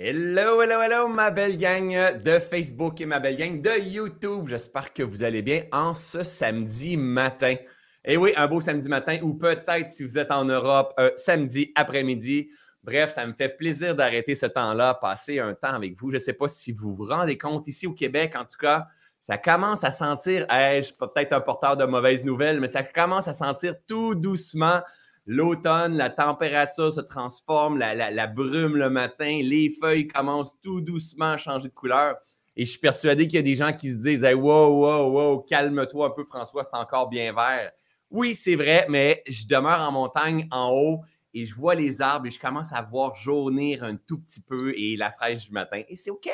Hello, 0.00 0.62
hello, 0.62 0.80
hello, 0.80 1.08
ma 1.08 1.32
belle 1.32 1.56
gang 1.56 2.22
de 2.22 2.38
Facebook 2.38 3.00
et 3.00 3.04
ma 3.04 3.18
belle 3.18 3.36
gang 3.36 3.60
de 3.60 3.80
YouTube. 3.80 4.46
J'espère 4.46 4.92
que 4.92 5.02
vous 5.02 5.24
allez 5.24 5.42
bien 5.42 5.64
en 5.72 5.92
ce 5.92 6.22
samedi 6.22 6.96
matin. 6.96 7.56
Et 8.04 8.16
oui, 8.16 8.32
un 8.36 8.46
beau 8.46 8.60
samedi 8.60 8.88
matin 8.88 9.18
ou 9.22 9.34
peut-être 9.34 9.90
si 9.90 10.04
vous 10.04 10.16
êtes 10.16 10.30
en 10.30 10.44
Europe, 10.44 10.94
samedi 11.16 11.72
après-midi. 11.74 12.48
Bref, 12.84 13.10
ça 13.10 13.26
me 13.26 13.32
fait 13.32 13.48
plaisir 13.48 13.96
d'arrêter 13.96 14.36
ce 14.36 14.46
temps-là, 14.46 14.94
passer 14.94 15.40
un 15.40 15.54
temps 15.54 15.74
avec 15.74 16.00
vous. 16.00 16.12
Je 16.12 16.18
ne 16.18 16.20
sais 16.20 16.32
pas 16.32 16.46
si 16.46 16.70
vous 16.70 16.94
vous 16.94 17.06
rendez 17.06 17.36
compte 17.36 17.66
ici 17.66 17.88
au 17.88 17.92
Québec, 17.92 18.34
en 18.36 18.44
tout 18.44 18.58
cas, 18.60 18.86
ça 19.20 19.36
commence 19.36 19.82
à 19.82 19.90
sentir, 19.90 20.46
hey, 20.48 20.80
je 20.80 20.86
suis 20.90 20.96
peut-être 20.96 21.32
un 21.32 21.40
porteur 21.40 21.76
de 21.76 21.84
mauvaises 21.86 22.24
nouvelles, 22.24 22.60
mais 22.60 22.68
ça 22.68 22.84
commence 22.84 23.26
à 23.26 23.32
sentir 23.32 23.74
tout 23.88 24.14
doucement 24.14 24.80
l'automne, 25.28 25.94
la 25.94 26.08
température 26.08 26.92
se 26.92 27.02
transforme, 27.02 27.78
la, 27.78 28.26
brume 28.26 28.76
le 28.76 28.88
matin, 28.88 29.40
les 29.42 29.70
feuilles 29.78 30.08
commencent 30.08 30.58
tout 30.62 30.80
doucement 30.80 31.32
à 31.32 31.36
changer 31.36 31.68
de 31.68 31.74
couleur. 31.74 32.16
Et 32.56 32.64
je 32.64 32.70
suis 32.70 32.80
persuadé 32.80 33.28
qu'il 33.28 33.36
y 33.36 33.38
a 33.38 33.42
des 33.42 33.54
gens 33.54 33.72
qui 33.72 33.90
se 33.90 33.96
disent 33.96 34.24
Wow, 34.24 34.80
wow, 34.80 35.10
wow, 35.12 35.38
calme-toi 35.40 36.06
un 36.06 36.10
peu, 36.10 36.24
François, 36.24 36.64
c'est 36.64 36.76
encore 36.76 37.10
bien 37.10 37.32
vert. 37.34 37.70
Oui, 38.10 38.34
c'est 38.34 38.56
vrai, 38.56 38.86
mais 38.88 39.22
je 39.28 39.46
demeure 39.46 39.80
en 39.80 39.92
montagne 39.92 40.48
en 40.50 40.70
haut 40.72 41.02
et 41.34 41.44
je 41.44 41.54
vois 41.54 41.74
les 41.74 42.00
arbres 42.00 42.26
et 42.26 42.30
je 42.30 42.40
commence 42.40 42.72
à 42.72 42.80
voir 42.80 43.14
jaunir 43.14 43.84
un 43.84 43.96
tout 43.96 44.18
petit 44.18 44.40
peu 44.40 44.72
et 44.76 44.96
la 44.96 45.12
fraîche 45.12 45.44
du 45.44 45.52
matin. 45.52 45.82
Et 45.88 45.96
c'est 45.96 46.10
OK. 46.10 46.28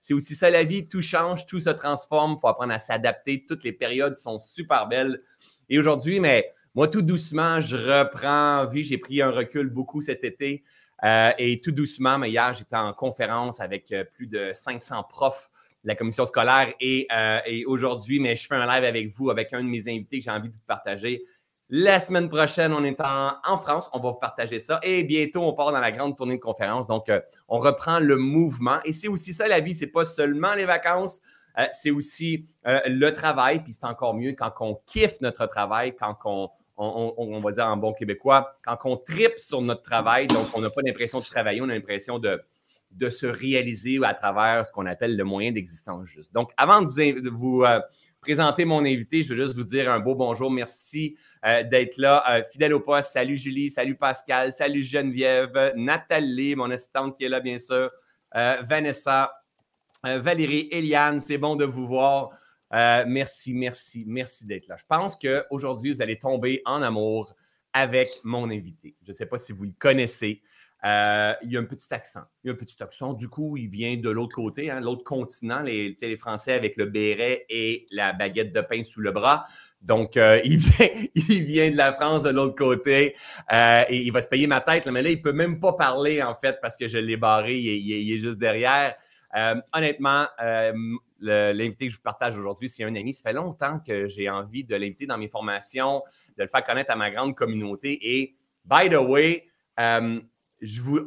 C'est 0.00 0.14
aussi 0.14 0.36
ça 0.36 0.50
la 0.50 0.62
vie, 0.62 0.86
tout 0.86 1.02
change, 1.02 1.46
tout 1.46 1.58
se 1.58 1.70
transforme, 1.70 2.36
il 2.36 2.40
faut 2.40 2.46
apprendre 2.46 2.72
à 2.72 2.78
s'adapter, 2.78 3.44
toutes 3.44 3.64
les 3.64 3.72
périodes 3.72 4.14
sont 4.14 4.38
super 4.38 4.86
belles. 4.86 5.20
Et 5.68 5.80
aujourd'hui, 5.80 6.20
mais 6.20 6.52
moi, 6.76 6.88
tout 6.88 7.00
doucement, 7.00 7.58
je 7.58 7.74
reprends 7.74 8.66
vie. 8.66 8.82
J'ai 8.84 8.98
pris 8.98 9.22
un 9.22 9.30
recul 9.30 9.70
beaucoup 9.70 10.02
cet 10.02 10.24
été. 10.24 10.62
Euh, 11.04 11.30
et 11.38 11.58
tout 11.62 11.72
doucement, 11.72 12.18
mais 12.18 12.28
hier, 12.28 12.52
j'étais 12.52 12.76
en 12.76 12.92
conférence 12.92 13.60
avec 13.60 13.90
euh, 13.92 14.04
plus 14.04 14.26
de 14.26 14.50
500 14.52 15.04
profs 15.08 15.50
de 15.84 15.88
la 15.88 15.94
commission 15.94 16.26
scolaire. 16.26 16.74
Euh, 16.82 17.38
et, 17.46 17.64
aujourd'hui, 17.64 18.20
mais 18.20 18.36
je 18.36 18.46
fais 18.46 18.56
un 18.56 18.66
live 18.66 18.84
avec 18.84 19.08
vous, 19.08 19.30
avec 19.30 19.54
un 19.54 19.64
de 19.64 19.68
mes 19.68 19.88
invités 19.88 20.18
que 20.18 20.24
j'ai 20.26 20.30
envie 20.30 20.50
de 20.50 20.54
vous 20.54 20.66
partager. 20.66 21.24
La 21.70 21.98
semaine 21.98 22.28
prochaine, 22.28 22.74
on 22.74 22.84
est 22.84 23.00
en, 23.00 23.56
France. 23.56 23.88
On 23.94 23.98
va 23.98 24.10
vous 24.10 24.18
partager 24.18 24.60
ça. 24.60 24.78
Et 24.82 25.02
bientôt, 25.02 25.44
on 25.44 25.54
part 25.54 25.72
dans 25.72 25.80
la 25.80 25.92
grande 25.92 26.14
tournée 26.14 26.36
de 26.36 26.42
conférences. 26.42 26.86
Donc, 26.86 27.10
on 27.48 27.58
reprend 27.58 28.00
le 28.00 28.16
mouvement. 28.16 28.80
Et 28.84 28.92
c'est 28.92 29.08
aussi 29.08 29.32
ça, 29.32 29.48
la 29.48 29.60
vie. 29.60 29.74
Ce 29.74 29.86
n'est 29.86 29.90
pas 29.90 30.04
seulement 30.04 30.52
les 30.52 30.66
vacances. 30.66 31.20
c'est 31.72 31.90
aussi 31.90 32.46
le 32.64 33.10
travail. 33.10 33.64
Puis 33.64 33.72
c'est 33.72 33.86
encore 33.86 34.14
mieux 34.14 34.34
quand 34.34 34.52
on 34.60 34.80
kiffe 34.86 35.20
notre 35.20 35.46
travail, 35.46 35.96
quand 35.96 36.16
on, 36.24 36.50
on, 36.76 37.40
va 37.40 37.50
dire 37.52 37.66
en 37.66 37.76
bon 37.76 37.92
québécois, 37.92 38.58
quand 38.64 38.78
on 38.84 38.96
tripe 38.96 39.38
sur 39.38 39.62
notre 39.62 39.82
travail, 39.82 40.26
donc 40.26 40.48
on 40.54 40.60
n'a 40.60 40.70
pas 40.70 40.82
l'impression 40.84 41.20
de 41.20 41.24
travailler, 41.24 41.60
on 41.62 41.68
a 41.68 41.74
l'impression 41.74 42.18
de, 42.18 42.40
se 43.08 43.26
réaliser 43.26 43.98
à 44.02 44.14
travers 44.14 44.64
ce 44.64 44.72
qu'on 44.72 44.86
appelle 44.86 45.16
le 45.16 45.24
moyen 45.24 45.52
d'existence 45.52 46.06
juste. 46.06 46.32
Donc, 46.32 46.52
avant 46.56 46.82
de 46.82 47.30
vous, 47.30 47.62
euh, 47.62 47.80
présenter 48.20 48.64
mon 48.64 48.80
invité, 48.80 49.22
je 49.22 49.34
veux 49.34 49.44
juste 49.44 49.56
vous 49.56 49.64
dire 49.64 49.90
un 49.90 50.00
beau 50.00 50.14
bonjour. 50.14 50.50
Merci 50.50 51.16
euh, 51.44 51.62
d'être 51.62 51.98
là. 51.98 52.24
Euh, 52.28 52.42
fidèle 52.50 52.74
au 52.74 52.80
poste, 52.80 53.12
salut 53.12 53.36
Julie, 53.36 53.70
salut 53.70 53.96
Pascal, 53.96 54.52
salut 54.52 54.82
Geneviève, 54.82 55.72
Nathalie, 55.76 56.56
mon 56.56 56.70
assistante 56.70 57.16
qui 57.16 57.24
est 57.24 57.28
là, 57.28 57.40
bien 57.40 57.58
sûr, 57.58 57.88
Vanessa, 58.34 59.32
Valérie, 60.04 60.68
Eliane, 60.70 61.22
c'est 61.22 61.38
bon 61.38 61.56
de 61.56 61.64
vous 61.64 61.86
voir. 61.86 62.30
Euh, 62.74 63.04
merci, 63.06 63.54
merci, 63.54 64.04
merci 64.06 64.46
d'être 64.46 64.66
là. 64.68 64.76
Je 64.78 64.84
pense 64.88 65.16
qu'aujourd'hui, 65.16 65.92
vous 65.92 66.02
allez 66.02 66.16
tomber 66.16 66.62
en 66.64 66.82
amour 66.82 67.34
avec 67.72 68.08
mon 68.24 68.50
invité. 68.50 68.96
Je 69.02 69.10
ne 69.10 69.12
sais 69.12 69.26
pas 69.26 69.38
si 69.38 69.52
vous 69.52 69.64
le 69.64 69.74
connaissez. 69.78 70.42
Euh, 70.84 71.32
il 71.42 71.52
y 71.52 71.56
a 71.56 71.60
un 71.60 71.64
petit 71.64 71.92
accent. 71.92 72.22
Il 72.42 72.48
y 72.48 72.50
a 72.50 72.52
un 72.54 72.56
petit 72.56 72.80
accent. 72.82 73.12
Du 73.12 73.28
coup, 73.28 73.56
il 73.56 73.68
vient 73.68 73.96
de 73.96 74.10
l'autre 74.10 74.34
côté, 74.34 74.70
hein, 74.70 74.80
l'autre 74.80 75.04
continent, 75.04 75.62
les, 75.62 75.96
les, 76.00 76.16
Français 76.16 76.52
avec 76.52 76.76
le 76.76 76.86
béret 76.86 77.46
et 77.48 77.86
la 77.90 78.12
baguette 78.12 78.52
de 78.52 78.60
pain 78.60 78.82
sous 78.84 79.00
le 79.00 79.10
bras. 79.10 79.44
Donc, 79.80 80.16
euh, 80.16 80.40
il, 80.44 80.58
vient, 80.58 80.88
il 81.14 81.44
vient 81.44 81.70
de 81.70 81.76
la 81.76 81.92
France 81.92 82.22
de 82.22 82.30
l'autre 82.30 82.56
côté 82.56 83.14
et 83.50 83.96
il 83.96 84.10
va 84.12 84.20
se 84.20 84.28
payer 84.28 84.46
ma 84.46 84.60
tête. 84.60 84.86
mais 84.86 85.02
là, 85.02 85.10
il 85.10 85.18
ne 85.18 85.22
peut 85.22 85.32
même 85.32 85.60
pas 85.60 85.72
parler, 85.72 86.22
en 86.22 86.34
fait, 86.34 86.58
parce 86.60 86.76
que 86.76 86.88
je 86.88 86.98
l'ai 86.98 87.16
barré. 87.16 87.56
il, 87.56 88.12
est 88.12 88.18
juste 88.18 88.38
derrière. 88.38 88.94
honnêtement, 89.72 90.26
l'invité 91.20 91.86
que 91.86 91.92
je 91.92 91.96
vous 91.96 92.02
partage 92.02 92.38
aujourd'hui, 92.38 92.68
c'est 92.68 92.84
un 92.84 92.94
ami. 92.94 93.14
Ça 93.14 93.22
fait 93.30 93.32
longtemps 93.32 93.80
que 93.80 94.06
j'ai 94.06 94.28
envie 94.28 94.64
de 94.64 94.76
l'inviter 94.76 95.06
dans 95.06 95.18
mes 95.18 95.28
formations, 95.28 96.02
de 96.36 96.42
le 96.42 96.48
faire 96.48 96.64
connaître 96.64 96.92
à 96.92 96.96
ma 96.96 97.10
grande 97.10 97.34
communauté. 97.34 97.98
Et, 98.02 98.36
by 98.64 98.90
the 98.90 99.00
way, 99.00 99.46
euh, 99.80 100.20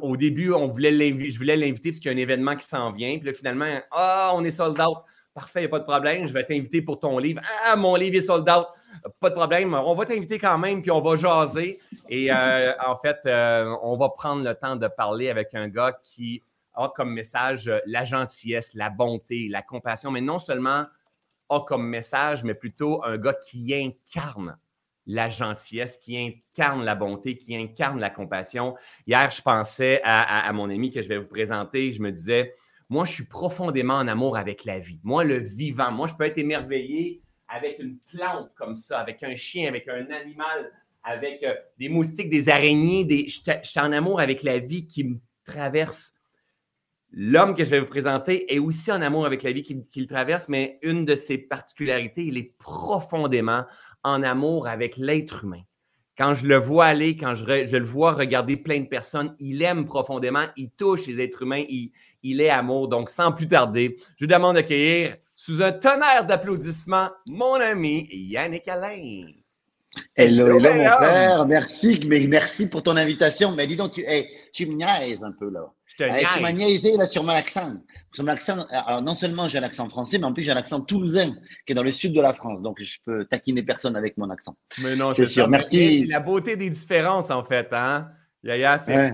au 0.00 0.16
début, 0.16 0.52
on 0.52 0.68
voulait 0.68 0.92
je 1.30 1.38
voulais 1.38 1.56
l'inviter 1.56 1.90
parce 1.90 1.98
qu'il 1.98 2.10
y 2.10 2.14
a 2.14 2.16
un 2.16 2.20
événement 2.20 2.56
qui 2.56 2.64
s'en 2.64 2.92
vient. 2.92 3.16
Puis 3.18 3.26
là, 3.26 3.32
finalement, 3.32 3.80
ah, 3.90 4.32
on 4.34 4.44
est 4.44 4.50
sold 4.50 4.80
out. 4.80 4.98
Parfait, 5.34 5.60
il 5.60 5.62
n'y 5.62 5.66
a 5.66 5.70
pas 5.70 5.78
de 5.78 5.84
problème. 5.84 6.26
Je 6.26 6.32
vais 6.32 6.44
t'inviter 6.44 6.82
pour 6.82 6.98
ton 6.98 7.18
livre. 7.18 7.40
Ah, 7.64 7.76
mon 7.76 7.94
livre 7.94 8.16
est 8.16 8.22
sold 8.22 8.48
out. 8.48 8.66
Pas 9.20 9.30
de 9.30 9.34
problème. 9.34 9.74
On 9.74 9.94
va 9.94 10.04
t'inviter 10.04 10.38
quand 10.38 10.58
même, 10.58 10.82
puis 10.82 10.90
on 10.90 11.00
va 11.00 11.16
jaser. 11.16 11.78
Et 12.08 12.32
euh, 12.32 12.72
en 12.84 12.96
fait, 12.96 13.18
euh, 13.26 13.74
on 13.82 13.96
va 13.96 14.08
prendre 14.08 14.44
le 14.44 14.54
temps 14.54 14.76
de 14.76 14.88
parler 14.88 15.30
avec 15.30 15.54
un 15.54 15.68
gars 15.68 15.96
qui 16.02 16.42
a 16.74 16.88
comme 16.94 17.12
message 17.12 17.68
euh, 17.68 17.78
la 17.86 18.04
gentillesse, 18.04 18.70
la 18.74 18.90
bonté, 18.90 19.48
la 19.48 19.62
compassion, 19.62 20.10
mais 20.10 20.20
non 20.20 20.38
seulement 20.38 20.82
a 21.48 21.60
comme 21.60 21.86
message, 21.86 22.44
mais 22.44 22.54
plutôt 22.54 23.04
un 23.04 23.18
gars 23.18 23.34
qui 23.34 23.74
incarne 23.74 24.56
la 25.06 25.28
gentillesse, 25.28 25.98
qui 25.98 26.16
incarne 26.16 26.84
la 26.84 26.94
bonté, 26.94 27.36
qui 27.36 27.56
incarne 27.56 27.98
la 27.98 28.10
compassion. 28.10 28.76
Hier, 29.06 29.30
je 29.30 29.42
pensais 29.42 30.00
à, 30.04 30.50
mon 30.52 30.70
ami 30.70 30.90
que 30.90 31.00
je 31.00 31.08
vais 31.08 31.18
vous 31.18 31.26
présenter. 31.26 31.92
Je 31.92 32.00
me 32.00 32.12
disais, 32.12 32.54
moi, 32.88 33.04
je 33.04 33.12
suis 33.12 33.24
profondément 33.24 33.94
en 33.94 34.06
amour 34.06 34.36
avec 34.36 34.64
la 34.64 34.78
vie. 34.78 35.00
Moi, 35.02 35.24
le 35.24 35.38
vivant. 35.38 35.90
Moi, 35.90 36.06
je 36.06 36.14
peux 36.14 36.24
être 36.24 36.38
émerveillé 36.38 37.22
avec 37.48 37.80
une 37.80 37.98
plante 37.98 38.52
comme 38.54 38.76
ça, 38.76 39.00
avec 39.00 39.22
un 39.24 39.34
chien, 39.34 39.68
avec 39.68 39.88
un 39.88 40.08
animal, 40.10 40.70
avec 41.02 41.42
euh, 41.42 41.54
des 41.78 41.88
moustiques, 41.88 42.30
des 42.30 42.48
araignées. 42.48 43.04
Des... 43.04 43.26
Je, 43.26 43.40
suis 43.62 43.80
en 43.80 43.92
amour 43.92 44.20
avec 44.20 44.42
la 44.44 44.58
vie 44.58 44.86
qui 44.86 45.04
me 45.04 45.16
traverse 45.44 46.12
L'homme 47.12 47.56
que 47.56 47.64
je 47.64 47.70
vais 47.70 47.80
vous 47.80 47.86
présenter 47.86 48.54
est 48.54 48.60
aussi 48.60 48.92
en 48.92 49.02
amour 49.02 49.26
avec 49.26 49.42
la 49.42 49.50
vie 49.50 49.62
qu'il 49.62 50.06
traverse, 50.06 50.48
mais 50.48 50.78
une 50.82 51.04
de 51.04 51.16
ses 51.16 51.38
particularités, 51.38 52.24
il 52.24 52.36
est 52.38 52.54
profondément 52.58 53.64
en 54.04 54.22
amour 54.22 54.68
avec 54.68 54.96
l'être 54.96 55.44
humain. 55.44 55.62
Quand 56.16 56.34
je 56.34 56.46
le 56.46 56.56
vois 56.56 56.84
aller, 56.84 57.16
quand 57.16 57.34
je, 57.34 57.44
le 57.44 57.84
vois 57.84 58.12
regarder 58.12 58.56
plein 58.56 58.80
de 58.80 58.86
personnes, 58.86 59.34
il 59.40 59.62
aime 59.62 59.86
profondément, 59.86 60.44
il 60.56 60.70
touche 60.70 61.06
les 61.06 61.24
êtres 61.24 61.42
humains, 61.42 61.64
il, 61.68 62.40
est 62.40 62.50
amour. 62.50 62.88
Donc, 62.88 63.10
sans 63.10 63.32
plus 63.32 63.48
tarder, 63.48 63.96
je 64.16 64.26
vous 64.26 64.30
demande 64.30 64.54
d'accueillir 64.56 65.16
sous 65.34 65.62
un 65.62 65.72
tonnerre 65.72 66.26
d'applaudissements 66.26 67.08
mon 67.26 67.54
ami 67.54 68.06
Yannick 68.12 68.68
Alain. 68.68 69.28
Hello, 70.14 70.58
hello, 70.58 70.74
mon 70.74 70.90
frère. 70.90 71.46
Merci, 71.46 72.00
mais 72.06 72.20
merci 72.26 72.68
pour 72.68 72.82
ton 72.82 72.96
invitation. 72.96 73.52
Mais 73.52 73.66
dis 73.66 73.76
donc, 73.76 73.92
tu, 73.92 74.04
tu 74.52 74.66
me 74.66 74.74
niaises 74.74 75.24
un 75.24 75.32
peu 75.32 75.50
là. 75.50 75.72
Tu 76.08 76.42
m'as 76.42 76.52
niaisé 76.52 76.96
là 76.96 77.06
sur 77.06 77.22
mon 77.22 77.32
accent. 77.32 77.74
Sur 78.12 78.24
mon 78.24 78.30
accent, 78.30 78.66
alors 78.70 79.02
non 79.02 79.14
seulement 79.14 79.48
j'ai 79.48 79.58
un 79.58 79.62
accent 79.62 79.88
français, 79.88 80.18
mais 80.18 80.24
en 80.24 80.32
plus 80.32 80.42
j'ai 80.42 80.50
un 80.50 80.56
accent 80.56 80.80
toulousain 80.80 81.34
qui 81.66 81.72
est 81.72 81.74
dans 81.74 81.82
le 81.82 81.92
sud 81.92 82.12
de 82.12 82.20
la 82.20 82.32
France. 82.32 82.62
Donc 82.62 82.82
je 82.82 82.98
peux 83.04 83.24
taquiner 83.24 83.62
personne 83.62 83.96
avec 83.96 84.16
mon 84.16 84.30
accent. 84.30 84.56
Mais 84.78 84.96
non, 84.96 85.12
c'est 85.14 85.26
sûr. 85.26 85.48
Merci. 85.48 86.00
C'est 86.00 86.06
la 86.06 86.20
beauté 86.20 86.56
des 86.56 86.70
différences 86.70 87.30
en 87.30 87.44
fait, 87.44 87.68
hein. 87.72 88.08
Yaya, 88.42 88.78
c'est. 88.78 89.12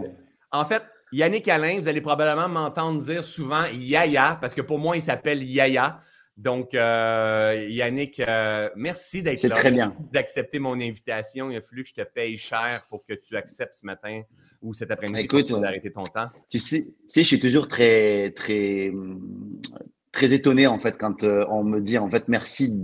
En 0.52 0.64
fait, 0.64 0.82
Yannick 1.12 1.48
Alain, 1.48 1.80
vous 1.80 1.88
allez 1.88 2.00
probablement 2.00 2.48
m'entendre 2.48 3.02
dire 3.02 3.24
souvent 3.24 3.64
Yaya, 3.72 4.38
parce 4.40 4.54
que 4.54 4.60
pour 4.60 4.78
moi, 4.78 4.96
il 4.96 5.02
s'appelle 5.02 5.42
Yaya. 5.42 6.00
Donc, 6.36 6.74
euh, 6.74 7.66
Yannick, 7.70 8.20
euh, 8.20 8.68
merci 8.76 9.22
d'être 9.22 9.42
là. 9.44 9.56
Très 9.56 9.70
bien. 9.70 9.96
D'accepter 10.12 10.58
mon 10.58 10.74
invitation. 10.74 11.50
Il 11.50 11.56
a 11.56 11.62
fallu 11.62 11.82
que 11.82 11.88
je 11.88 11.94
te 11.94 12.02
paye 12.02 12.36
cher 12.36 12.86
pour 12.90 13.06
que 13.06 13.14
tu 13.14 13.36
acceptes 13.36 13.74
ce 13.74 13.86
matin 13.86 14.22
ou 14.62 14.74
cet 14.74 14.90
après-midi 14.90 15.26
pour 15.28 15.60
d'arrêter 15.60 15.90
ton 15.90 16.04
temps. 16.04 16.28
Tu 16.48 16.58
sais, 16.58 16.84
tu 16.84 16.94
sais, 17.08 17.22
je 17.22 17.26
suis 17.26 17.40
toujours 17.40 17.68
très, 17.68 18.30
très, 18.30 18.92
très 20.16 20.32
étonné 20.32 20.66
en 20.66 20.78
fait 20.78 20.96
quand 20.96 21.24
euh, 21.24 21.44
on 21.50 21.62
me 21.62 21.78
dit 21.78 21.98
en 21.98 22.08
fait 22.08 22.26
merci 22.26 22.74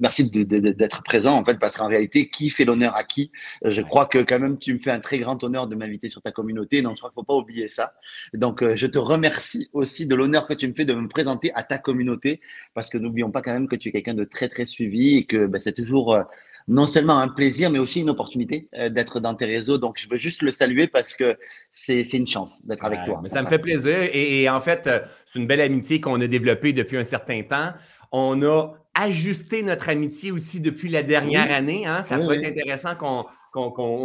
merci 0.00 0.24
d'être 0.24 1.04
présent 1.04 1.34
en 1.34 1.44
fait 1.44 1.56
parce 1.60 1.76
qu'en 1.76 1.86
réalité 1.86 2.28
qui 2.30 2.50
fait 2.50 2.64
l'honneur 2.64 2.96
à 2.96 3.04
qui? 3.04 3.30
Je 3.64 3.80
crois 3.80 4.06
que 4.06 4.18
quand 4.18 4.40
même 4.40 4.58
tu 4.58 4.74
me 4.74 4.80
fais 4.80 4.90
un 4.90 4.98
très 4.98 5.20
grand 5.20 5.42
honneur 5.44 5.68
de 5.68 5.76
m'inviter 5.76 6.08
sur 6.08 6.20
ta 6.20 6.32
communauté 6.32 6.82
donc 6.82 6.96
je 6.96 6.98
crois 6.98 7.10
qu'il 7.10 7.14
faut 7.14 7.22
pas 7.22 7.36
oublier 7.36 7.68
ça. 7.68 7.94
Donc 8.34 8.60
euh, 8.60 8.74
je 8.74 8.88
te 8.88 8.98
remercie 8.98 9.70
aussi 9.72 10.04
de 10.04 10.16
l'honneur 10.16 10.48
que 10.48 10.54
tu 10.54 10.66
me 10.66 10.74
fais 10.74 10.84
de 10.84 10.94
me 10.94 11.06
présenter 11.06 11.52
à 11.54 11.62
ta 11.62 11.78
communauté 11.78 12.40
parce 12.74 12.90
que 12.90 12.98
n'oublions 12.98 13.30
pas 13.30 13.40
quand 13.40 13.52
même 13.52 13.68
que 13.68 13.76
tu 13.76 13.90
es 13.90 13.92
quelqu'un 13.92 14.14
de 14.14 14.24
très 14.24 14.48
très 14.48 14.66
suivi 14.66 15.18
et 15.18 15.24
que 15.26 15.46
ben, 15.46 15.60
c'est 15.62 15.74
toujours 15.74 16.12
euh, 16.12 16.24
non 16.68 16.86
seulement 16.86 17.18
un 17.18 17.28
plaisir, 17.28 17.70
mais 17.70 17.78
aussi 17.78 18.00
une 18.00 18.10
opportunité 18.10 18.68
euh, 18.78 18.88
d'être 18.88 19.20
dans 19.20 19.34
tes 19.34 19.46
réseaux. 19.46 19.78
Donc, 19.78 19.98
je 20.00 20.08
veux 20.08 20.16
juste 20.16 20.42
le 20.42 20.52
saluer 20.52 20.86
parce 20.86 21.14
que 21.14 21.36
c'est 21.70 22.02
une 22.12 22.26
chance 22.26 22.64
d'être 22.64 22.84
avec 22.84 23.04
toi. 23.04 23.20
Mais 23.22 23.28
ça 23.28 23.42
me 23.42 23.46
fait 23.46 23.58
plaisir. 23.58 23.96
Et, 24.12 24.48
en 24.48 24.60
fait, 24.60 24.86
euh, 24.86 25.00
c'est 25.26 25.38
une 25.38 25.46
belle 25.46 25.60
amitié 25.60 26.00
qu'on 26.00 26.20
a 26.20 26.26
développée 26.26 26.72
depuis 26.72 26.96
un 26.96 27.04
certain 27.04 27.42
temps. 27.42 27.72
On 28.12 28.42
a 28.42 28.74
ajusté 28.94 29.62
notre 29.62 29.88
amitié 29.88 30.30
aussi 30.30 30.60
depuis 30.60 30.88
la 30.88 31.02
dernière 31.02 31.50
année. 31.50 31.86
Hein. 31.86 32.02
Ça 32.02 32.18
peut 32.18 32.32
être 32.32 32.46
intéressant 32.46 32.94
qu'on. 32.94 33.24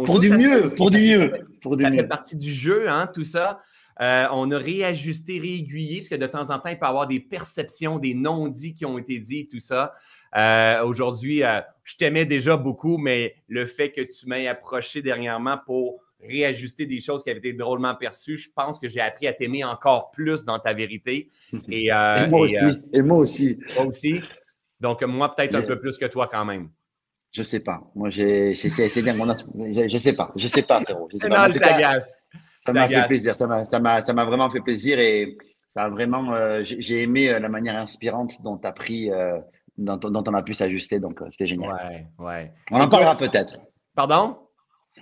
pour, 0.04 0.18
du 0.18 0.30
mieux, 0.30 0.68
pour 0.76 0.90
du 0.90 0.98
mieux, 0.98 1.32
pour 1.62 1.76
du 1.76 1.84
ça 1.84 1.90
fait 1.90 2.04
partie 2.04 2.36
du 2.36 2.52
jeu, 2.52 2.88
hein, 2.88 3.08
tout 3.12 3.24
ça. 3.24 3.60
on 4.00 4.50
a 4.50 4.58
réajusté, 4.58 5.38
réaiguillé, 5.38 5.98
parce 5.98 6.08
que 6.08 6.14
de 6.14 6.26
temps 6.26 6.50
en 6.50 6.58
temps, 6.58 6.70
il 6.70 6.78
peut 6.78 6.86
y 6.86 6.88
avoir 6.88 7.06
des 7.06 7.20
perceptions, 7.20 7.98
des 7.98 8.14
non-dits 8.14 8.74
qui 8.74 8.86
ont 8.86 8.98
été 8.98 9.18
dits, 9.18 9.46
tout 9.46 9.60
ça. 9.60 9.94
Aujourd'hui, 10.84 11.42
je 11.84 11.96
t'aimais 11.96 12.26
déjà 12.26 12.56
beaucoup, 12.56 12.98
mais 12.98 13.34
le 13.48 13.66
fait 13.66 13.90
que 13.90 14.00
tu 14.02 14.26
m'aies 14.26 14.48
approché 14.48 15.02
dernièrement 15.02 15.58
pour 15.64 16.02
réajuster 16.22 16.86
des 16.86 17.00
choses 17.00 17.22
qui 17.22 17.30
avaient 17.30 17.38
été 17.38 17.52
drôlement 17.52 17.94
perçues. 17.94 18.36
Je 18.36 18.50
pense 18.54 18.78
que 18.78 18.88
j'ai 18.88 19.00
appris 19.00 19.26
à 19.26 19.32
t'aimer 19.32 19.64
encore 19.64 20.10
plus 20.10 20.44
dans 20.44 20.58
ta 20.58 20.72
vérité. 20.72 21.30
Et, 21.68 21.92
euh, 21.92 22.26
moi 22.28 22.40
aussi. 22.40 22.64
Euh, 22.64 22.72
et 22.92 23.02
moi 23.02 23.18
aussi. 23.18 23.58
Moi 23.76 23.86
aussi. 23.86 24.20
Donc, 24.80 25.02
moi, 25.02 25.34
peut-être 25.34 25.54
un 25.54 25.62
peu 25.62 25.78
plus 25.78 25.98
que 25.98 26.06
toi 26.06 26.28
quand 26.30 26.44
même. 26.44 26.70
Je 27.32 27.42
sais 27.42 27.60
pas. 27.60 27.82
Moi, 27.94 28.10
c'est 28.10 29.02
bien. 29.02 29.14
Mon 29.14 29.34
je, 29.34 29.88
je 29.88 29.98
sais 29.98 30.14
pas. 30.14 30.32
Je 30.36 30.46
sais 30.46 30.62
pas, 30.62 30.80
frérot. 30.80 31.08
Je 31.12 31.18
sais 31.18 31.28
pas. 31.28 31.50
ça 32.64 32.72
m'a 32.72 32.88
fait 32.88 33.06
plaisir. 33.06 33.36
Ça 33.36 33.46
m'a 33.80 34.24
vraiment 34.24 34.48
fait 34.50 34.60
plaisir 34.60 34.98
et 34.98 35.36
ça 35.70 35.82
a 35.82 35.88
vraiment. 35.90 36.32
Euh, 36.32 36.62
j'ai 36.64 37.02
aimé 37.02 37.28
la 37.38 37.48
manière 37.48 37.76
inspirante 37.76 38.40
dont 38.42 38.56
tu 38.56 38.66
as 38.66 38.72
pris, 38.72 39.10
dont, 39.78 39.96
dont, 39.96 40.24
on 40.26 40.34
a 40.34 40.42
pu 40.42 40.54
s'ajuster. 40.54 41.00
Donc, 41.00 41.20
c'était 41.30 41.46
génial. 41.46 41.72
Ouais, 41.72 42.24
ouais. 42.24 42.52
On 42.70 42.80
en 42.80 42.88
parlera 42.88 43.16
peut-être. 43.16 43.60
Pardon? 43.94 44.36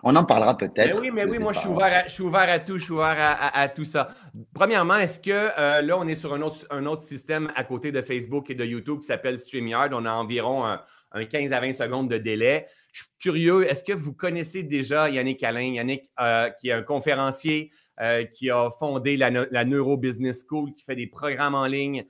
On 0.02 0.14
en 0.14 0.24
parlera 0.24 0.56
peut-être. 0.56 0.94
Mais 0.94 1.00
oui, 1.00 1.10
mais 1.12 1.24
oui, 1.24 1.38
moi, 1.38 1.52
je 1.52 1.60
suis, 1.60 1.68
ouvert 1.68 1.86
à, 1.86 2.06
je 2.06 2.12
suis 2.12 2.22
ouvert 2.22 2.48
à 2.48 2.58
tout, 2.58 2.78
je 2.78 2.84
suis 2.84 2.92
ouvert 2.92 3.16
à, 3.18 3.68
tout 3.68 3.84
ça. 3.84 4.10
Premièrement, 4.54 4.96
est-ce 4.96 5.18
que 5.18 5.30
euh, 5.30 5.82
là, 5.82 5.96
on 5.98 6.06
est 6.06 6.14
sur 6.14 6.34
un 6.34 6.42
autre, 6.42 6.66
un 6.70 6.86
autre 6.86 7.02
système 7.02 7.50
à 7.56 7.64
côté 7.64 7.92
de 7.92 8.02
Facebook 8.02 8.50
et 8.50 8.54
de 8.54 8.64
YouTube 8.64 9.00
qui 9.00 9.06
s'appelle 9.06 9.38
StreamYard? 9.38 9.92
On 9.94 10.04
a 10.04 10.12
environ 10.12 10.64
un, 10.64 11.24
15 11.24 11.52
à 11.52 11.60
20 11.60 11.72
secondes 11.72 12.10
de 12.10 12.18
délai. 12.18 12.66
Je 12.92 13.02
suis 13.02 13.10
curieux, 13.18 13.70
est-ce 13.70 13.82
que 13.82 13.92
vous 13.92 14.12
connaissez 14.12 14.62
déjà 14.62 15.08
Yannick 15.08 15.42
Alain? 15.42 15.74
Yannick, 15.74 16.10
euh, 16.20 16.50
qui 16.50 16.68
est 16.68 16.72
un 16.72 16.82
conférencier, 16.82 17.70
euh, 18.00 18.24
qui 18.24 18.50
a 18.50 18.70
fondé 18.78 19.16
la, 19.16 19.30
la, 19.30 19.64
Neuro 19.64 19.96
Business 19.96 20.44
School, 20.46 20.72
qui 20.72 20.82
fait 20.82 20.96
des 20.96 21.06
programmes 21.06 21.54
en 21.54 21.66
ligne, 21.66 22.04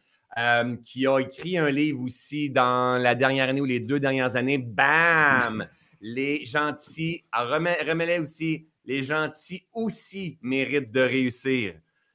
qui 0.83 1.07
a 1.07 1.19
écrit 1.19 1.57
un 1.57 1.71
livre 1.71 2.03
aussi 2.03 2.51
dans 2.51 3.01
la 3.01 3.15
dernière 3.15 3.49
année 3.49 3.61
ou 3.61 3.67
les 3.67 3.81
deux 3.81 3.99
dernières 3.99 4.37
années. 4.37 4.59
Bam! 4.59 5.67
les 6.01 6.45
gentils, 6.45 7.25
remets-les 7.33 8.19
aussi, 8.19 8.69
les 8.85 9.03
gentils 9.03 9.67
aussi 9.73 10.39
méritent 10.43 10.93
de 10.93 11.01
réussir. 11.01 11.75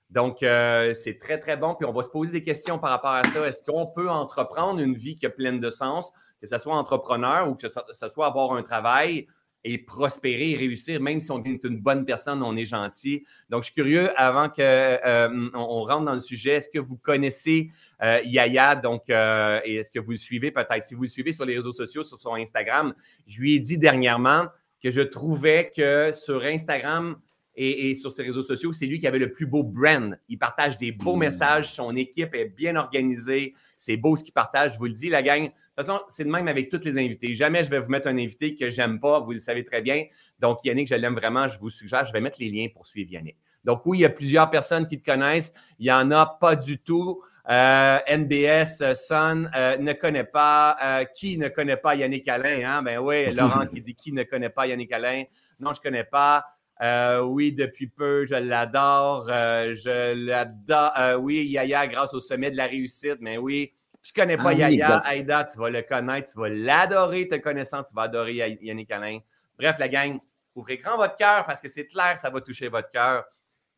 Donc, 0.10 0.44
euh, 0.44 0.94
c'est 0.94 1.20
très, 1.20 1.40
très 1.40 1.58
bon. 1.58 1.76
Puis, 1.76 1.86
on 1.86 1.94
va 1.94 2.04
se 2.04 2.10
poser 2.10 2.32
des 2.32 2.44
questions 2.44 2.80
par 2.80 2.92
rapport 2.92 3.12
à 3.12 3.28
ça. 3.30 3.46
Est-ce 3.48 3.64
qu'on 3.64 3.88
peut 3.88 4.10
entreprendre 4.10 4.80
une 4.80 4.96
vie 4.96 5.16
qui 5.16 5.26
est 5.26 5.30
pleine 5.30 5.60
de 5.60 5.70
sens, 5.70 6.12
que 6.42 6.48
ce 6.48 6.58
soit 6.58 6.76
entrepreneur 6.76 7.50
ou 7.50 7.56
que 7.56 7.68
ce 7.68 8.10
soit 8.10 8.28
avoir 8.28 8.54
un 8.54 8.64
travail? 8.64 9.28
Et 9.64 9.78
prospérer 9.78 10.52
et 10.52 10.56
réussir, 10.56 11.00
même 11.00 11.20
si 11.20 11.32
on 11.32 11.44
est 11.44 11.64
une 11.64 11.80
bonne 11.80 12.06
personne, 12.06 12.42
on 12.42 12.56
est 12.56 12.66
gentil. 12.66 13.26
Donc, 13.50 13.62
je 13.62 13.66
suis 13.66 13.76
curieux, 13.76 14.10
avant 14.20 14.50
qu'on 14.50 14.62
euh, 14.62 15.50
on 15.54 15.84
rentre 15.84 16.06
dans 16.06 16.14
le 16.14 16.20
sujet, 16.20 16.54
est-ce 16.54 16.70
que 16.70 16.80
vous 16.80 16.98
connaissez 16.98 17.70
euh, 18.02 18.20
Yaya? 18.26 18.76
Donc, 18.76 19.10
euh, 19.10 19.60
et 19.64 19.76
est-ce 19.76 19.92
que 19.92 20.00
vous 20.00 20.12
le 20.12 20.18
suivez 20.18 20.52
peut-être? 20.52 20.84
Si 20.84 20.96
vous 20.96 21.04
le 21.04 21.08
suivez 21.08 21.32
sur 21.32 21.46
les 21.46 21.56
réseaux 21.56 21.74
sociaux, 21.74 22.04
sur 22.04 22.20
son 22.20 22.34
Instagram, 22.34 22.94
je 23.28 23.40
lui 23.40 23.56
ai 23.56 23.60
dit 23.60 23.78
dernièrement 23.78 24.46
que 24.82 24.90
je 24.90 25.02
trouvais 25.02 25.72
que 25.76 26.12
sur 26.14 26.44
Instagram, 26.44 27.18
et, 27.56 27.96
sur 27.96 28.12
ses 28.12 28.24
réseaux 28.24 28.42
sociaux, 28.42 28.72
c'est 28.72 28.86
lui 28.86 29.00
qui 29.00 29.08
avait 29.08 29.20
le 29.20 29.32
plus 29.32 29.46
beau 29.46 29.62
brand. 29.62 30.18
Il 30.30 30.40
partage 30.40 30.78
des 30.78 30.92
beaux 30.92 31.16
mmh. 31.16 31.20
messages, 31.20 31.74
son 31.74 31.96
équipe 31.96 32.34
est 32.34 32.46
bien 32.46 32.76
organisée, 32.76 33.54
c'est 33.78 33.98
beau 33.98 34.16
ce 34.16 34.24
qu'il 34.24 34.34
partage. 34.34 34.74
Je 34.74 34.80
vous 34.80 34.86
le 34.86 34.94
dis, 34.94 35.10
la 35.10 35.22
gang. 35.22 35.52
De 35.82 35.86
toute 35.88 35.96
façon, 35.96 36.06
c'est 36.10 36.24
de 36.24 36.30
même 36.30 36.48
avec 36.48 36.70
tous 36.70 36.84
les 36.84 36.98
invités. 36.98 37.34
Jamais 37.34 37.64
je 37.64 37.70
vais 37.70 37.80
vous 37.80 37.90
mettre 37.90 38.08
un 38.08 38.18
invité 38.18 38.54
que 38.54 38.70
j'aime 38.70 39.00
pas, 39.00 39.20
vous 39.20 39.32
le 39.32 39.40
savez 39.40 39.66
très 39.66 39.82
bien. 39.82 40.06
Donc, 40.40 40.60
Yannick, 40.64 40.88
je 40.88 40.96
l'aime 40.96 41.16
vraiment, 41.16 41.48
je 41.48 41.58
vous 41.60 41.70
suggère, 41.70 42.06
je 42.06 42.14
vais 42.14 42.22
mettre 42.22 42.38
les 42.40 42.50
liens 42.50 42.68
pour 42.74 42.86
suivre 42.86 43.12
Yannick. 43.12 43.38
Donc, 43.64 43.82
oui, 43.86 44.00
il 44.00 44.02
y 44.02 44.06
a 44.06 44.10
plusieurs 44.10 44.50
personnes 44.50 44.88
qui 44.88 45.00
te 45.02 45.06
connaissent. 45.10 45.54
Il 45.80 45.84
n'y 45.84 45.92
en 45.92 46.12
a 46.12 46.26
pas 46.26 46.56
du 46.56 46.78
tout. 46.80 47.22
Euh, 47.50 47.98
NBS, 48.08 48.82
euh, 48.82 48.94
Sun 48.94 49.50
euh, 49.56 49.78
ne 49.78 49.94
connaît 49.94 50.24
pas. 50.24 51.06
qui 51.16 51.38
ne 51.38 51.48
connaît 51.48 51.78
pas 51.78 51.96
Yannick 51.96 52.28
Alain? 52.28 52.62
Hein? 52.64 52.84
Ben 52.84 53.00
oui, 53.00 53.32
Laurent 53.34 53.66
qui 53.66 53.82
dit 53.82 53.96
qui 53.96 54.14
ne 54.14 54.24
connaît 54.24 54.50
pas 54.50 54.68
Yannick 54.68 54.92
Alain? 54.92 55.24
Non, 55.60 55.74
je 55.74 55.80
ne 55.80 55.84
connais 55.84 56.04
pas. 56.04 56.46
Euh, 56.82 57.22
oui, 57.22 57.54
depuis 57.54 57.88
peu, 57.88 58.26
je 58.26 58.34
l'adore. 58.34 59.28
Euh, 59.30 59.76
je 59.76 60.16
l'adore. 60.16 60.92
Euh, 60.98 61.16
oui, 61.16 61.46
Yaya, 61.46 61.86
grâce 61.88 62.14
au 62.14 62.20
sommet 62.20 62.50
de 62.50 62.58
la 62.58 62.66
réussite. 62.66 63.18
Mais 63.20 63.38
oui, 63.38 63.74
je 64.02 64.12
ne 64.12 64.22
connais 64.22 64.38
pas 64.38 64.50
ah 64.50 64.54
Yaya. 64.54 64.98
Aïda, 64.98 65.44
tu 65.44 65.60
vas 65.60 65.70
le 65.70 65.82
connaître. 65.84 66.32
Tu 66.32 66.40
vas 66.40 66.50
l'adorer, 66.50 67.28
te 67.28 67.36
connaissant. 67.36 67.84
Tu 67.84 67.94
vas 67.94 68.04
adorer 68.04 68.58
Yannick 68.62 68.90
Alain. 68.92 69.20
Bref, 69.58 69.78
la 69.78 69.88
gang, 69.88 70.20
ouvrez 70.56 70.78
grand 70.78 70.98
votre 70.98 71.16
cœur 71.18 71.46
parce 71.46 71.62
que 71.62 71.70
c'est 71.70 71.86
clair, 71.86 72.18
ça 72.18 72.30
va 72.30 72.42
toucher 72.42 72.68
votre 72.68 72.90
cœur. 72.90 73.26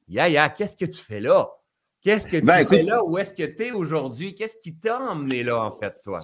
Yaya, 0.08 0.50
qu'est-ce 0.50 0.76
que 0.76 0.86
tu 0.86 1.04
fais 1.04 1.20
là? 1.20 1.50
Qu'est-ce 2.02 2.26
que 2.26 2.38
tu 2.38 2.44
ben, 2.44 2.66
fais 2.68 2.82
là? 2.82 3.04
Où 3.04 3.18
est-ce 3.18 3.34
que 3.34 3.44
tu 3.44 3.68
es 3.68 3.72
aujourd'hui? 3.72 4.36
Qu'est-ce 4.36 4.58
qui 4.58 4.76
t'a 4.76 5.00
emmené 5.00 5.44
là, 5.44 5.64
en 5.64 5.72
fait, 5.72 6.02
toi? 6.04 6.22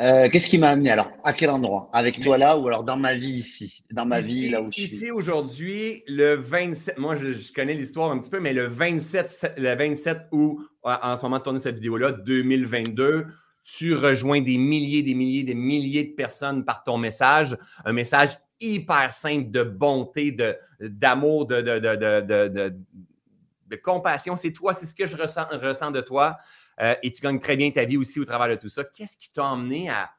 Euh, 0.00 0.28
qu'est-ce 0.28 0.46
qui 0.46 0.58
m'a 0.58 0.68
amené? 0.68 0.90
Alors 0.90 1.10
À 1.24 1.32
quel 1.32 1.50
endroit? 1.50 1.90
Avec 1.92 2.20
toi 2.20 2.38
là 2.38 2.56
ou 2.56 2.68
alors 2.68 2.84
dans 2.84 2.96
ma 2.96 3.14
vie 3.14 3.38
ici? 3.38 3.82
Dans 3.90 4.06
ma 4.06 4.20
vie 4.20 4.48
là 4.48 4.62
où 4.62 4.66
je 4.70 4.72
suis. 4.72 4.82
Ici 4.84 5.10
aujourd'hui, 5.10 6.04
le 6.06 6.34
27, 6.34 6.98
moi 6.98 7.16
je, 7.16 7.52
connais 7.52 7.74
l'histoire 7.74 8.12
un 8.12 8.18
petit 8.18 8.30
peu, 8.30 8.38
mais 8.38 8.52
le 8.52 8.66
27, 8.66 9.54
le 9.56 9.74
27 9.74 10.28
août, 10.30 10.58
en 10.84 11.16
ce 11.16 11.22
moment 11.24 11.38
de 11.38 11.42
tourner 11.42 11.58
cette 11.58 11.76
vidéo-là, 11.76 12.12
2022, 12.12 13.26
tu 13.64 13.94
rejoins 13.94 14.40
des 14.40 14.56
milliers, 14.56 15.02
des 15.02 15.14
milliers, 15.14 15.42
des 15.42 15.54
milliers 15.54 16.04
de 16.04 16.14
personnes 16.14 16.64
par 16.64 16.84
ton 16.84 16.96
message. 16.96 17.56
Un 17.84 17.92
message 17.92 18.38
hyper 18.60 19.12
simple 19.12 19.50
de 19.50 19.64
bonté, 19.64 20.30
de, 20.30 20.56
d'amour, 20.80 21.46
de, 21.46 21.60
de, 21.60 21.78
de, 21.78 22.48
de 22.48 22.76
compassion. 23.76 24.36
C'est 24.36 24.52
toi, 24.52 24.72
c'est 24.72 24.86
ce 24.86 24.94
que 24.94 25.06
je 25.06 25.16
ressens, 25.16 25.46
ressens 25.52 25.90
de 25.90 26.00
toi. 26.00 26.36
Euh, 26.80 26.94
et 27.02 27.10
tu 27.12 27.20
gagnes 27.20 27.40
très 27.40 27.56
bien 27.56 27.70
ta 27.70 27.84
vie 27.84 27.96
aussi 27.96 28.20
au 28.20 28.24
travers 28.24 28.48
de 28.48 28.60
tout 28.60 28.68
ça. 28.68 28.84
Qu'est-ce 28.84 29.16
qui 29.16 29.32
t'a 29.32 29.44
emmené 29.44 29.88
à 29.90 30.10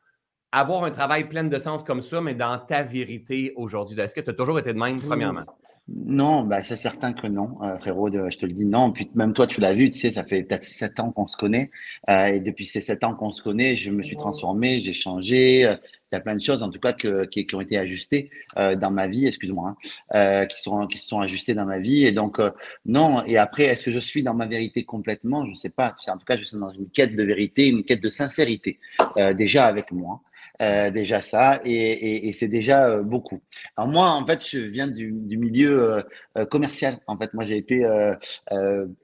avoir 0.52 0.84
un 0.84 0.92
travail 0.92 1.30
plein 1.30 1.44
de 1.44 1.58
sens 1.60 1.84
comme 1.84 2.02
ça, 2.02 2.22
mais 2.22 2.34
dans 2.34 2.58
ta 2.58 2.84
vérité 2.84 3.54
aujourd'hui? 3.56 4.00
Est-ce 4.00 4.16
que 4.16 4.22
tu 4.22 4.30
as 4.30 4.34
toujours 4.34 4.60
été 4.60 4.74
de 4.74 4.80
même, 4.80 5.02
premièrement? 5.02 5.46
Non, 5.88 6.44
bah, 6.44 6.62
c'est 6.62 6.76
certain 6.76 7.14
que 7.14 7.26
non, 7.26 7.58
euh, 7.64 7.78
frérot, 7.80 8.12
je 8.12 8.38
te 8.38 8.46
le 8.46 8.52
dis 8.52 8.66
non. 8.66 8.92
Puis 8.92 9.10
même 9.16 9.34
toi, 9.34 9.48
tu 9.48 9.60
l'as 9.60 9.74
vu, 9.74 9.90
tu 9.90 9.98
sais, 9.98 10.12
ça 10.12 10.24
fait 10.24 10.44
peut-être 10.44 10.64
sept 10.64 11.00
ans 11.00 11.12
qu'on 11.12 11.28
se 11.28 11.36
connaît. 11.36 11.72
Euh, 12.10 12.28
et 12.28 12.40
depuis 12.40 12.66
ces 12.66 12.82
sept 12.82 13.04
ans 13.04 13.16
qu'on 13.16 13.32
se 13.32 13.42
connaît, 13.42 13.76
je 13.76 13.90
me 13.90 14.04
suis 14.04 14.16
transformé, 14.16 14.82
j'ai 14.82 14.94
changé. 14.94 15.76
Euh, 16.12 16.16
il 16.16 16.16
y 16.16 16.18
a 16.18 16.22
plein 16.22 16.36
de 16.36 16.42
choses, 16.42 16.64
en 16.64 16.70
tout 16.70 16.80
cas, 16.80 16.94
que, 16.94 17.26
qui, 17.26 17.46
qui 17.46 17.56
ont 17.56 17.62
été 17.62 17.78
ajustées 17.78 18.30
euh, 18.58 18.76
dans 18.76 18.92
ma 18.92 19.08
vie, 19.08 19.28
excuse-moi, 19.28 19.70
hein, 19.70 19.76
euh, 20.16 20.46
qui, 20.46 20.62
sont, 20.62 20.88
qui 20.88 20.98
se 20.98 21.08
sont 21.08 21.20
ajustées 21.20 21.54
dans 21.54 21.66
ma 21.66 21.80
vie. 21.80 22.06
Et 22.06 22.12
donc, 22.12 22.40
euh, 22.40 22.52
non. 22.86 23.24
Et 23.26 23.38
après, 23.38 23.64
est-ce 23.64 23.84
que 23.84 23.92
je 23.92 24.00
suis 24.00 24.24
dans 24.24 24.34
ma 24.34 24.48
vérité 24.48 24.84
complètement? 24.84 25.46
Je 25.46 25.52
ne 25.52 25.56
sais 25.56 25.70
pas. 25.70 25.96
En 26.08 26.18
tout 26.18 26.26
cas, 26.26 26.38
je 26.38 26.44
suis 26.44 26.58
dans 26.58 26.72
une 26.72 26.90
quête 26.90 27.16
de 27.16 27.24
vérité, 27.24 27.68
une 27.68 27.84
quête 27.84 28.02
de 28.02 28.10
sincérité, 28.10 28.80
déjà 29.36 29.66
avec 29.66 29.92
moi. 29.92 30.22
Euh, 30.62 30.92
déjà 30.92 31.22
ça, 31.22 31.62
et, 31.64 32.32
c'est 32.34 32.50
déjà 32.50 32.90
euh, 32.90 33.02
beaucoup. 33.02 33.42
Alors 33.78 33.90
moi, 33.90 34.10
en 34.10 34.26
fait, 34.26 34.46
je 34.46 34.60
viens 34.60 34.88
du, 34.88 35.12
milieu 35.12 36.04
euh, 36.38 36.46
commercial. 36.46 37.00
En 37.08 37.18
fait, 37.18 37.34
moi, 37.34 37.46
j'ai 37.46 37.58
été 37.58 37.86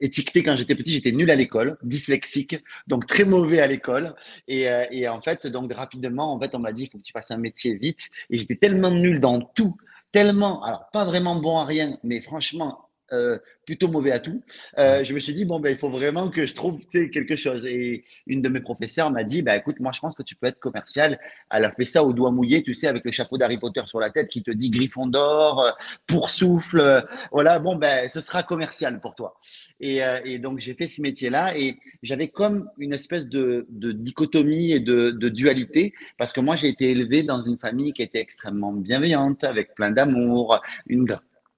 étiqueté 0.00 0.42
quand 0.42 0.56
j'étais 0.56 0.74
petit, 0.74 0.92
j'étais 0.92 1.12
nul 1.12 1.30
à 1.30 1.36
l'école, 1.36 1.78
dyslexique, 1.82 2.56
donc 2.86 3.06
très 3.06 3.24
mauvais 3.24 3.60
à 3.60 3.66
l'école. 3.66 4.14
Et, 4.48 4.66
et, 4.90 5.08
en 5.08 5.20
fait, 5.20 5.46
donc 5.46 5.72
rapidement, 5.72 6.32
en 6.32 6.40
fait, 6.40 6.54
on 6.54 6.58
m'a 6.58 6.72
dit, 6.72 6.84
il 6.84 6.90
faut 6.90 6.98
que 6.98 7.02
tu 7.04 7.12
fasses 7.12 7.30
un 7.30 7.38
métier 7.38 7.74
vite. 7.74 8.08
Et 8.30 8.38
j'étais 8.38 8.56
tellement 8.56 8.90
nul 8.90 9.20
dans 9.20 9.40
tout, 9.40 9.76
tellement, 10.12 10.62
alors 10.62 10.90
pas 10.92 11.04
vraiment 11.04 11.36
bon 11.36 11.58
à 11.58 11.64
rien, 11.64 11.98
mais 12.02 12.20
franchement 12.20 12.85
euh, 13.12 13.38
plutôt 13.64 13.88
mauvais 13.88 14.12
à 14.12 14.20
tout. 14.20 14.42
Euh, 14.78 15.02
je 15.02 15.12
me 15.12 15.18
suis 15.18 15.34
dit, 15.34 15.44
bon, 15.44 15.58
ben, 15.58 15.70
il 15.70 15.76
faut 15.76 15.90
vraiment 15.90 16.28
que 16.28 16.46
je 16.46 16.54
trouve 16.54 16.78
quelque 16.88 17.34
chose. 17.34 17.66
Et 17.66 18.04
une 18.28 18.40
de 18.40 18.48
mes 18.48 18.60
professeurs 18.60 19.10
m'a 19.10 19.24
dit, 19.24 19.42
bah, 19.42 19.56
écoute, 19.56 19.80
moi, 19.80 19.90
je 19.92 19.98
pense 19.98 20.14
que 20.14 20.22
tu 20.22 20.36
peux 20.36 20.46
être 20.46 20.60
commercial. 20.60 21.18
Elle 21.50 21.64
a 21.64 21.72
fait 21.72 21.84
ça 21.84 22.04
au 22.04 22.12
doigt 22.12 22.30
mouillé, 22.30 22.62
tu 22.62 22.74
sais, 22.74 22.86
avec 22.86 23.04
le 23.04 23.10
chapeau 23.10 23.38
d'Harry 23.38 23.58
Potter 23.58 23.82
sur 23.86 23.98
la 23.98 24.10
tête 24.10 24.28
qui 24.28 24.44
te 24.44 24.52
dit 24.52 24.70
Griffon 24.70 25.06
d'or, 25.06 25.64
euh, 25.64 26.26
souffle 26.28 27.04
voilà, 27.32 27.58
bon, 27.58 27.76
ben, 27.76 28.08
ce 28.08 28.20
sera 28.20 28.42
commercial 28.44 29.00
pour 29.00 29.14
toi. 29.16 29.38
Et, 29.80 30.00
et 30.24 30.38
donc, 30.38 30.60
j'ai 30.60 30.74
fait 30.74 30.86
ce 30.86 31.02
métier-là 31.02 31.56
et 31.58 31.78
j'avais 32.02 32.28
comme 32.28 32.70
une 32.78 32.92
espèce 32.92 33.28
de, 33.28 33.66
de 33.68 33.92
dichotomie 33.92 34.72
et 34.72 34.80
de, 34.80 35.10
de, 35.10 35.28
dualité 35.28 35.92
parce 36.18 36.32
que 36.32 36.40
moi, 36.40 36.56
j'ai 36.56 36.68
été 36.68 36.90
élevé 36.90 37.22
dans 37.22 37.44
une 37.44 37.58
famille 37.58 37.92
qui 37.92 38.02
était 38.02 38.20
extrêmement 38.20 38.72
bienveillante, 38.72 39.44
avec 39.44 39.74
plein 39.74 39.90
d'amour, 39.90 40.60
une 40.86 41.04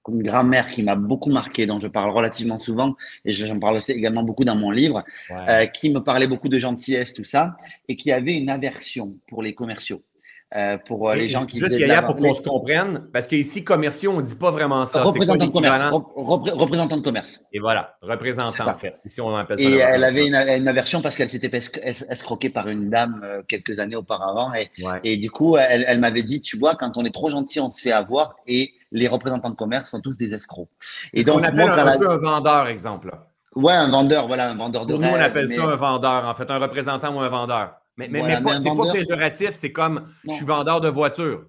une 0.09 0.23
grand-mère 0.23 0.69
qui 0.69 0.83
m'a 0.83 0.95
beaucoup 0.95 1.31
marqué, 1.31 1.65
dont 1.65 1.79
je 1.79 1.87
parle 1.87 2.11
relativement 2.11 2.59
souvent, 2.59 2.95
et 3.25 3.31
j'en 3.31 3.59
parle 3.59 3.75
aussi 3.77 3.91
également 3.91 4.23
beaucoup 4.23 4.45
dans 4.45 4.55
mon 4.55 4.71
livre, 4.71 5.03
euh, 5.31 5.65
qui 5.65 5.89
me 5.89 5.99
parlait 5.99 6.27
beaucoup 6.27 6.49
de 6.49 6.59
gentillesse, 6.59 7.13
tout 7.13 7.23
ça, 7.23 7.55
et 7.87 7.95
qui 7.95 8.11
avait 8.11 8.35
une 8.35 8.49
aversion 8.49 9.15
pour 9.27 9.43
les 9.43 9.53
commerciaux. 9.53 10.01
Euh, 10.55 10.79
pour 10.87 11.07
euh, 11.07 11.13
les 11.13 11.29
gens 11.29 11.45
qui 11.45 11.59
Juste 11.59 11.77
Yaya, 11.77 12.01
pour 12.01 12.15
qu'on 12.15 12.33
se 12.33 12.41
comprenne, 12.41 13.07
parce 13.13 13.27
qu'ici, 13.27 13.63
commerciaux, 13.63 14.13
on 14.15 14.17
ne 14.17 14.23
dit 14.23 14.35
pas 14.35 14.49
vraiment 14.49 14.83
ça. 14.87 15.03
Représentant 15.03 15.45
de 15.45 15.51
commerce. 15.51 15.83
représentant 15.91 16.97
de 16.97 17.03
commerce. 17.03 17.41
Et 17.53 17.59
voilà, 17.59 17.97
représentant, 18.01 18.67
en 18.67 18.77
fait. 18.77 18.95
Ici, 19.05 19.21
on 19.21 19.35
appelle 19.35 19.59
ça 19.59 19.63
et 19.63 19.75
elle 19.75 20.03
avait 20.03 20.25
une, 20.25 20.67
aversion 20.67 21.01
parce 21.01 21.15
qu'elle 21.15 21.29
s'était 21.29 21.55
escroquée 22.09 22.49
par 22.49 22.67
une 22.67 22.89
dame 22.89 23.43
quelques 23.47 23.77
années 23.77 23.95
auparavant. 23.95 24.51
Et, 24.55 24.71
et 25.03 25.17
du 25.17 25.29
coup, 25.29 25.55
elle, 25.57 25.85
elle 25.87 25.99
m'avait 25.99 26.23
dit, 26.23 26.41
tu 26.41 26.57
vois, 26.57 26.73
quand 26.73 26.97
on 26.97 27.05
est 27.05 27.13
trop 27.13 27.29
gentil, 27.29 27.59
on 27.59 27.69
se 27.69 27.81
fait 27.81 27.91
avoir. 27.91 28.35
Et 28.47 28.73
les 28.91 29.07
représentants 29.07 29.51
de 29.51 29.55
commerce 29.55 29.89
sont 29.89 29.99
tous 29.99 30.17
des 30.17 30.33
escrocs. 30.33 30.69
Et 31.13 31.23
donc, 31.23 31.39
on 31.39 31.43
appelle 31.43 31.69
un, 31.69 31.97
peu 31.97 32.09
un 32.09 32.17
vendeur, 32.17 32.67
exemple. 32.67 33.11
Ouais, 33.55 33.73
un 33.73 33.89
vendeur, 33.89 34.27
voilà, 34.27 34.49
un 34.49 34.55
vendeur 34.55 34.85
de 34.85 34.95
Nous, 34.95 35.07
on 35.07 35.13
appelle 35.13 35.49
ça 35.49 35.63
un 35.63 35.75
vendeur, 35.75 36.25
en 36.25 36.33
fait, 36.33 36.49
un 36.49 36.57
représentant 36.57 37.15
ou 37.15 37.19
un 37.19 37.29
vendeur. 37.29 37.75
Mais, 37.99 38.07
mais, 38.07 38.39
mais, 38.39 38.59
c'est 38.63 38.75
pas 38.77 38.93
péjoratif, 38.93 39.51
c'est 39.55 39.73
comme 39.73 40.07
je 40.25 40.33
suis 40.33 40.45
vendeur 40.45 40.79
de 40.79 40.87
voitures. 40.87 41.45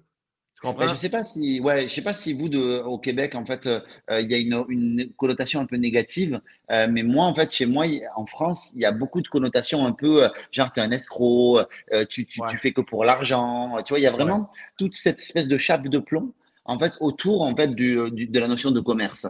Tu 0.55 0.67
comprends? 0.67 0.89
je 0.89 0.95
sais 0.95 1.09
pas 1.09 1.23
si, 1.23 1.61
ouais, 1.61 1.87
je 1.87 1.93
sais 1.93 2.01
pas 2.01 2.13
si 2.13 2.33
vous 2.33 2.49
de, 2.49 2.81
au 2.81 2.97
Québec, 2.97 3.35
en 3.35 3.45
fait, 3.45 3.67
euh, 3.67 3.79
il 4.19 4.29
y 4.29 4.33
a 4.33 4.37
une, 4.37 4.65
une, 4.67 5.13
connotation 5.15 5.61
un 5.61 5.65
peu 5.65 5.77
négative. 5.77 6.41
Euh, 6.69 6.87
mais 6.91 7.03
moi, 7.03 7.25
en 7.25 7.33
fait, 7.33 7.53
chez 7.53 7.65
moi, 7.65 7.85
en 8.17 8.25
France, 8.25 8.71
il 8.75 8.81
y 8.81 8.85
a 8.85 8.91
beaucoup 8.91 9.21
de 9.21 9.29
connotations 9.29 9.85
un 9.85 9.93
peu, 9.93 10.25
euh, 10.25 10.29
genre, 10.51 10.73
tu 10.73 10.81
es 10.81 10.83
un 10.83 10.91
escroc, 10.91 11.61
tu, 12.09 12.25
tu, 12.25 12.41
tu, 12.49 12.57
fais 12.57 12.73
que 12.73 12.81
pour 12.81 13.05
l'argent. 13.05 13.77
Tu 13.85 13.93
vois, 13.93 13.99
il 13.99 14.03
y 14.03 14.07
a 14.07 14.11
vraiment 14.11 14.49
toute 14.77 14.95
cette 14.95 15.19
espèce 15.19 15.47
de 15.47 15.57
chape 15.57 15.87
de 15.87 15.99
plomb 15.99 16.33
en 16.65 16.77
fait 16.77 16.93
autour 16.99 17.41
en 17.41 17.55
fait 17.55 17.73
du, 17.73 17.95
de 18.11 18.39
la 18.39 18.47
notion 18.47 18.71
de 18.71 18.79
commerce. 18.79 19.27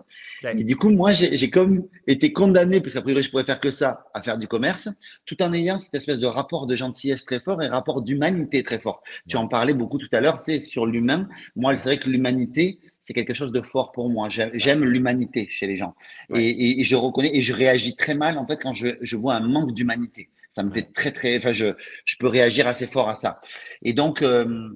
Et 0.53 0.63
du 0.63 0.75
coup, 0.75 0.89
moi, 0.89 1.11
j'ai 1.11 1.50
comme 1.50 1.88
été 2.07 2.33
condamné, 2.33 2.81
parce 2.81 2.93
qu'a 2.93 3.01
priori, 3.01 3.21
je 3.21 3.29
pourrais 3.29 3.43
faire 3.43 3.59
que 3.59 3.71
ça, 3.71 4.05
à 4.13 4.21
faire 4.21 4.38
du 4.38 4.47
commerce, 4.47 4.89
tout 5.25 5.41
en 5.41 5.53
ayant 5.53 5.79
cette 5.79 5.95
espèce 5.95 6.19
de 6.19 6.27
rapport 6.27 6.67
de 6.67 6.75
gentillesse 6.75 7.25
très 7.25 7.39
fort 7.39 7.61
et 7.61 7.67
rapport 7.67 8.01
d'humanité 8.01 8.63
très 8.63 8.79
fort. 8.79 9.01
Tu 9.27 9.38
en 9.38 9.47
parlais 9.47 9.73
beaucoup 9.73 9.97
tout 9.97 10.09
à 10.11 10.21
l'heure, 10.21 10.39
c'est 10.39 10.59
sur 10.59 10.85
l'humain. 10.85 11.27
Moi, 11.55 11.77
c'est 11.77 11.83
vrai 11.83 11.97
que 11.97 12.09
l'humanité, 12.09 12.79
c'est 13.03 13.13
quelque 13.13 13.33
chose 13.33 13.51
de 13.51 13.61
fort 13.61 13.91
pour 13.91 14.09
moi. 14.09 14.29
J'aime 14.29 14.83
l'humanité 14.83 15.47
chez 15.50 15.67
les 15.67 15.77
gens. 15.77 15.95
Et, 16.33 16.81
et, 16.81 16.83
je 16.83 16.95
reconnais 16.95 17.35
et 17.35 17.41
je 17.41 17.53
réagis 17.53 17.95
très 17.95 18.13
mal 18.13 18.38
en 18.38 18.45
fait 18.45 18.61
quand 18.61 18.73
je, 18.73 18.88
je 19.01 19.17
vois 19.17 19.35
un 19.35 19.47
manque 19.47 19.73
d'humanité. 19.73 20.29
Ça 20.51 20.63
me 20.63 20.71
fait 20.71 20.91
très 20.93 21.11
très. 21.11 21.38
Enfin, 21.38 21.53
je, 21.53 21.73
je 22.05 22.15
peux 22.19 22.27
réagir 22.27 22.67
assez 22.67 22.85
fort 22.85 23.09
à 23.09 23.15
ça. 23.15 23.39
Et 23.81 23.93
donc, 23.93 24.21
euh, 24.21 24.69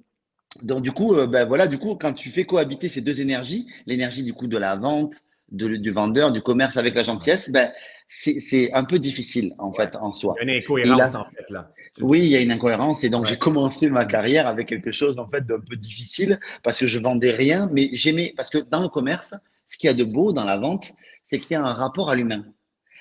donc 0.61 0.83
du 0.83 0.91
coup, 0.91 1.15
euh, 1.15 1.27
ben 1.27 1.45
voilà, 1.45 1.67
du 1.67 1.77
coup, 1.77 1.95
quand 1.95 2.13
tu 2.13 2.29
fais 2.29 2.45
cohabiter 2.45 2.89
ces 2.89 3.01
deux 3.01 3.19
énergies, 3.19 3.67
l'énergie 3.85 4.23
du 4.23 4.33
coup 4.33 4.47
de 4.47 4.57
la 4.57 4.75
vente, 4.75 5.23
du 5.51 5.91
vendeur, 5.91 6.31
du 6.31 6.41
commerce 6.41 6.77
avec 6.77 6.95
la 6.95 7.03
gentillesse, 7.03 7.49
ben 7.49 7.71
c'est 8.07 8.71
un 8.73 8.83
peu 8.83 8.99
difficile 8.99 9.53
en 9.57 9.71
fait 9.71 9.95
en 9.95 10.11
soi. 10.11 10.35
Il 10.41 10.47
y 10.47 10.51
a 10.51 10.53
une 10.53 10.59
incohérence 10.61 11.15
en 11.15 11.25
fait 11.25 11.49
là. 11.49 11.71
Oui, 12.01 12.19
il 12.19 12.27
y 12.27 12.35
a 12.35 12.41
une 12.41 12.51
incohérence 12.51 13.03
et 13.03 13.09
donc 13.09 13.25
j'ai 13.25 13.37
commencé 13.37 13.89
ma 13.89 14.05
carrière 14.05 14.47
avec 14.47 14.67
quelque 14.67 14.91
chose 14.91 15.17
en 15.17 15.27
fait 15.27 15.45
d'un 15.45 15.59
peu 15.59 15.75
difficile 15.75 16.39
parce 16.63 16.77
que 16.77 16.87
je 16.87 16.99
vendais 16.99 17.31
rien, 17.31 17.69
mais 17.71 17.89
j'aimais 17.93 18.33
parce 18.35 18.49
que 18.49 18.57
dans 18.57 18.81
le 18.81 18.89
commerce, 18.89 19.33
ce 19.67 19.77
qu'il 19.77 19.87
y 19.87 19.91
a 19.91 19.93
de 19.93 20.03
beau 20.03 20.33
dans 20.33 20.43
la 20.43 20.57
vente, 20.57 20.91
c'est 21.23 21.39
qu'il 21.39 21.51
y 21.51 21.55
a 21.55 21.63
un 21.63 21.73
rapport 21.73 22.09
à 22.09 22.15
l'humain. 22.15 22.45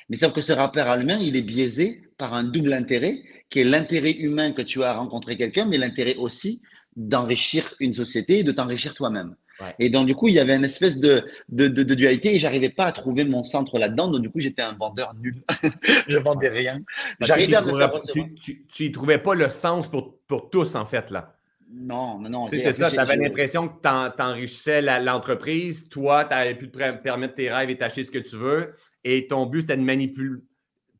Mais 0.09 0.17
sauf 0.17 0.33
que 0.33 0.41
ce 0.41 0.53
rapport 0.53 0.87
à 0.87 0.97
l'humain, 0.97 1.19
il 1.21 1.37
est 1.37 1.43
biaisé 1.43 2.03
par 2.19 2.35
un 2.35 2.45
double 2.45 2.73
intérêt, 2.73 3.23
qui 3.51 3.61
est 3.61 3.65
l'intérêt 3.65 4.13
humain 4.13 4.53
que 4.53 4.63
tu 4.63 4.83
as 4.83 4.91
à 4.91 4.95
rencontrer 4.95 5.37
quelqu'un, 5.37 5.67
mais 5.67 5.79
l'intérêt 5.79 6.17
aussi 6.17 6.61
d'enrichir 6.97 7.75
une 7.81 7.93
société 7.93 8.41
et 8.41 8.45
de 8.45 8.53
t'enrichir 8.53 8.95
toi-même. 8.95 9.37
Et 9.79 9.89
donc, 9.89 10.07
du 10.07 10.15
coup, 10.15 10.29
il 10.29 10.35
y 10.35 10.41
avait 10.41 10.57
une 10.57 10.65
espèce 10.65 10.99
de, 10.99 11.25
de, 11.49 11.69
de, 11.69 11.83
de 11.85 11.95
dualité 11.95 12.35
et 12.35 12.39
j'arrivais 12.39 12.71
pas 12.71 12.87
à 12.87 12.93
trouver 12.93 13.25
mon 13.25 13.45
centre 13.45 13.79
là-dedans. 13.79 14.09
Donc, 14.09 14.23
du 14.23 14.31
coup, 14.31 14.41
j'étais 14.41 14.63
un 14.63 14.73
vendeur 14.73 15.15
nul. 15.15 15.43
je 16.09 16.17
vendais 16.19 16.49
rien. 16.49 16.81
J'arrivais 17.21 17.57
à 17.57 17.63
me 17.63 17.77
faire 17.77 17.93
tu, 18.01 18.35
tu, 18.35 18.67
tu, 18.67 18.87
y 18.87 18.93
trouvais 18.93 19.19
pas 19.19 19.35
le 19.35 19.49
sens 19.49 19.89
pour, 19.89 20.19
pour 20.27 20.51
tous, 20.51 20.75
en 20.75 20.87
fait, 20.87 21.11
là. 21.11 21.37
Non, 21.71 22.19
non, 22.19 22.31
non. 22.31 22.49
C'est 22.49 22.75
ça, 22.75 22.91
tu 22.91 22.99
avais 22.99 23.17
l'impression 23.17 23.69
que 23.69 23.81
tu 23.81 24.23
enrichissais 24.23 24.83
l'entreprise. 25.01 25.89
Toi, 25.89 26.25
tu 26.25 26.35
avais 26.35 26.55
pu 26.55 26.71
te 26.71 27.03
permettre 27.03 27.35
tes 27.35 27.51
rêves 27.51 27.71
et 27.71 27.79
t'acheter 27.79 28.05
ce 28.05 28.11
que 28.11 28.19
tu 28.19 28.37
veux. 28.37 28.75
Et 29.03 29.27
ton 29.27 29.47
but, 29.47 29.63
c'était 29.63 29.77
de 29.77 29.83
manipuler, 29.83 30.41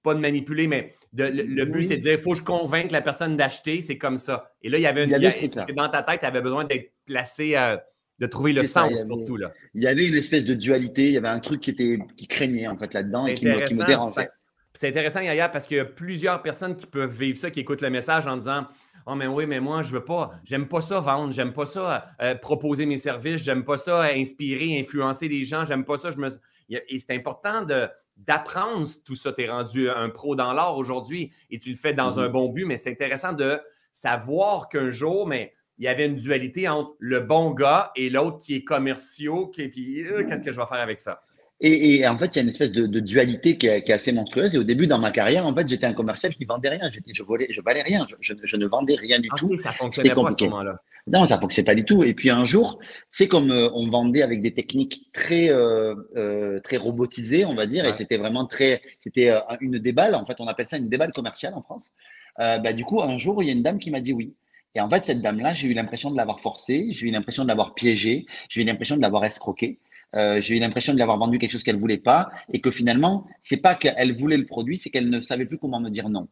pas 0.03 0.15
de 0.15 0.21
manipuler, 0.21 0.69
mais 0.69 0.95
le, 1.17 1.65
but, 1.65 1.85
c'est 1.85 1.97
de 1.99 2.03
dire, 2.03 2.13
il 2.15 2.23
faut 2.23 2.33
que 2.33 2.39
je 2.39 2.43
convainque 2.43 2.91
la 2.91 3.01
personne 3.01 3.37
d'acheter, 3.37 3.81
c'est 3.81 3.99
comme 3.99 4.19
ça. 4.19 4.53
Et 4.63 4.69
là, 4.69 4.79
il 4.79 4.83
y 4.83 4.87
avait 4.87 5.05
une. 5.05 5.11
Il 5.11 5.75
dans 5.75 5.89
ta 5.89 6.03
tête, 6.03 6.21
tu 6.21 6.27
avais 6.27 6.41
besoin 6.41 6.65
d'être 6.65 6.93
placé, 7.07 7.57
euh, 7.57 7.77
de 8.19 8.27
trouver 8.27 8.53
le 8.53 8.65
sens 8.65 9.05
pour 9.05 9.25
tout. 9.25 9.37
Là. 9.37 9.53
Il 9.75 9.83
y 9.83 9.87
avait 9.87 10.07
une 10.07 10.17
espèce 10.17 10.45
de 10.45 10.55
dualité, 10.55 11.07
il 11.07 11.13
y 11.13 11.17
avait 11.17 11.29
un 11.29 11.41
truc 11.41 11.61
qui, 11.61 11.71
était, 11.71 11.99
qui 12.17 12.27
craignait 12.27 12.67
en 12.67 12.77
fait 12.77 12.93
là-dedans 12.95 13.27
et 13.27 13.35
qui 13.35 13.47
me, 13.47 13.65
qui 13.65 13.75
me, 13.75 13.87
dérangeait. 13.87 14.29
C'est 14.75 14.89
intéressant, 14.89 15.21
Yaya, 15.21 15.49
parce 15.49 15.67
qu'il 15.67 15.77
y 15.77 15.81
a 15.81 15.85
plusieurs 15.85 16.43
personnes 16.43 16.75
qui 16.75 16.87
peuvent 16.87 17.15
vivre 17.15 17.39
ça, 17.39 17.51
qui 17.51 17.61
écoutent 17.61 17.81
le 17.81 17.91
message 17.91 18.27
en 18.27 18.37
disant 18.37 18.67
Oh, 19.07 19.15
mais 19.15 19.27
oui, 19.27 19.47
mais 19.47 19.61
moi, 19.61 19.83
je 19.83 19.93
veux 19.93 20.05
pas, 20.05 20.33
j'aime 20.45 20.67
pas 20.67 20.81
ça 20.81 20.99
vendre, 21.01 21.33
j'aime 21.33 21.53
pas 21.53 21.67
ça 21.67 22.09
euh, 22.23 22.35
proposer 22.35 22.87
mes 22.87 22.97
services, 22.97 23.43
j'aime 23.43 23.63
pas 23.63 23.77
ça 23.77 24.03
inspirer, 24.05 24.81
influencer 24.81 25.29
les 25.29 25.45
gens, 25.45 25.65
j'aime 25.65 25.85
pas 25.85 25.99
ça. 25.99 26.11
Je 26.11 26.17
me... 26.17 26.29
Et 26.71 26.99
c'est 26.99 27.15
important 27.15 27.63
de 27.63 27.87
d'apprendre 28.17 28.89
tout 29.05 29.17
ça. 29.17 29.33
Tu 29.33 29.43
es 29.43 29.51
rendu 29.51 29.89
un 29.89 30.09
pro 30.09 30.37
dans 30.37 30.53
l'art 30.53 30.77
aujourd'hui 30.77 31.33
et 31.51 31.59
tu 31.59 31.71
le 31.71 31.77
fais 31.77 31.93
dans 31.93 32.19
un 32.19 32.27
mhm. 32.27 32.33
bon 32.33 32.49
but, 32.49 32.65
mais 32.65 32.77
c'est 32.77 32.91
intéressant 32.91 33.33
de 33.33 33.61
savoir 33.93 34.69
qu'un 34.69 34.91
jour, 34.91 35.27
mais 35.27 35.55
il 35.79 35.85
y 35.85 35.89
avait 35.89 36.07
une 36.07 36.17
dualité 36.17 36.69
entre 36.69 36.95
le 36.99 37.21
bon 37.21 37.51
gars 37.51 37.91
et 37.97 38.11
l'autre 38.11 38.39
qui 38.45 38.55
est 38.55 38.65
commerciaux, 38.65 39.49
qui, 39.49 39.69
puis 39.69 40.07
euh, 40.07 40.25
qu'est-ce 40.25 40.43
que 40.43 40.53
je 40.53 40.61
vais 40.61 40.67
faire 40.67 40.81
avec 40.81 41.01
ça? 41.01 41.23
Et, 41.67 42.07
en 42.07 42.19
fait, 42.19 42.27
il 42.27 42.37
y 42.37 42.39
a 42.41 42.43
une 42.43 42.49
espèce 42.49 42.73
de, 42.73 43.01
dualité 43.01 43.57
qui 43.57 43.69
est, 43.69 43.91
assez 43.91 44.13
monstrueuse. 44.13 44.55
Et 44.55 44.59
au 44.59 44.65
début, 44.65 44.87
dans 44.87 44.99
ma 44.99 45.11
carrière, 45.11 45.47
en 45.47 45.55
fait, 45.55 45.67
j'étais 45.67 45.87
un 45.87 45.95
commercial 45.95 46.35
qui 46.35 46.45
vendait 46.45 46.69
rien. 46.69 46.91
Je 46.91 47.23
volais, 47.23 47.47
je 47.51 47.63
valais 47.63 47.81
rien. 47.81 48.07
Je, 48.21 48.57
ne 48.57 48.67
vendais 48.67 48.97
rien 48.97 49.19
du 49.19 49.31
tout. 49.39 49.57
Ça 49.57 49.73
fonctionnait 49.73 50.15
pas 50.15 50.29
à 50.29 50.35
ce 50.39 50.45
moment-là. 50.45 50.77
Non, 51.07 51.25
ça 51.25 51.41
fonctionnait 51.41 51.65
pas 51.65 51.75
du 51.75 51.87
tout. 51.87 52.03
Et 52.05 52.13
puis 52.13 52.29
un 52.29 52.45
jour, 52.45 52.79
c'est 53.09 53.29
comme 53.29 53.51
euh, 53.51 53.71
on 53.73 53.89
vendait 53.89 54.23
avec 54.23 54.43
des 54.43 54.53
techniques 54.53 55.07
très 55.13 55.51
euh, 55.51 55.95
euh, 56.17 56.61
très 56.61 56.77
robotisées, 56.77 57.47
on 57.47 57.55
va 57.55 57.67
dire, 57.67 57.87
et 57.87 57.95
c'était 57.97 58.17
vraiment 58.17 58.47
très, 58.47 58.83
c'était 59.01 59.31
une 59.61 59.79
déballe. 59.79 60.15
En 60.15 60.27
fait, 60.27 60.41
on 60.41 60.47
appelle 60.47 60.67
ça 60.67 60.77
une 60.77 60.89
déballe 60.91 61.13
commerciale 61.13 61.55
en 61.55 61.63
France. 61.63 61.93
bah, 62.39 62.73
du 62.75 62.85
coup, 62.85 63.03
un 63.03 63.17
jour, 63.17 63.43
il 63.43 63.47
y 63.47 63.51
a 63.51 63.53
une 63.53 63.63
dame 63.63 63.79
qui 63.79 63.91
m'a 63.91 64.01
dit 64.01 64.13
oui. 64.13 64.35
Et 64.75 64.81
en 64.81 64.91
fait, 64.91 65.05
cette 65.05 65.23
dame-là, 65.23 65.55
j'ai 65.55 65.69
eu 65.69 65.75
l'impression 65.75 66.11
de 66.11 66.17
l'avoir 66.17 66.41
forcée, 66.41 66.89
j'ai 66.91 67.07
eu 67.07 67.11
l'impression 67.11 67.45
de 67.45 67.49
l'avoir 67.49 67.75
piégée, 67.75 68.27
j'ai 68.49 68.63
eu 68.63 68.65
l'impression 68.65 68.97
de 68.97 69.03
l'avoir 69.03 69.25
escroquée. 69.25 69.79
Euh, 70.17 70.41
j'ai 70.41 70.57
eu 70.57 70.61
l'impression 70.61 70.93
de 70.93 70.97
lui 70.97 71.03
avoir 71.03 71.19
vendu 71.19 71.39
quelque 71.39 71.53
chose 71.53 71.63
qu'elle 71.63 71.79
voulait 71.79 71.99
pas 71.99 72.31
et 72.53 72.61
que 72.61 72.71
finalement, 72.71 73.27
c'est 73.43 73.57
pas 73.57 73.75
qu'elle 73.75 74.15
voulait 74.15 74.37
le 74.37 74.47
produit, 74.47 74.79
c'est 74.79 74.91
qu'elle 74.91 75.11
ne 75.11 75.21
savait 75.21 75.47
plus 75.47 75.59
comment 75.59 75.81
me 75.81 75.91
dire 75.91 76.09
non. 76.09 76.29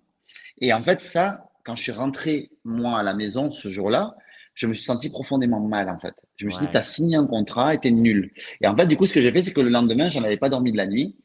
Et 0.60 0.72
en 0.72 0.82
fait, 0.82 1.00
ça, 1.00 1.50
quand 1.64 1.76
je 1.76 1.82
suis 1.82 1.92
rentré, 1.92 2.50
moi, 2.64 2.98
à 2.98 3.02
la 3.02 3.14
maison 3.14 3.50
ce 3.50 3.70
jour-là, 3.70 4.14
je 4.54 4.66
me 4.66 4.74
suis 4.74 4.84
senti 4.84 5.08
profondément 5.08 5.60
mal, 5.60 5.88
en 5.88 5.98
fait. 5.98 6.14
Je 6.36 6.44
me 6.44 6.50
suis 6.50 6.66
dit, 6.66 6.70
tu 6.70 6.76
as 6.76 6.84
signé 6.84 7.16
un 7.16 7.26
contrat 7.26 7.74
et 7.74 7.78
t'es 7.78 7.90
nul. 7.90 8.32
Et 8.60 8.66
en 8.66 8.76
fait, 8.76 8.86
du 8.86 8.96
coup, 8.96 9.06
ce 9.06 9.12
que 9.12 9.22
j'ai 9.22 9.32
fait, 9.32 9.42
c'est 9.42 9.52
que 9.52 9.60
le 9.60 9.70
lendemain, 9.70 10.10
j'en 10.10 10.22
avais 10.22 10.36
pas 10.36 10.48
dormi 10.50 10.72
de 10.72 10.76
la 10.76 10.86
nuit. 10.86 11.16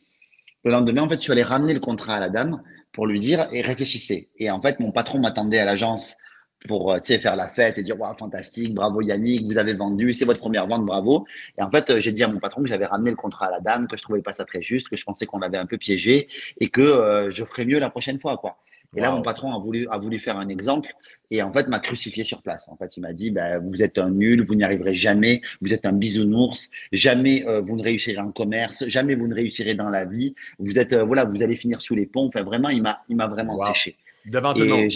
Le 0.64 0.72
lendemain, 0.72 1.04
en 1.04 1.10
fait, 1.10 1.16
je 1.16 1.22
suis 1.22 1.32
allé 1.32 1.44
ramener 1.44 1.74
le 1.74 1.80
contrat 1.80 2.16
à 2.16 2.20
la 2.20 2.30
dame 2.30 2.62
pour 2.94 3.06
lui 3.06 3.20
dire 3.20 3.48
et 3.52 3.62
réfléchissez. 3.62 4.30
Et 4.38 4.50
en 4.50 4.62
fait, 4.62 4.80
mon 4.80 4.92
patron 4.92 5.20
m'attendait 5.20 5.60
à 5.60 5.66
l'agence 5.66 6.16
pour 6.66 6.92
euh, 6.92 7.00
faire 7.00 7.36
la 7.36 7.48
fête 7.48 7.78
et 7.78 7.84
dire 7.84 8.00
wow, 8.00 8.16
fantastique, 8.18 8.74
bravo 8.74 9.02
Yannick, 9.02 9.46
vous 9.46 9.58
avez 9.58 9.74
vendu, 9.74 10.14
c'est 10.14 10.26
votre 10.26 10.40
première 10.40 10.68
vente, 10.68 10.86
bravo. 10.86 11.26
Et 11.58 11.62
en 11.62 11.70
fait, 11.70 11.90
euh, 11.90 12.00
j'ai 12.00 12.12
dit 12.12 12.24
à 12.24 12.28
mon 12.28 12.40
patron 12.40 12.64
que 12.64 12.70
j'avais 12.70 12.86
ramené 12.86 13.12
le 13.12 13.16
contrat 13.16 13.48
à 13.48 13.52
la 13.52 13.60
dame, 13.60 13.88
que 13.88 13.98
je 13.98 14.04
trouvais 14.04 14.22
pas 14.22 14.34
ça 14.34 14.46
très 14.46 14.62
juste, 14.62 14.90
que 14.90 14.98
je 14.98 15.04
pensais 15.04 15.26
qu'on 15.26 15.40
l'avait 15.40 15.58
un 15.58 15.66
peu 15.66 15.78
piégé 15.78 16.28
et 16.60 16.70
que 16.70 16.82
euh, 16.82 17.32
je 17.32 17.44
ferais 17.44 17.66
mieux 17.66 17.80
la 17.80 17.90
prochaine 17.90 18.20
fois, 18.20 18.38
quoi. 18.38 18.58
Et 18.96 19.02
là, 19.02 19.12
mon 19.12 19.22
patron 19.22 19.54
a 19.54 19.60
voulu, 19.60 19.86
a 19.92 19.98
voulu 19.98 20.18
faire 20.18 20.38
un 20.38 20.48
exemple 20.48 20.94
et 21.30 21.44
en 21.44 21.52
fait 21.52 21.68
m'a 21.68 21.80
crucifié 21.80 22.24
sur 22.24 22.42
place. 22.42 22.70
En 22.70 22.78
fait, 22.78 22.96
il 22.96 23.02
m'a 23.02 23.12
dit 23.12 23.32
bah, 23.32 23.60
Vous 23.60 23.84
êtes 23.84 23.98
un 23.98 24.10
nul, 24.10 24.46
vous 24.46 24.56
n'y 24.56 24.64
arriverez 24.64 24.96
jamais, 24.96 25.42
vous 25.60 25.74
êtes 25.74 25.86
un 25.86 25.92
bisounours, 25.92 26.70
jamais 26.94 27.46
vous 27.66 27.76
ne 27.76 27.84
réussirez 27.84 28.20
en 28.20 28.32
commerce, 28.32 28.88
jamais 28.88 29.16
vous 29.16 29.28
ne 29.28 29.36
réussirez 29.36 29.76
dans 29.76 29.90
la 29.90 30.06
vie, 30.06 30.36
vous 30.58 30.80
êtes, 30.80 30.96
voilà, 30.96 31.26
vous 31.26 31.44
allez 31.44 31.58
finir 31.58 31.82
sous 31.82 31.96
les 31.96 32.06
ponts. 32.06 32.28
Enfin, 32.28 32.44
vraiment, 32.44 32.70
il 32.70 32.82
m'a, 32.82 33.02
il 33.10 33.18
m'a 33.18 33.28
vraiment 33.28 33.62
séché. 33.68 33.98
Devant 34.26 34.54
tout 34.54 34.62
le 34.62 34.68
monde 34.68 34.90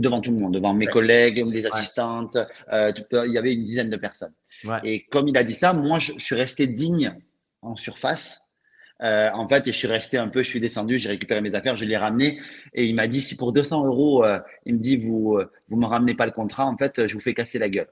devant 0.00 0.20
tout 0.20 0.30
le 0.30 0.38
monde, 0.38 0.54
devant 0.54 0.74
mes 0.74 0.86
collègues, 0.86 1.44
les 1.46 1.66
assistantes, 1.66 2.38
euh, 2.72 2.92
il 3.26 3.32
y 3.32 3.38
avait 3.38 3.52
une 3.52 3.62
dizaine 3.62 3.90
de 3.90 3.96
personnes. 3.96 4.32
Et 4.84 5.06
comme 5.06 5.28
il 5.28 5.36
a 5.36 5.44
dit 5.44 5.54
ça, 5.54 5.72
moi, 5.72 5.98
je, 5.98 6.12
suis 6.18 6.34
resté 6.34 6.66
digne 6.66 7.14
en 7.62 7.76
surface. 7.76 8.40
Euh, 9.02 9.30
en 9.32 9.48
fait, 9.48 9.66
et 9.66 9.72
je 9.72 9.78
suis 9.78 9.88
resté 9.88 10.18
un 10.18 10.28
peu, 10.28 10.42
je 10.42 10.48
suis 10.48 10.60
descendu, 10.60 10.98
j'ai 10.98 11.08
récupéré 11.08 11.40
mes 11.40 11.54
affaires, 11.54 11.74
je 11.74 11.86
les 11.86 11.94
ai 11.94 11.96
ramenées, 11.96 12.38
et 12.74 12.84
il 12.84 12.94
m'a 12.94 13.06
dit 13.06 13.22
si 13.22 13.34
pour 13.34 13.52
200 13.54 13.86
euros, 13.86 14.26
euh, 14.26 14.38
il 14.66 14.74
me 14.74 14.78
dit 14.78 14.98
vous 14.98 15.40
vous 15.68 15.76
me 15.78 15.86
ramenez 15.86 16.14
pas 16.14 16.26
le 16.26 16.32
contrat, 16.32 16.66
en 16.66 16.76
fait, 16.76 17.06
je 17.06 17.14
vous 17.14 17.20
fais 17.20 17.32
casser 17.32 17.58
la 17.58 17.70
gueule. 17.70 17.88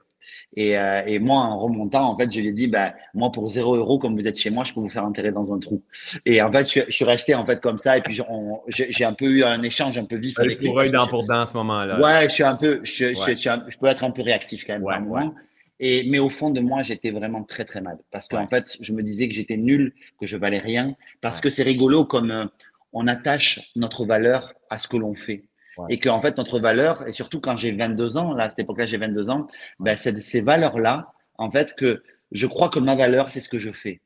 Et, 0.57 0.79
euh, 0.79 1.03
et, 1.07 1.19
moi, 1.19 1.41
en 1.41 1.59
remontant, 1.59 2.11
en 2.11 2.19
fait, 2.19 2.33
je 2.33 2.41
lui 2.41 2.49
ai 2.49 2.53
dit, 2.53 2.69
bah, 2.69 2.95
moi, 3.15 3.31
pour 3.31 3.49
zéro 3.51 3.77
euro, 3.77 3.99
comme 3.99 4.17
vous 4.17 4.27
êtes 4.27 4.39
chez 4.39 4.51
moi, 4.51 4.65
je 4.65 4.73
peux 4.73 4.81
vous 4.81 4.89
faire 4.89 5.05
enterrer 5.05 5.33
dans 5.33 5.53
un 5.53 5.59
trou. 5.59 5.83
Et 6.25 6.41
en 6.43 6.51
fait, 6.51 6.71
je, 6.71 6.81
je 6.87 6.93
suis 6.93 7.05
resté 7.05 7.35
en 7.35 7.45
fait 7.45 7.61
comme 7.61 7.79
ça. 7.79 7.97
Et 7.99 8.01
puis, 8.01 8.19
j'ai 8.69 9.05
un 9.05 9.13
peu 9.13 9.27
eu 9.27 9.45
un 9.45 9.63
échange 9.63 9.99
un 9.99 10.05
peu 10.05 10.17
vif 10.17 10.39
avec 10.39 10.59
lui. 10.61 10.69
Pour 10.69 10.81
œil 10.81 10.91
pour 10.91 11.27
dans 11.27 11.47
ce 11.47 11.55
moment-là. 11.55 12.01
Ouais, 12.01 12.29
je 12.29 12.35
suis 12.35 12.43
un 12.43 12.57
peu, 12.57 12.81
je, 12.83 13.15
je, 13.15 13.35
je, 13.35 13.79
peux 13.79 13.87
être 13.87 14.05
un 14.05 14.11
peu 14.11 14.23
réactif 14.23 14.65
quand 14.67 14.79
même. 14.79 15.09
Ouais, 15.09 15.25
Et, 15.81 16.09
mais 16.09 16.19
au 16.19 16.31
fond 16.31 16.51
de 16.51 16.61
moi, 16.61 16.83
j'étais 16.83 17.11
vraiment 17.11 17.43
très, 17.43 17.65
très 17.65 17.81
mal. 17.81 17.99
Parce 18.11 18.29
qu'en 18.29 18.47
fait, 18.49 18.77
je 18.81 18.93
me 18.93 19.03
disais 19.03 19.29
que 19.29 19.35
j'étais 19.35 19.57
nul, 19.57 19.95
que 20.21 20.27
je 20.27 20.37
valais 20.37 20.59
rien. 20.59 20.95
Parce 21.21 21.41
que 21.41 21.51
c'est 21.51 21.63
rigolo 21.63 22.05
comme 22.05 22.31
euh, 22.31 22.45
on 22.93 23.07
attache 23.07 23.71
notre 23.77 24.05
valeur 24.05 24.53
à 24.71 24.79
ce 24.79 24.89
que 24.89 24.97
l'on 24.97 25.15
fait. 25.15 25.45
Et 25.89 25.99
que 25.99 26.09
en 26.09 26.21
fait, 26.21 26.37
notre 26.37 26.59
valeur, 26.61 27.07
et 27.07 27.13
surtout 27.13 27.41
quand 27.41 27.57
j'ai 27.57 27.73
22 27.73 28.17
ans, 28.17 28.35
là, 28.35 28.45
à 28.45 28.51
cette 28.51 28.61
époque-là, 28.61 28.87
j'ai 28.87 28.99
22 28.99 29.31
ans, 29.31 29.47
ben, 29.79 29.97
c'est 29.99 30.19
ces 30.19 30.41
valeurs-là, 30.41 31.13
en 31.37 31.51
fait, 31.51 31.75
que 31.75 32.03
je 32.33 32.47
crois 32.47 32.69
que 32.69 32.79
ma 32.79 32.95
valeur, 32.95 33.31
c'est 33.31 33.41
ce 33.41 33.49
que 33.49 33.59
je 33.59 33.73
fais. 33.73 34.01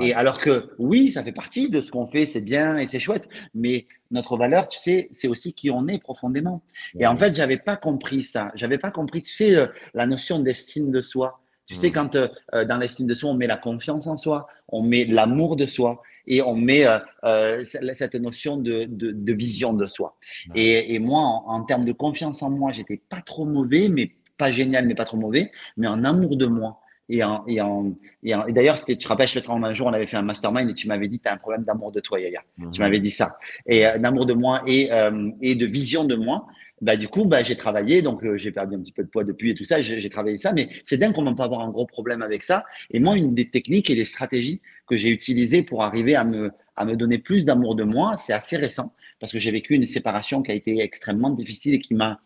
Et 0.00 0.14
alors 0.14 0.38
que 0.38 0.70
oui, 0.78 1.10
ça 1.10 1.24
fait 1.24 1.32
partie 1.32 1.70
de 1.70 1.80
ce 1.80 1.90
qu'on 1.90 2.06
fait, 2.06 2.26
c'est 2.26 2.40
bien 2.40 2.76
et 2.76 2.86
c'est 2.86 3.00
chouette, 3.00 3.28
mais 3.54 3.86
notre 4.10 4.36
valeur, 4.36 4.66
tu 4.66 4.78
sais, 4.78 5.08
c'est 5.12 5.28
aussi 5.28 5.54
qui 5.54 5.70
on 5.70 5.88
est 5.88 6.00
profondément. 6.00 6.62
Et 6.98 7.06
en 7.06 7.16
fait, 7.16 7.34
j'avais 7.34 7.56
pas 7.56 7.76
compris 7.76 8.22
ça. 8.22 8.52
J'avais 8.54 8.78
pas 8.78 8.90
compris, 8.90 9.22
tu 9.22 9.32
sais, 9.32 9.54
euh, 9.56 9.66
la 9.94 10.06
notion 10.06 10.38
d'estime 10.38 10.90
de 10.90 11.00
soi. 11.00 11.40
Tu 11.66 11.74
sais, 11.74 11.90
quand 11.90 12.14
euh, 12.14 12.28
euh, 12.54 12.64
dans 12.64 12.78
l'estime 12.78 13.06
de 13.06 13.14
soi, 13.14 13.30
on 13.30 13.34
met 13.34 13.46
la 13.46 13.56
confiance 13.56 14.06
en 14.06 14.16
soi, 14.16 14.46
on 14.68 14.82
met 14.82 15.04
l'amour 15.04 15.56
de 15.56 15.66
soi. 15.66 16.02
Et 16.28 16.42
on 16.42 16.54
met 16.54 16.84
euh, 17.24 17.64
cette 17.64 18.14
notion 18.14 18.58
de, 18.58 18.84
de, 18.84 19.10
de, 19.12 19.32
vision 19.32 19.72
de 19.72 19.86
soi. 19.86 20.16
Et, 20.54 20.94
et, 20.94 20.98
moi, 20.98 21.20
en, 21.20 21.44
en, 21.48 21.64
termes 21.64 21.86
de 21.86 21.92
confiance 21.92 22.42
en 22.42 22.50
moi, 22.50 22.70
j'étais 22.70 23.00
pas 23.08 23.22
trop 23.22 23.46
mauvais, 23.46 23.88
mais 23.88 24.12
pas 24.36 24.52
génial, 24.52 24.86
mais 24.86 24.94
pas 24.94 25.06
trop 25.06 25.16
mauvais, 25.16 25.50
mais 25.76 25.88
en 25.88 26.04
amour 26.04 26.36
de 26.36 26.46
moi. 26.46 26.80
Et, 27.10 27.24
en, 27.24 27.42
et, 27.46 27.62
en, 27.62 27.94
et, 28.22 28.34
et 28.46 28.52
d'ailleurs, 28.52 28.84
tu 28.84 28.96
te 28.98 29.08
rappelles, 29.08 29.28
un 29.48 29.74
jour, 29.74 29.86
on 29.86 29.94
avait 29.94 30.06
fait 30.06 30.18
un 30.18 30.22
mastermind 30.22 30.68
et 30.68 30.74
tu 30.74 30.86
m'avais 30.86 31.08
dit, 31.08 31.18
tu 31.18 31.26
as 31.26 31.32
un 31.32 31.38
problème 31.38 31.64
d'amour 31.64 31.90
de 31.90 32.00
toi, 32.00 32.20
Yaya. 32.20 32.42
Tu 32.58 32.64
mhm. 32.64 32.72
m'avais 32.78 33.00
dit 33.00 33.10
ça. 33.10 33.38
Et 33.66 33.84
d'amour 33.98 34.26
de 34.26 34.34
moi 34.34 34.62
et, 34.66 34.90
et 35.40 35.54
de 35.54 35.66
vision 35.66 36.04
de 36.04 36.14
moi 36.14 36.46
bah, 36.80 36.96
du 36.96 37.08
coup, 37.08 37.24
bah, 37.24 37.42
j'ai 37.42 37.56
travaillé, 37.56 38.02
donc 38.02 38.24
euh, 38.24 38.36
j'ai 38.36 38.52
perdu 38.52 38.76
un 38.76 38.80
petit 38.80 38.92
peu 38.92 39.02
de 39.02 39.08
poids 39.08 39.24
depuis 39.24 39.50
et 39.50 39.54
tout 39.54 39.64
ça, 39.64 39.82
j'ai 39.82 40.08
travaillé 40.08 40.38
ça, 40.38 40.52
mais 40.52 40.68
c'est 40.84 40.96
dingue 40.96 41.12
qu'on 41.12 41.34
peut 41.34 41.42
avoir 41.42 41.60
un 41.60 41.70
gros 41.70 41.86
problème 41.86 42.22
avec 42.22 42.42
ça. 42.42 42.64
Et 42.90 43.00
moi, 43.00 43.16
une 43.16 43.34
des 43.34 43.48
techniques 43.48 43.90
et 43.90 43.94
des 43.94 44.04
stratégies 44.04 44.60
que 44.86 44.96
j'ai 44.96 45.10
utilisées 45.10 45.62
pour 45.62 45.82
arriver 45.82 46.14
à 46.14 46.24
me, 46.24 46.50
à 46.76 46.84
me 46.84 46.96
donner 46.96 47.18
plus 47.18 47.44
d'amour 47.44 47.74
de 47.74 47.84
moi, 47.84 48.16
c'est 48.16 48.32
assez 48.32 48.56
récent, 48.56 48.94
parce 49.20 49.32
que 49.32 49.38
j'ai 49.38 49.50
vécu 49.50 49.74
une 49.74 49.84
séparation 49.84 50.42
qui 50.42 50.52
a 50.52 50.54
été 50.54 50.80
extrêmement 50.80 51.30
difficile 51.30 51.74
et 51.74 51.78
qui 51.78 51.94
m'a 51.94 52.20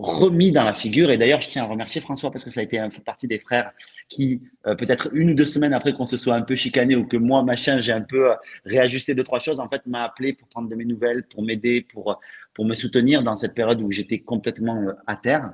remis 0.00 0.52
dans 0.52 0.64
la 0.64 0.74
figure. 0.74 1.10
Et 1.10 1.16
d'ailleurs, 1.16 1.40
je 1.40 1.48
tiens 1.48 1.64
à 1.64 1.66
remercier 1.66 2.00
François 2.00 2.30
parce 2.30 2.44
que 2.44 2.50
ça 2.50 2.60
a 2.60 2.62
été 2.62 2.78
un 2.78 2.90
partie 2.90 3.26
des 3.26 3.38
frères 3.38 3.72
qui, 4.08 4.42
euh, 4.66 4.74
peut-être 4.74 5.08
une 5.12 5.30
ou 5.30 5.34
deux 5.34 5.44
semaines 5.44 5.72
après 5.72 5.92
qu'on 5.92 6.06
se 6.06 6.16
soit 6.16 6.34
un 6.34 6.42
peu 6.42 6.54
chicané 6.54 6.96
ou 6.96 7.06
que 7.06 7.16
moi, 7.16 7.42
machin, 7.42 7.80
j'ai 7.80 7.92
un 7.92 8.02
peu 8.02 8.30
euh, 8.30 8.34
réajusté 8.64 9.14
deux, 9.14 9.24
trois 9.24 9.40
choses, 9.40 9.60
en 9.60 9.68
fait, 9.68 9.86
m'a 9.86 10.02
appelé 10.04 10.32
pour 10.32 10.48
prendre 10.48 10.68
de 10.68 10.74
mes 10.74 10.84
nouvelles, 10.84 11.24
pour 11.24 11.42
m'aider, 11.42 11.86
pour, 11.92 12.20
pour 12.54 12.64
me 12.64 12.74
soutenir 12.74 13.22
dans 13.22 13.36
cette 13.36 13.54
période 13.54 13.80
où 13.80 13.90
j'étais 13.90 14.18
complètement 14.18 14.76
euh, 14.76 14.92
à 15.06 15.16
terre. 15.16 15.52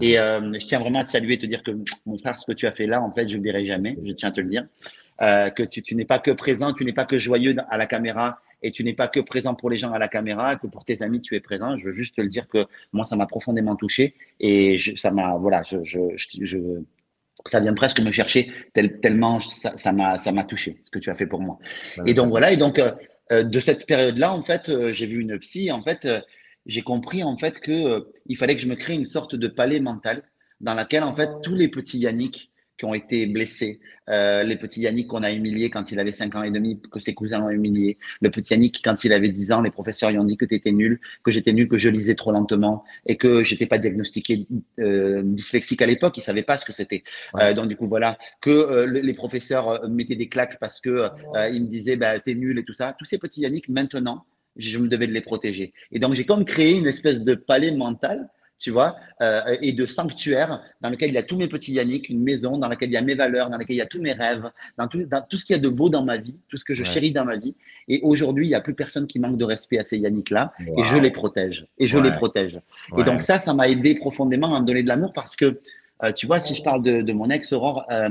Et 0.00 0.14
je 0.14 0.66
tiens 0.66 0.80
vraiment 0.80 1.00
à 1.00 1.04
te 1.04 1.10
saluer, 1.10 1.38
te 1.38 1.46
dire 1.46 1.62
que 1.62 1.72
mon 2.06 2.18
frère, 2.18 2.38
ce 2.38 2.46
que 2.46 2.52
tu 2.52 2.66
as 2.66 2.72
fait 2.72 2.86
là, 2.86 3.00
en 3.02 3.12
fait, 3.12 3.28
je 3.28 3.38
verrai 3.38 3.64
jamais, 3.64 3.96
je 4.04 4.12
tiens 4.12 4.30
à 4.30 4.32
te 4.32 4.40
le 4.40 4.48
dire. 4.48 4.66
que 5.18 5.62
tu, 5.62 5.82
tu 5.82 5.94
n'es 5.94 6.04
pas 6.04 6.18
que 6.18 6.30
présent, 6.30 6.72
tu 6.72 6.84
n'es 6.84 6.92
pas 6.92 7.04
que 7.04 7.18
joyeux 7.18 7.54
à 7.68 7.76
la 7.76 7.86
caméra, 7.86 8.40
et 8.62 8.70
tu 8.70 8.84
n'es 8.84 8.94
pas 8.94 9.08
que 9.08 9.20
présent 9.20 9.54
pour 9.54 9.70
les 9.70 9.78
gens 9.78 9.92
à 9.92 9.98
la 9.98 10.08
caméra, 10.08 10.56
que 10.56 10.66
pour 10.66 10.84
tes 10.84 11.02
amis 11.02 11.20
tu 11.20 11.34
es 11.34 11.40
présent. 11.40 11.78
Je 11.78 11.84
veux 11.84 11.92
juste 11.92 12.16
te 12.16 12.20
le 12.20 12.28
dire 12.28 12.48
que 12.48 12.66
moi 12.92 13.04
ça 13.04 13.16
m'a 13.16 13.26
profondément 13.26 13.76
touché 13.76 14.14
et 14.38 14.78
ça 14.96 15.10
m'a 15.10 15.36
voilà, 15.36 15.62
je, 15.66 15.78
je, 15.84 15.98
je, 16.16 16.58
ça 17.46 17.60
vient 17.60 17.74
presque 17.74 18.00
me 18.00 18.12
chercher 18.12 18.52
tellement 19.02 19.40
ça 19.40 19.92
m'a 19.92 20.18
ça 20.18 20.32
m'a 20.32 20.44
touché 20.44 20.80
ce 20.84 20.90
que 20.90 20.98
tu 20.98 21.10
as 21.10 21.14
fait 21.14 21.26
pour 21.26 21.40
moi. 21.40 21.58
et 22.06 22.14
donc 22.14 22.30
voilà 22.30 22.52
et 22.52 22.56
donc 22.56 22.78
euh, 22.78 22.92
euh, 23.32 23.44
de 23.44 23.60
cette 23.60 23.86
période-là 23.86 24.32
en 24.32 24.42
fait 24.42 24.68
euh, 24.68 24.92
j'ai 24.92 25.06
vu 25.06 25.20
une 25.20 25.38
psy 25.38 25.70
en 25.70 25.82
fait 25.82 26.08
j'ai 26.66 26.82
compris 26.82 27.22
en 27.22 27.36
fait 27.36 27.60
que 27.60 28.08
il 28.26 28.36
fallait 28.36 28.56
que 28.56 28.62
je 28.62 28.68
me 28.68 28.74
crée 28.74 28.94
une 28.94 29.06
sorte 29.06 29.34
de 29.34 29.48
palais 29.48 29.80
mental 29.80 30.22
dans 30.60 30.74
laquelle 30.74 31.02
en 31.02 31.16
fait 31.16 31.30
tous 31.42 31.54
les 31.54 31.68
petits 31.68 31.98
Yannick 31.98 32.49
qui 32.80 32.86
ont 32.86 32.94
été 32.94 33.26
blessés, 33.26 33.78
euh, 34.08 34.42
les 34.42 34.56
petits 34.56 34.80
Yannick 34.80 35.06
qu'on 35.06 35.22
a 35.22 35.30
humilié 35.30 35.68
quand 35.68 35.92
il 35.92 36.00
avait 36.00 36.12
5 36.12 36.34
ans 36.34 36.42
et 36.42 36.50
demi, 36.50 36.80
que 36.90 36.98
ses 36.98 37.12
cousins 37.12 37.42
ont 37.42 37.50
humilié, 37.50 37.98
le 38.22 38.30
petit 38.30 38.54
Yannick 38.54 38.80
quand 38.82 39.04
il 39.04 39.12
avait 39.12 39.28
10 39.28 39.52
ans, 39.52 39.60
les 39.60 39.70
professeurs 39.70 40.10
lui 40.10 40.18
ont 40.18 40.24
dit 40.24 40.38
que 40.38 40.46
tu 40.46 40.54
étais 40.54 40.72
nul, 40.72 40.98
que 41.22 41.30
j'étais 41.30 41.52
nul, 41.52 41.68
que 41.68 41.76
je 41.76 41.90
lisais 41.90 42.14
trop 42.14 42.32
lentement 42.32 42.82
et 43.06 43.16
que 43.16 43.44
j'étais 43.44 43.66
pas 43.66 43.76
diagnostiqué 43.76 44.46
euh, 44.78 45.20
dyslexique 45.22 45.82
à 45.82 45.86
l'époque, 45.86 46.16
ils 46.16 46.22
savaient 46.22 46.42
pas 46.42 46.56
ce 46.56 46.64
que 46.64 46.72
c'était. 46.72 47.04
Euh, 47.38 47.52
donc 47.52 47.68
du 47.68 47.76
coup 47.76 47.86
voilà, 47.86 48.16
que 48.40 48.86
les 48.86 49.12
professeurs 49.12 49.86
mettaient 49.90 50.16
des 50.16 50.30
claques 50.30 50.58
parce 50.58 50.80
que 50.80 51.08
ils 51.52 51.62
me 51.62 51.68
disaient 51.68 51.96
bah 51.96 52.18
t'es 52.18 52.34
nul 52.34 52.58
et 52.58 52.64
tout 52.64 52.72
ça. 52.72 52.94
Tous 52.98 53.04
ces 53.04 53.18
petits 53.18 53.42
Yannick 53.42 53.68
maintenant, 53.68 54.24
je 54.56 54.78
me 54.78 54.88
devais 54.88 55.06
de 55.06 55.12
les 55.12 55.20
protéger. 55.20 55.74
Et 55.92 55.98
donc 55.98 56.14
j'ai 56.14 56.24
comme 56.24 56.46
créé 56.46 56.72
une 56.72 56.86
espèce 56.86 57.20
de 57.20 57.34
palais 57.34 57.72
mental 57.72 58.30
tu 58.60 58.70
vois, 58.70 58.96
euh, 59.22 59.56
et 59.62 59.72
de 59.72 59.86
sanctuaire 59.86 60.62
dans 60.82 60.90
lequel 60.90 61.08
il 61.08 61.14
y 61.14 61.18
a 61.18 61.22
tous 61.22 61.36
mes 61.36 61.48
petits 61.48 61.72
Yannick, 61.72 62.10
une 62.10 62.22
maison 62.22 62.58
dans 62.58 62.68
laquelle 62.68 62.90
il 62.90 62.92
y 62.92 62.98
a 62.98 63.02
mes 63.02 63.14
valeurs, 63.14 63.48
dans 63.48 63.56
laquelle 63.56 63.76
il 63.76 63.78
y 63.78 63.82
a 63.82 63.86
tous 63.86 64.02
mes 64.02 64.12
rêves, 64.12 64.50
dans 64.76 64.86
tout, 64.86 65.02
dans 65.04 65.22
tout 65.22 65.38
ce 65.38 65.46
qu'il 65.46 65.56
y 65.56 65.58
a 65.58 65.62
de 65.62 65.68
beau 65.70 65.88
dans 65.88 66.04
ma 66.04 66.18
vie, 66.18 66.36
tout 66.48 66.58
ce 66.58 66.64
que 66.64 66.74
je 66.74 66.84
chéris 66.84 67.10
dans 67.10 67.24
ma 67.24 67.36
vie. 67.36 67.56
Et 67.88 68.00
aujourd'hui, 68.02 68.46
il 68.46 68.50
n'y 68.50 68.54
a 68.54 68.60
plus 68.60 68.74
personne 68.74 69.06
qui 69.06 69.18
manque 69.18 69.38
de 69.38 69.44
respect 69.46 69.78
à 69.78 69.84
ces 69.84 69.98
Yannick-là, 69.98 70.52
et 70.60 70.84
je 70.84 70.96
les 70.96 71.10
protège. 71.10 71.66
Et 71.78 71.86
je 71.86 71.98
les 71.98 72.12
protège. 72.12 72.60
Et 72.98 73.02
donc 73.02 73.22
ça, 73.22 73.38
ça 73.38 73.54
m'a 73.54 73.66
aidé 73.68 73.94
profondément 73.94 74.54
à 74.54 74.60
me 74.60 74.66
donner 74.66 74.82
de 74.82 74.88
l'amour 74.88 75.14
parce 75.14 75.36
que 75.36 75.58
euh, 76.02 76.12
tu 76.12 76.26
vois, 76.26 76.40
si 76.40 76.54
je 76.54 76.62
parle 76.62 76.82
de, 76.82 77.02
de 77.02 77.12
mon 77.12 77.30
ex 77.30 77.52
Aurore, 77.52 77.84
euh, 77.90 78.10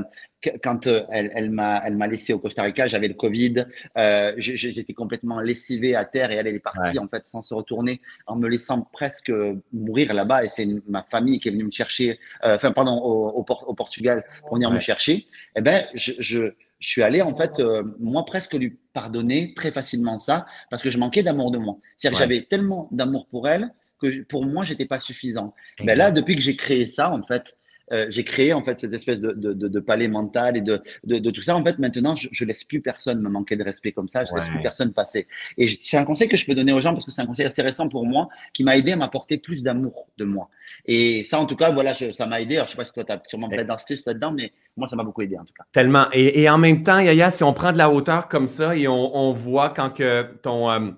quand 0.62 0.86
euh, 0.86 1.04
elle, 1.10 1.30
elle 1.34 1.50
m'a 1.50 1.80
elle 1.84 1.96
m'a 1.96 2.06
laissé 2.06 2.32
au 2.32 2.38
Costa 2.38 2.62
Rica, 2.62 2.88
j'avais 2.88 3.08
le 3.08 3.14
Covid, 3.14 3.66
euh, 3.96 4.32
j'étais 4.38 4.92
complètement 4.92 5.40
lessivé 5.40 5.94
à 5.94 6.04
terre 6.04 6.30
et 6.30 6.36
elle, 6.36 6.46
elle 6.46 6.54
est 6.54 6.60
partie 6.60 6.98
en 6.98 7.08
fait 7.08 7.26
sans 7.26 7.42
se 7.42 7.54
retourner, 7.54 8.00
en 8.26 8.36
me 8.36 8.48
laissant 8.48 8.82
presque 8.92 9.32
mourir 9.72 10.14
là-bas. 10.14 10.44
Et 10.44 10.48
c'est 10.48 10.66
ma 10.88 11.02
famille 11.02 11.40
qui 11.40 11.48
est 11.48 11.52
venue 11.52 11.64
me 11.64 11.70
chercher, 11.70 12.18
euh, 12.44 12.56
enfin 12.56 12.72
pardon, 12.72 12.96
au, 12.98 13.40
au, 13.40 13.44
au, 13.66 13.74
Portugal 13.74 14.24
pour 14.40 14.54
venir 14.54 14.70
me 14.70 14.80
chercher. 14.80 15.26
Eh 15.56 15.60
ben, 15.60 15.84
je, 15.94 16.12
je 16.18 16.52
je 16.78 16.88
suis 16.88 17.02
allé 17.02 17.20
en 17.20 17.36
fait, 17.36 17.60
moi 17.98 18.24
presque 18.24 18.54
lui 18.54 18.78
pardonner 18.94 19.52
très 19.52 19.70
facilement 19.70 20.18
ça 20.18 20.46
parce 20.70 20.82
que 20.82 20.90
je 20.90 20.96
manquais 20.96 21.22
d'amour 21.22 21.50
de 21.50 21.58
moi. 21.58 21.76
C'est-à-dire 21.98 22.18
que 22.18 22.24
j'avais 22.24 22.40
tellement 22.40 22.88
d'amour 22.90 23.26
pour 23.26 23.48
elle 23.48 23.74
que 24.00 24.22
pour 24.22 24.46
moi 24.46 24.64
j'étais 24.64 24.86
pas 24.86 24.98
suffisant. 24.98 25.54
Mais 25.80 25.88
ben 25.88 25.98
là, 25.98 26.10
depuis 26.10 26.36
que 26.36 26.40
j'ai 26.40 26.56
créé 26.56 26.86
ça 26.86 27.12
en 27.12 27.22
fait, 27.22 27.54
euh, 27.92 28.06
j'ai 28.08 28.24
créé 28.24 28.52
en 28.52 28.62
fait 28.62 28.80
cette 28.80 28.92
espèce 28.92 29.18
de, 29.18 29.32
de, 29.32 29.52
de, 29.52 29.80
palais 29.80 30.08
mental 30.08 30.56
et 30.56 30.60
de, 30.60 30.80
de, 31.04 31.30
tout 31.30 31.42
ça. 31.42 31.56
En 31.56 31.64
fait, 31.64 31.78
maintenant, 31.78 32.14
je, 32.14 32.28
je 32.30 32.44
laisse 32.44 32.64
plus 32.64 32.80
personne 32.80 33.20
me 33.20 33.28
manquer 33.28 33.56
de 33.56 33.64
respect 33.64 33.92
comme 33.92 34.08
ça. 34.08 34.24
Je 34.24 34.34
laisse 34.34 34.48
plus 34.48 34.60
personne 34.62 34.92
passer. 34.92 35.26
Et 35.58 35.68
c'est 35.68 35.96
un 35.96 36.04
conseil 36.04 36.28
que 36.28 36.36
je 36.36 36.46
peux 36.46 36.54
donner 36.54 36.72
aux 36.72 36.80
gens 36.80 36.92
parce 36.92 37.04
que 37.04 37.10
c'est 37.10 37.22
un 37.22 37.26
conseil 37.26 37.46
assez 37.46 37.62
récent 37.62 37.88
pour 37.88 38.06
moi 38.06 38.28
qui 38.52 38.64
m'a 38.64 38.76
aidé 38.76 38.92
à 38.92 38.96
m'apporter 38.96 39.38
plus 39.38 39.62
d'amour 39.62 40.08
de 40.18 40.24
moi. 40.24 40.48
Et 40.86 41.24
ça, 41.24 41.40
en 41.40 41.46
tout 41.46 41.56
cas, 41.56 41.70
voilà, 41.70 41.94
ça 41.94 42.26
m'a 42.26 42.40
aidé. 42.40 42.56
Alors, 42.56 42.66
je 42.66 42.72
sais 42.72 42.76
pas 42.76 42.84
si 42.84 42.92
toi, 42.92 43.04
tu 43.04 43.12
as 43.12 43.22
sûrement 43.26 43.48
plein 43.48 43.64
d'astuces 43.64 44.06
là-dedans, 44.06 44.32
mais 44.32 44.52
moi, 44.76 44.88
ça 44.88 44.96
m'a 44.96 45.04
beaucoup 45.04 45.22
aidé 45.22 45.36
en 45.36 45.44
tout 45.44 45.54
cas. 45.56 45.64
Tellement. 45.72 46.06
Et, 46.12 46.42
et, 46.42 46.50
en 46.50 46.58
même 46.58 46.82
temps, 46.82 46.98
Yaya, 46.98 47.30
si 47.30 47.42
on 47.42 47.52
prend 47.52 47.72
de 47.72 47.78
la 47.78 47.90
hauteur 47.90 48.28
comme 48.28 48.46
ça 48.46 48.76
et 48.76 48.86
on, 48.88 49.16
on 49.16 49.32
voit 49.32 49.70
quand 49.70 49.90
que 49.90 50.22
ton, 50.42 50.70
euh, 50.70 50.90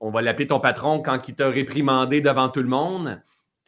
on 0.00 0.10
va 0.10 0.22
l'appeler 0.22 0.46
ton 0.46 0.60
patron, 0.60 1.00
quand 1.00 1.28
il 1.28 1.34
t'a 1.34 1.48
réprimandé 1.48 2.20
devant 2.20 2.48
tout 2.48 2.62
le 2.62 2.68
monde, 2.68 3.20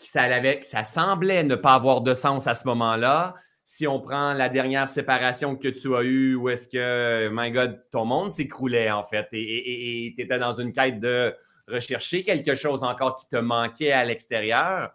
ça, 0.06 0.22
avait, 0.22 0.60
ça 0.62 0.84
semblait 0.84 1.44
ne 1.44 1.54
pas 1.54 1.74
avoir 1.74 2.00
de 2.00 2.14
sens 2.14 2.46
à 2.46 2.54
ce 2.54 2.66
moment-là. 2.66 3.34
Si 3.64 3.86
on 3.86 4.00
prend 4.00 4.34
la 4.34 4.48
dernière 4.48 4.88
séparation 4.88 5.56
que 5.56 5.68
tu 5.68 5.94
as 5.94 6.02
eue, 6.02 6.34
où 6.34 6.48
est-ce 6.48 6.66
que, 6.66 7.30
my 7.32 7.50
God, 7.52 7.80
ton 7.90 8.04
monde 8.04 8.30
s'écroulait 8.30 8.90
en 8.90 9.04
fait 9.04 9.28
et 9.32 10.12
tu 10.16 10.22
étais 10.22 10.38
dans 10.38 10.52
une 10.52 10.72
quête 10.72 11.00
de 11.00 11.34
rechercher 11.68 12.22
quelque 12.24 12.54
chose 12.54 12.82
encore 12.82 13.16
qui 13.16 13.28
te 13.28 13.36
manquait 13.36 13.92
à 13.92 14.04
l'extérieur. 14.04 14.90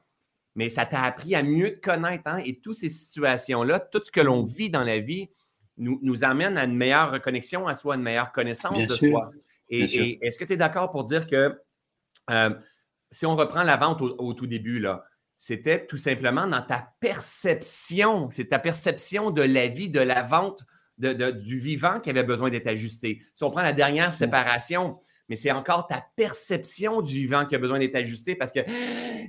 Mais 0.55 0.69
ça 0.69 0.85
t'a 0.85 1.03
appris 1.03 1.35
à 1.35 1.43
mieux 1.43 1.75
te 1.75 1.79
connaître. 1.79 2.23
Hein? 2.25 2.41
Et 2.45 2.59
toutes 2.59 2.75
ces 2.75 2.89
situations-là, 2.89 3.79
tout 3.79 4.01
ce 4.03 4.11
que 4.11 4.21
l'on 4.21 4.43
vit 4.43 4.69
dans 4.69 4.83
la 4.83 4.99
vie, 4.99 5.29
nous, 5.77 5.99
nous 6.01 6.23
amène 6.23 6.57
à 6.57 6.63
une 6.63 6.75
meilleure 6.75 7.11
reconnexion 7.11 7.67
à 7.67 7.75
soi, 7.75 7.95
une 7.95 8.01
meilleure 8.01 8.31
connaissance 8.31 8.85
de 8.87 8.95
soi. 8.95 9.31
Et, 9.69 10.25
est-ce 10.25 10.39
que 10.39 10.45
tu 10.45 10.53
es 10.53 10.57
d'accord 10.57 10.91
pour 10.91 11.03
dire 11.03 11.27
que 11.27 11.59
euh, 12.31 12.49
si 13.11 13.25
on 13.25 13.35
reprend 13.35 13.63
la 13.63 13.77
vente 13.77 14.01
au, 14.01 14.33
tout 14.33 14.47
début, 14.47 14.79
là, 14.79 15.03
c'était 15.37 15.85
tout 15.85 15.97
simplement 15.97 16.47
dans 16.47 16.61
ta 16.61 16.93
perception, 16.99 18.29
c'est 18.31 18.49
ta 18.49 18.59
perception 18.59 19.31
de 19.31 19.41
la 19.41 19.67
vie, 19.67 19.89
de 19.89 19.99
la 19.99 20.23
vente, 20.23 20.65
de, 20.97 21.31
du 21.31 21.59
vivant 21.59 21.99
qui 21.99 22.09
avait 22.09 22.23
besoin 22.23 22.49
d'être 22.49 22.67
ajusté. 22.67 23.21
Si 23.33 23.43
on 23.43 23.51
prend 23.51 23.61
la 23.61 23.73
dernière 23.73 24.13
séparation, 24.13 24.99
mais 25.29 25.35
c'est 25.35 25.51
encore 25.51 25.87
ta 25.87 26.05
perception 26.15 27.01
du 27.01 27.13
vivant 27.13 27.45
qui 27.45 27.55
a 27.55 27.59
besoin 27.59 27.79
d'être 27.79 27.95
ajustée 27.95 28.35
parce 28.35 28.51
que 28.51 28.61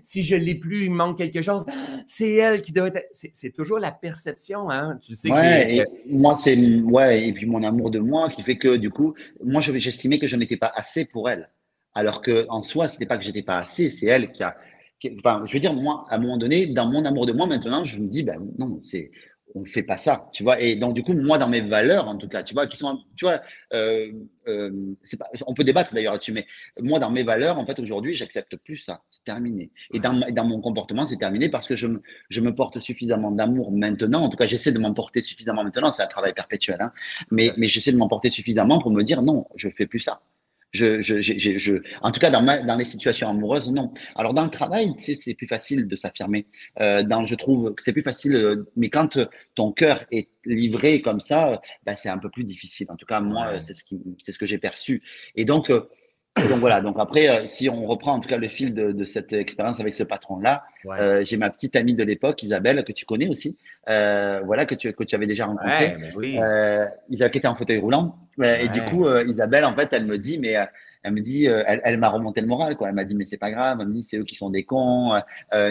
si 0.00 0.22
je 0.22 0.36
ne 0.36 0.40
l'ai 0.40 0.54
plus, 0.54 0.84
il 0.84 0.90
me 0.90 0.96
manque 0.96 1.18
quelque 1.18 1.42
chose. 1.42 1.64
C'est 2.06 2.34
elle 2.34 2.60
qui 2.60 2.72
doit 2.72 2.88
être. 2.88 3.08
C'est 3.12 3.50
toujours 3.50 3.78
la 3.78 3.90
perception, 3.90 4.70
hein. 4.70 4.98
Tu 5.02 5.14
sais 5.14 5.30
ouais, 5.30 5.84
moi, 6.08 6.36
c'est. 6.36 6.56
Ouais, 6.56 7.26
et 7.26 7.32
puis 7.32 7.46
mon 7.46 7.62
amour 7.62 7.90
de 7.90 7.98
moi 7.98 8.28
qui 8.28 8.42
fait 8.42 8.56
que, 8.56 8.76
du 8.76 8.90
coup, 8.90 9.14
moi, 9.44 9.60
j'estimais 9.60 10.18
que 10.18 10.28
je 10.28 10.36
n'étais 10.36 10.56
pas 10.56 10.72
assez 10.74 11.04
pour 11.04 11.28
elle. 11.28 11.50
Alors 11.98 12.22
que 12.22 12.46
en 12.48 12.62
soi, 12.62 12.88
ce 12.88 12.92
n'était 12.94 13.06
pas 13.06 13.18
que 13.18 13.24
j'étais 13.24 13.42
pas 13.42 13.58
assez, 13.58 13.90
c'est 13.90 14.06
elle 14.06 14.30
qui 14.30 14.44
a. 14.44 14.56
enfin, 15.18 15.42
je 15.46 15.52
veux 15.52 15.58
dire, 15.58 15.74
moi, 15.74 16.06
à 16.10 16.14
un 16.14 16.18
moment 16.18 16.36
donné, 16.36 16.66
dans 16.66 16.86
mon 16.86 17.04
amour 17.04 17.26
de 17.26 17.32
moi, 17.32 17.48
maintenant, 17.48 17.82
je 17.82 17.98
me 17.98 18.06
dis, 18.06 18.22
ben 18.22 18.40
non, 18.56 18.80
c'est, 18.84 19.10
on 19.56 19.62
ne 19.62 19.66
fait 19.66 19.82
pas 19.82 19.98
ça, 19.98 20.28
tu 20.32 20.44
vois. 20.44 20.60
Et 20.60 20.76
donc, 20.76 20.94
du 20.94 21.02
coup, 21.02 21.12
moi, 21.12 21.38
dans 21.38 21.48
mes 21.48 21.60
valeurs, 21.60 22.06
en 22.06 22.16
tout 22.16 22.28
cas, 22.28 22.44
tu 22.44 22.54
vois, 22.54 22.68
qui 22.68 22.76
sont, 22.76 23.00
tu 23.16 23.24
vois, 23.24 23.40
euh, 23.74 24.12
euh, 24.46 24.70
pas, 25.18 25.26
on 25.48 25.54
peut 25.54 25.64
débattre 25.64 25.92
d'ailleurs 25.92 26.12
là-dessus, 26.12 26.30
mais 26.30 26.46
moi, 26.80 27.00
dans 27.00 27.10
mes 27.10 27.24
valeurs, 27.24 27.58
en 27.58 27.66
fait, 27.66 27.80
aujourd'hui, 27.80 28.14
j'accepte 28.14 28.54
plus 28.58 28.76
ça. 28.76 29.02
C'est 29.10 29.24
terminé. 29.24 29.72
Et 29.92 29.98
dans, 29.98 30.12
dans 30.30 30.44
mon 30.44 30.60
comportement, 30.60 31.04
c'est 31.04 31.16
terminé 31.16 31.48
parce 31.48 31.66
que 31.66 31.74
je 31.74 31.88
me, 31.88 32.00
je 32.30 32.40
me 32.40 32.54
porte 32.54 32.78
suffisamment 32.78 33.32
d'amour 33.32 33.72
maintenant. 33.72 34.22
En 34.22 34.28
tout 34.28 34.36
cas, 34.36 34.46
j'essaie 34.46 34.70
de 34.70 34.78
m'emporter 34.78 35.20
suffisamment 35.20 35.64
maintenant. 35.64 35.90
C'est 35.90 36.04
un 36.04 36.06
travail 36.06 36.32
perpétuel, 36.32 36.80
hein. 36.80 36.92
Mais, 37.32 37.52
mais 37.56 37.66
j'essaie 37.66 37.90
de 37.90 37.96
m'emporter 37.96 38.30
suffisamment 38.30 38.78
pour 38.78 38.92
me 38.92 39.02
dire, 39.02 39.20
non, 39.20 39.48
je 39.56 39.68
fais 39.68 39.88
plus 39.88 39.98
ça. 39.98 40.20
Je, 40.72 41.00
je, 41.00 41.22
je, 41.22 41.58
je, 41.58 41.74
en 42.02 42.10
tout 42.10 42.20
cas, 42.20 42.30
dans, 42.30 42.42
ma, 42.42 42.58
dans 42.58 42.76
les 42.76 42.84
situations 42.84 43.28
amoureuses, 43.28 43.72
non. 43.72 43.92
Alors, 44.16 44.34
dans 44.34 44.44
le 44.44 44.50
travail, 44.50 44.94
tu 44.96 45.04
sais, 45.04 45.14
c'est 45.14 45.34
plus 45.34 45.46
facile 45.46 45.88
de 45.88 45.96
s'affirmer. 45.96 46.46
Euh, 46.80 47.02
dans, 47.02 47.24
je 47.24 47.34
trouve 47.36 47.74
que 47.74 47.82
c'est 47.82 47.94
plus 47.94 48.02
facile, 48.02 48.36
euh, 48.36 48.64
mais 48.76 48.90
quand 48.90 49.18
ton 49.54 49.72
cœur 49.72 50.04
est 50.12 50.28
livré 50.44 51.00
comme 51.00 51.20
ça, 51.20 51.62
ben, 51.84 51.96
c'est 51.96 52.10
un 52.10 52.18
peu 52.18 52.30
plus 52.30 52.44
difficile. 52.44 52.86
En 52.90 52.96
tout 52.96 53.06
cas, 53.06 53.20
moi, 53.20 53.60
c'est 53.60 53.74
ce, 53.74 53.82
qui, 53.82 53.98
c'est 54.18 54.32
ce 54.32 54.38
que 54.38 54.46
j'ai 54.46 54.58
perçu. 54.58 55.02
Et 55.36 55.44
donc, 55.46 55.72
donc 56.46 56.60
voilà, 56.60 56.80
donc 56.80 56.96
après, 56.98 57.28
euh, 57.28 57.46
si 57.46 57.68
on 57.68 57.86
reprend 57.86 58.12
en 58.12 58.20
tout 58.20 58.28
cas 58.28 58.36
le 58.36 58.48
fil 58.48 58.74
de, 58.74 59.04
cette 59.04 59.32
expérience 59.32 59.80
avec 59.80 59.94
ce 59.94 60.02
patron-là, 60.02 60.64
euh, 60.86 61.24
j'ai 61.24 61.36
ma 61.36 61.50
petite 61.50 61.76
amie 61.76 61.94
de 61.94 62.04
l'époque, 62.04 62.42
Isabelle, 62.42 62.84
que 62.84 62.92
tu 62.92 63.04
connais 63.04 63.28
aussi, 63.28 63.56
euh, 63.88 64.40
voilà, 64.44 64.66
que 64.66 64.74
tu, 64.74 64.92
que 64.92 65.04
tu 65.04 65.14
avais 65.14 65.26
déjà 65.26 65.46
rencontré, 65.46 65.96
Isabelle 66.22 67.30
qui 67.30 67.38
était 67.38 67.48
en 67.48 67.54
fauteuil 67.54 67.78
roulant. 67.78 68.16
Et 68.42 68.68
du 68.68 68.82
coup, 68.82 69.08
Isabelle, 69.26 69.64
en 69.64 69.74
fait, 69.74 69.88
elle 69.92 70.06
me 70.06 70.18
dit, 70.18 70.38
mais 70.38 70.54
elle 71.02 71.12
me 71.12 71.20
dit, 71.20 71.46
elle, 71.46 71.98
m'a 71.98 72.08
remonté 72.08 72.40
le 72.40 72.46
moral, 72.46 72.76
quoi. 72.76 72.88
Elle 72.88 72.94
m'a 72.94 73.04
dit, 73.04 73.14
mais 73.14 73.26
c'est 73.26 73.38
pas 73.38 73.50
grave. 73.50 73.78
Elle 73.80 73.88
me 73.88 73.94
dit, 73.94 74.02
c'est 74.02 74.16
eux 74.16 74.24
qui 74.24 74.34
sont 74.34 74.50
des 74.50 74.64
cons. 74.64 75.14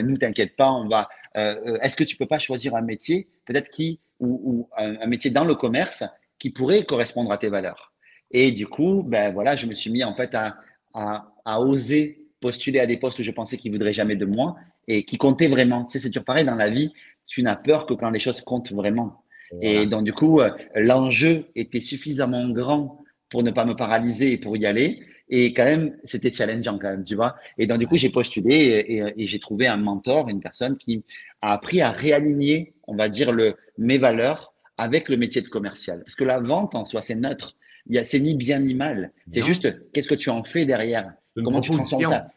nous, 0.04 0.18
t'inquiète 0.18 0.56
pas, 0.56 0.72
on 0.72 0.88
va. 0.88 1.10
Est-ce 1.36 1.96
que 1.96 2.04
tu 2.04 2.18
peux 2.18 2.26
pas 2.26 2.40
choisir 2.40 2.76
un 2.76 2.82
métier, 2.82 3.28
peut-être 3.46 3.70
qui, 3.70 4.00
ou, 4.20 4.70
un, 4.78 5.08
métier 5.08 5.32
dans 5.32 5.46
le 5.46 5.56
commerce 5.56 6.04
qui 6.40 6.50
pourrait 6.50 6.84
correspondre 6.84 7.32
à 7.32 7.38
tes 7.38 7.50
valeurs? 7.50 7.94
Et 8.32 8.52
du 8.52 8.68
coup, 8.68 9.04
ben 9.06 9.34
voilà, 9.34 9.56
je 9.56 9.66
me 9.66 9.74
suis 9.74 9.90
mis 9.90 10.04
en 10.04 10.16
fait 10.16 10.34
à, 10.36 10.58
à, 10.94 11.32
à 11.46 11.62
oser 11.62 12.28
postuler 12.40 12.80
à 12.80 12.86
des 12.86 12.98
postes 12.98 13.20
où 13.20 13.24
je 13.24 13.32
pensais 13.32 13.58
qu'ils 13.58 13.72
voudraient 13.72 13.94
jamais 13.94 14.16
de 14.16 14.26
moi 14.26 14.56
et 14.88 15.04
qui 15.04 15.18
comptaient 15.18 15.48
vraiment. 15.48 15.86
Tu 15.86 15.94
sais, 15.94 16.00
c'est 16.00 16.10
toujours 16.10 16.26
pareil 16.26 16.46
dans 16.46 16.56
la 16.56 16.70
vie. 16.70 16.94
Tu 17.26 17.44
n'as 17.44 17.56
peur 17.56 17.86
que 17.86 17.94
quand 17.94 18.10
les 18.10 18.20
choses 18.20 18.42
comptent 18.42 18.72
vraiment. 18.72 19.24
Et 19.62 19.86
donc, 19.86 20.04
du 20.04 20.14
coup, 20.14 20.42
euh, 20.42 20.50
l'enjeu 20.76 21.46
était 21.56 21.80
suffisamment 21.80 22.50
grand 22.50 23.04
pour 23.30 23.44
ne 23.44 23.52
pas 23.52 23.66
me 23.66 23.76
paralyser 23.76 24.34
et 24.34 24.38
pour 24.38 24.58
y 24.58 24.66
aller. 24.66 25.00
Et 25.30 25.54
quand 25.54 25.64
même, 25.64 25.98
c'était 26.04 26.32
challengeant 26.32 26.78
quand 26.78 26.90
même, 26.90 27.04
tu 27.04 27.16
vois. 27.16 27.36
Et 27.58 27.66
donc, 27.66 27.80
du 27.80 27.88
coup, 27.88 27.96
j'ai 27.96 28.10
postulé 28.10 28.56
et, 28.56 29.22
et, 29.22 29.28
j'ai 29.28 29.40
trouvé 29.40 29.68
un 29.68 29.78
mentor, 29.78 30.30
une 30.30 30.42
personne 30.42 30.78
qui 30.78 31.04
a 31.42 31.54
appris 31.54 31.82
à 31.82 31.92
réaligner, 31.92 32.74
on 32.88 32.96
va 32.96 33.10
dire, 33.10 33.32
le, 33.32 33.56
mes 33.78 33.98
valeurs 33.98 34.54
avec 34.78 35.10
le 35.10 35.18
métier 35.18 35.42
de 35.42 35.48
commercial. 35.48 36.02
Parce 36.04 36.16
que 36.16 36.24
la 36.24 36.40
vente 36.40 36.76
en 36.76 36.86
soi, 36.86 37.02
c'est 37.02 37.16
neutre 37.16 37.56
c'est 38.04 38.20
ni 38.20 38.36
bien 38.36 38.60
ni 38.60 38.74
mal. 38.74 39.12
C'est 39.30 39.44
juste 39.44 39.92
qu'est-ce 39.92 40.08
que 40.08 40.16
tu 40.16 40.30
en 40.30 40.44
fais 40.44 40.66
derrière? 40.66 41.14
Comment 41.36 41.62
tu 41.62 41.72
transformes 41.72 42.06
ça? 42.06 42.28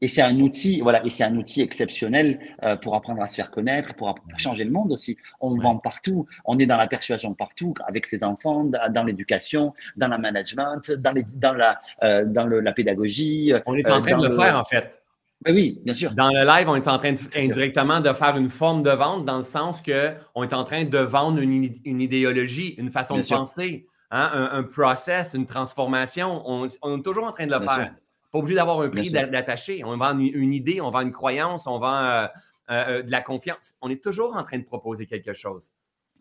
Et 0.00 0.08
c'est 0.08 0.20
un 0.20 0.38
outil, 0.40 0.82
voilà, 0.82 1.02
et 1.06 1.08
c'est 1.08 1.24
un 1.24 1.34
outil 1.36 1.62
exceptionnel 1.62 2.38
euh, 2.62 2.76
pour 2.76 2.94
apprendre 2.94 3.22
à 3.22 3.28
se 3.28 3.36
faire 3.36 3.50
connaître, 3.50 3.94
pour, 3.94 4.14
changer 4.36 4.64
le 4.64 4.70
monde 4.70 4.92
aussi. 4.92 5.16
On 5.40 5.56
vend 5.56 5.76
partout, 5.76 6.26
on 6.44 6.58
est 6.58 6.66
dans 6.66 6.76
la 6.76 6.86
persuasion 6.86 7.32
partout, 7.32 7.72
avec 7.86 8.04
ses 8.04 8.22
enfants, 8.22 8.64
dans 8.64 9.04
l'éducation, 9.04 9.72
dans 9.96 10.08
la 10.08 10.18
management, 10.18 10.90
dans, 10.90 11.12
les, 11.12 11.24
dans 11.36 11.54
la, 11.54 11.80
euh, 12.02 12.26
dans 12.26 12.44
le, 12.44 12.60
la 12.60 12.74
pédagogie. 12.74 13.54
On 13.64 13.74
est 13.76 13.88
en 13.88 13.98
euh, 13.98 14.00
train 14.00 14.18
de 14.18 14.28
le, 14.28 14.36
faire 14.38 14.58
en 14.58 14.64
fait. 14.64 15.00
Oui, 15.48 15.80
bien 15.84 15.94
sûr. 15.94 16.14
Dans 16.14 16.28
le 16.28 16.44
live, 16.44 16.68
on 16.68 16.76
est 16.76 16.88
en 16.88 16.98
train 16.98 17.12
de, 17.12 17.18
indirectement 17.34 18.00
de 18.00 18.12
faire 18.12 18.36
une 18.36 18.50
forme 18.50 18.82
de 18.82 18.90
vente 18.90 19.24
dans 19.24 19.38
le 19.38 19.42
sens 19.42 19.80
qu'on 19.80 20.42
est 20.42 20.52
en 20.52 20.64
train 20.64 20.84
de 20.84 20.98
vendre 20.98 21.40
une, 21.40 21.76
une 21.84 22.00
idéologie, 22.02 22.74
une 22.78 22.90
façon 22.90 23.16
de 23.16 23.22
penser. 23.22 23.86
Hein, 24.16 24.48
un, 24.52 24.62
process, 24.62 25.34
une 25.34 25.44
transformation. 25.44 26.40
On, 26.46 26.66
est 26.66 27.02
toujours 27.02 27.24
en 27.24 27.32
train 27.32 27.48
de 27.48 27.52
le 27.52 27.60
faire. 27.64 27.96
Pas 28.30 28.38
obligé 28.38 28.54
d'avoir 28.54 28.80
un 28.80 28.88
prix 28.88 29.10
d'attacher. 29.10 29.82
On 29.84 29.96
vend 29.96 30.16
une, 30.16 30.54
idée, 30.54 30.80
on 30.80 30.92
vend 30.92 31.00
une 31.00 31.10
croyance, 31.10 31.66
on 31.66 31.80
vend 31.80 31.96
euh, 31.96 32.26
euh, 32.70 32.84
euh, 32.88 33.02
de 33.02 33.10
la 33.10 33.22
confiance. 33.22 33.74
On 33.82 33.90
est 33.90 34.00
toujours 34.00 34.36
en 34.36 34.44
train 34.44 34.58
de 34.58 34.62
proposer 34.62 35.06
quelque 35.06 35.32
chose. 35.32 35.70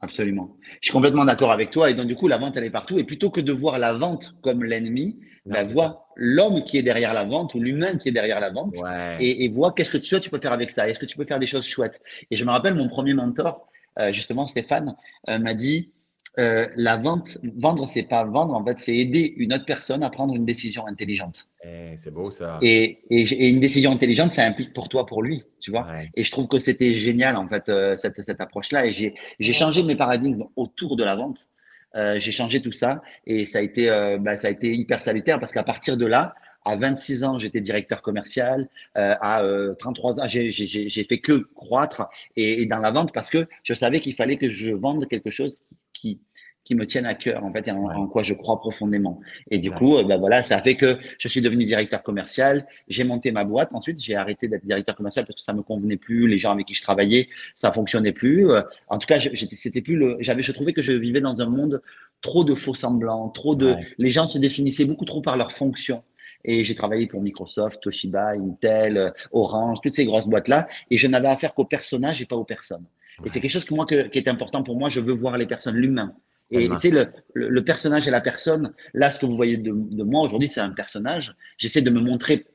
Absolument. 0.02 0.58
Je 0.82 0.88
suis 0.88 0.92
complètement 0.92 1.24
d'accord 1.24 1.52
avec 1.52 1.70
toi. 1.70 1.92
Et 1.92 1.94
donc, 1.94 2.08
du 2.08 2.16
coup, 2.16 2.28
la 2.28 2.40
vente, 2.40 2.58
elle 2.58 2.64
est 2.64 2.72
partout. 2.72 2.98
Et 2.98 3.04
plutôt 3.04 3.30
que 3.30 3.42
de 3.42 3.54
voir 3.54 3.78
la 3.78 3.94
vente 3.94 4.34
comme 4.42 4.64
l'ennemi, 4.64 5.20
ben, 5.46 5.72
vois 5.72 6.08
l'homme 6.16 6.64
qui 6.64 6.80
est 6.80 6.84
derrière 6.84 7.14
la 7.14 7.26
vente 7.26 7.54
ou 7.54 7.60
l'humain 7.60 7.98
qui 7.98 8.10
est 8.10 8.12
derrière 8.12 8.40
la 8.40 8.50
vente 8.50 8.74
et, 9.20 9.50
vois 9.50 9.72
qu'est-ce 9.72 9.92
que 9.92 9.98
tu, 9.98 10.20
tu 10.20 10.32
peux 10.32 10.40
faire 10.40 10.54
avec 10.54 10.72
ça. 10.72 10.90
Est-ce 10.90 10.98
que 10.98 11.06
tu 11.06 11.16
peux 11.16 11.26
faire 11.26 11.38
des 11.38 11.48
choses 11.48 11.68
chouettes? 11.68 12.02
Et 12.32 12.38
je 12.38 12.44
me 12.44 12.50
rappelle, 12.50 12.74
mon 12.74 12.90
premier 12.90 13.14
mentor, 13.14 13.68
justement, 14.10 14.48
Stéphane, 14.48 14.96
m'a 15.28 15.54
dit 15.54 15.92
euh, 16.40 16.68
la 16.76 16.98
vente, 16.98 17.38
vendre, 17.58 17.88
c'est 17.88 18.04
pas 18.04 18.26
vendre, 18.26 18.54
en 18.54 18.66
fait, 18.66 18.78
c'est 18.80 18.96
aider 18.96 19.34
une 19.38 19.54
autre 19.54 19.66
personne 19.66 20.04
à 20.04 20.10
prendre 20.10 20.36
une 20.36 20.46
décision 20.46 20.88
intelligente. 20.88 21.48
Eh, 21.64 21.94
c'est 21.98 22.12
beau 22.12 22.32
ça. 22.32 22.58
Et, 22.62 23.00
et, 23.10 23.50
une 23.50 23.60
décision 23.60 23.92
intelligente, 23.92 24.32
ça 24.32 24.44
implique 24.44 24.74
pour 24.74 24.90
toi, 24.90 25.06
pour 25.06 25.22
lui, 25.22 25.44
tu 25.60 25.72
vois. 25.72 25.88
Et 26.16 26.24
je 26.24 26.32
trouve 26.32 26.48
que 26.48 26.60
c'était 26.60 26.94
génial, 26.94 27.38
en 27.38 27.48
fait, 27.48 27.70
euh, 27.70 27.98
cette, 27.98 28.22
cette 28.22 28.42
approche-là. 28.42 28.88
Et 28.88 29.14
j'ai 29.40 29.54
changé 29.54 29.84
mes 29.84 29.96
paradigmes 29.96 30.46
autour 30.56 30.96
de 30.96 31.04
la 31.04 31.16
vente. 31.16 31.48
Euh, 31.96 32.20
j'ai 32.20 32.32
changé 32.32 32.62
tout 32.62 32.72
ça 32.72 33.04
et 33.28 33.46
ça 33.46 33.60
a 33.60 33.62
été, 33.62 33.90
euh, 33.90 34.18
bah, 34.18 34.38
ça 34.38 34.48
a 34.48 34.52
été 34.52 34.74
hyper 34.74 35.00
salutaire 35.02 35.40
parce 35.40 35.52
qu'à 35.52 35.64
partir 35.64 35.96
de 35.96 36.08
là, 36.08 36.34
à 36.66 36.76
26 36.76 37.24
ans, 37.24 37.38
j'étais 37.38 37.62
directeur 37.62 38.02
commercial. 38.02 38.68
Euh, 38.98 39.16
à 39.22 39.44
33 39.78 40.22
ans, 40.22 40.24
j'ai 40.28 41.06
fait 41.08 41.20
que 41.20 41.48
croître 41.56 42.08
et, 42.36 42.62
et, 42.62 42.66
dans 42.66 42.80
la 42.80 42.92
vente 42.92 43.14
parce 43.14 43.30
que 43.30 43.48
je 43.64 43.74
savais 43.74 44.00
qu'il 44.00 44.16
fallait 44.16 44.38
que 44.38 44.50
je 44.50 44.72
vende 44.72 45.08
quelque 45.08 45.30
chose 45.30 45.60
qui, 46.04 46.20
qui 46.66 46.76
me 46.76 46.86
tiennent 46.86 47.06
à 47.06 47.14
cœur 47.14 47.44
en 47.44 47.52
fait 47.52 47.68
et 47.68 47.72
en, 47.72 48.08
quoi 48.08 48.24
je 48.24 48.34
crois 48.34 48.60
profondément. 48.60 49.22
Et 49.50 49.58
du 49.58 49.72
coup, 49.72 50.02
ben 50.04 50.18
voilà, 50.18 50.44
ça 50.44 50.58
a 50.58 50.62
fait 50.62 50.76
que 50.76 50.98
je 51.18 51.28
suis 51.28 51.42
devenu 51.42 51.64
directeur 51.66 52.04
commercial. 52.04 52.68
J'ai 52.90 53.06
monté 53.06 53.32
ma 53.32 53.46
boîte. 53.46 53.70
Ensuite, 53.74 54.02
j'ai 54.02 54.16
arrêté 54.16 54.48
d'être 54.48 54.66
directeur 54.66 54.96
commercial 54.96 55.26
parce 55.26 55.36
que 55.38 55.42
ça 55.42 55.54
me 55.54 55.62
convenait 55.62 55.98
plus. 55.98 56.28
Les 56.28 56.40
gens 56.40 56.52
avec 56.52 56.68
qui 56.68 56.74
je 56.74 56.84
travaillais, 56.84 57.30
ça 57.56 57.72
fonctionnait 57.72 58.12
plus. 58.12 58.50
Euh, 58.50 58.62
en 58.88 58.98
tout 58.98 59.08
cas, 59.08 59.20
c'était 59.20 59.82
plus 59.82 59.96
le. 59.96 60.18
J'avais, 60.20 60.44
je 60.44 60.52
trouvais 60.52 60.74
que 60.74 60.82
je 60.82 60.94
vivais 60.94 61.22
dans 61.22 61.42
un 61.42 61.48
monde 61.48 61.82
trop 62.22 62.44
de 62.44 62.56
faux 62.56 62.74
semblants, 62.74 63.30
trop 63.30 63.56
de. 63.56 63.76
Les 63.98 64.12
gens 64.12 64.28
se 64.28 64.38
définissaient 64.38 64.86
beaucoup 64.86 65.06
trop 65.06 65.22
par 65.22 65.38
leur 65.38 65.52
fonction. 65.52 66.04
Et 66.46 66.66
j'ai 66.66 66.76
travaillé 66.76 67.08
pour 67.08 67.22
Microsoft, 67.22 67.82
Toshiba, 67.82 68.32
Intel, 68.32 68.98
euh, 68.98 69.10
Orange, 69.32 69.80
toutes 69.82 69.94
ces 69.94 70.06
grosses 70.06 70.28
boîtes-là. 70.28 70.68
Et 70.92 70.98
je 70.98 71.08
n'avais 71.08 71.30
affaire 71.30 71.54
qu'aux 71.54 71.64
personnages 71.64 72.22
et 72.22 72.26
pas 72.26 72.36
aux 72.36 72.44
personnes. 72.44 72.86
Et 73.26 73.30
c'est 73.30 73.40
quelque 73.40 73.52
chose 73.52 73.66
que 73.66 73.74
moi, 73.74 73.86
qui 73.86 73.96
est 73.96 74.28
important 74.28 74.64
pour 74.64 74.78
moi. 74.78 74.90
Je 74.90 75.00
veux 75.00 75.14
voir 75.14 75.38
les 75.38 75.48
personnes, 75.48 75.76
l'humain. 75.76 76.14
Et 76.52 76.70
tu 76.70 76.80
sais, 76.80 76.90
le, 76.92 77.08
le, 77.34 77.64
personnage 77.64 78.08
et 78.08 78.12
la 78.12 78.22
personne, 78.22 78.74
là, 78.94 79.12
ce 79.12 79.20
que 79.20 79.26
vous 79.26 79.36
voyez 79.36 79.58
de, 79.58 79.72
de 79.74 80.04
moi 80.04 80.22
aujourd'hui, 80.22 80.48
c'est 80.48 80.60
un 80.60 80.70
personnage. 80.70 81.36
J'essaie 81.58 81.82
de 81.82 81.90
me 81.90 82.00
montrer 82.00 82.46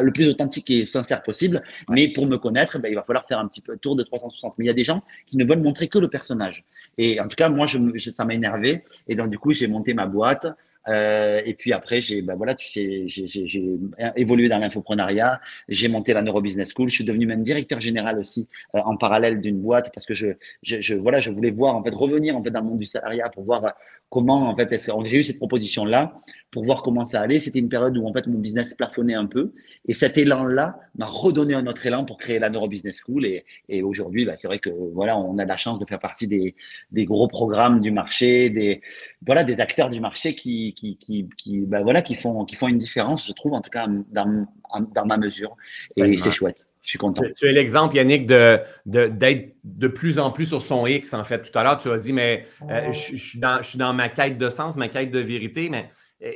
le 0.00 0.12
plus 0.12 0.28
authentique 0.28 0.70
et 0.70 0.86
sincère 0.86 1.22
possible, 1.22 1.62
mais 1.88 2.08
pour 2.08 2.26
me 2.26 2.36
connaître, 2.36 2.78
ben, 2.78 2.88
il 2.90 2.94
va 2.94 3.02
falloir 3.02 3.26
faire 3.26 3.38
un 3.38 3.48
petit 3.48 3.60
peu 3.60 3.76
tour 3.76 3.96
de 3.96 4.02
360. 4.02 4.54
Mais 4.58 4.64
il 4.64 4.68
y 4.68 4.70
a 4.70 4.74
des 4.74 4.84
gens 4.84 5.02
qui 5.26 5.36
ne 5.36 5.44
veulent 5.44 5.62
montrer 5.62 5.88
que 5.88 5.98
le 5.98 6.08
personnage. 6.08 6.64
Et 6.98 7.20
en 7.20 7.26
tout 7.26 7.36
cas, 7.36 7.48
moi, 7.48 7.66
je, 7.66 8.10
ça 8.10 8.24
m'a 8.24 8.34
énervé. 8.34 8.84
Et 9.08 9.14
donc, 9.14 9.30
du 9.30 9.38
coup, 9.38 9.52
j'ai 9.52 9.66
monté 9.66 9.94
ma 9.94 10.06
boîte. 10.06 10.46
Euh, 10.88 11.42
et 11.44 11.54
puis 11.54 11.72
après, 11.72 12.00
j'ai, 12.00 12.22
ben 12.22 12.36
voilà, 12.36 12.54
tu 12.54 12.68
sais, 12.68 13.04
j'ai 13.08 13.78
évolué 14.16 14.48
dans 14.48 14.58
l'infoprenariat, 14.58 15.40
j'ai 15.68 15.88
monté 15.88 16.12
la 16.12 16.22
Neurobusiness 16.22 16.72
School, 16.74 16.90
je 16.90 16.96
suis 16.96 17.04
devenu 17.04 17.26
même 17.26 17.42
directeur 17.42 17.80
général 17.80 18.18
aussi 18.18 18.48
euh, 18.74 18.80
en 18.84 18.96
parallèle 18.96 19.40
d'une 19.40 19.60
boîte 19.60 19.90
parce 19.92 20.06
que 20.06 20.14
je, 20.14 20.28
je, 20.62 20.80
je, 20.80 20.94
voilà, 20.94 21.20
je 21.20 21.30
voulais 21.30 21.50
voir 21.50 21.76
en 21.76 21.82
fait 21.82 21.94
revenir 21.94 22.36
en 22.36 22.42
fait 22.42 22.50
dans 22.50 22.60
le 22.60 22.66
monde 22.66 22.78
du 22.78 22.86
salariat 22.86 23.28
pour 23.28 23.44
voir 23.44 23.74
comment 24.10 24.48
en 24.48 24.56
fait 24.56 24.72
est-ce 24.72 24.90
j'ai 25.04 25.20
eu 25.20 25.22
cette 25.24 25.38
proposition 25.38 25.84
là 25.84 26.16
pour 26.50 26.64
voir 26.64 26.82
comment 26.82 27.06
ça 27.06 27.20
allait. 27.20 27.38
C'était 27.38 27.58
une 27.58 27.68
période 27.68 27.96
où 27.98 28.06
en 28.06 28.12
fait 28.12 28.26
mon 28.26 28.38
business 28.38 28.72
plafonnait 28.74 29.14
un 29.14 29.26
peu 29.26 29.52
et 29.86 29.94
cet 29.94 30.16
élan 30.16 30.44
là 30.44 30.78
m'a 30.96 31.06
redonné 31.06 31.54
un 31.54 31.66
autre 31.66 31.84
élan 31.84 32.04
pour 32.04 32.16
créer 32.16 32.38
la 32.38 32.48
Neuro 32.48 32.68
Business 32.68 33.00
School 33.04 33.26
et, 33.26 33.44
et 33.68 33.82
aujourd'hui 33.82 34.24
bah, 34.24 34.36
c'est 34.36 34.46
vrai 34.46 34.58
que 34.58 34.70
voilà 34.70 35.18
on 35.18 35.38
a 35.38 35.44
la 35.44 35.56
chance 35.56 35.78
de 35.78 35.84
faire 35.86 36.00
partie 36.00 36.26
des, 36.26 36.54
des 36.92 37.04
gros 37.04 37.28
programmes 37.28 37.80
du 37.80 37.90
marché, 37.90 38.50
des 38.50 38.80
voilà 39.26 39.44
des 39.44 39.60
acteurs 39.60 39.88
du 39.90 40.00
marché 40.00 40.34
qui 40.34 40.72
qui 40.74 40.96
qui, 40.96 41.28
qui 41.36 41.60
bah, 41.60 41.82
voilà 41.82 42.02
qui 42.02 42.14
font 42.14 42.44
qui 42.44 42.56
font 42.56 42.68
une 42.68 42.78
différence 42.78 43.26
je 43.26 43.32
trouve 43.32 43.54
en 43.54 43.60
tout 43.60 43.70
cas 43.70 43.86
dans, 43.88 44.46
dans 44.94 45.06
ma 45.06 45.18
mesure 45.18 45.56
et 45.96 46.16
c'est 46.16 46.32
chouette. 46.32 46.65
Je 46.86 46.90
suis 46.90 46.98
content. 47.00 47.24
Tu, 47.36 47.46
es 47.46 47.52
l'exemple, 47.52 47.96
Yannick, 47.96 48.28
d'être 48.28 48.64
de, 48.86 49.08
d'être 49.08 49.56
de, 49.64 49.88
plus 49.88 50.20
en 50.20 50.30
plus 50.30 50.46
sur 50.46 50.62
son 50.62 50.86
X, 50.86 51.14
en 51.14 51.24
fait. 51.24 51.50
Tout 51.50 51.58
à 51.58 51.64
l'heure, 51.64 51.78
tu 51.78 51.90
as 51.90 51.98
dit, 51.98 52.12
mais 52.12 52.46
euh, 52.70 52.92
je, 52.92 53.16
suis 53.16 53.40
dans, 53.40 53.60
je, 53.60 53.70
suis 53.70 53.78
dans, 53.78 53.92
ma 53.92 54.08
quête 54.08 54.38
de 54.38 54.48
sens, 54.48 54.76
ma 54.76 54.86
quête 54.86 55.10
de 55.10 55.18
vérité, 55.18 55.68
mais 55.68 55.90
euh, 56.22 56.30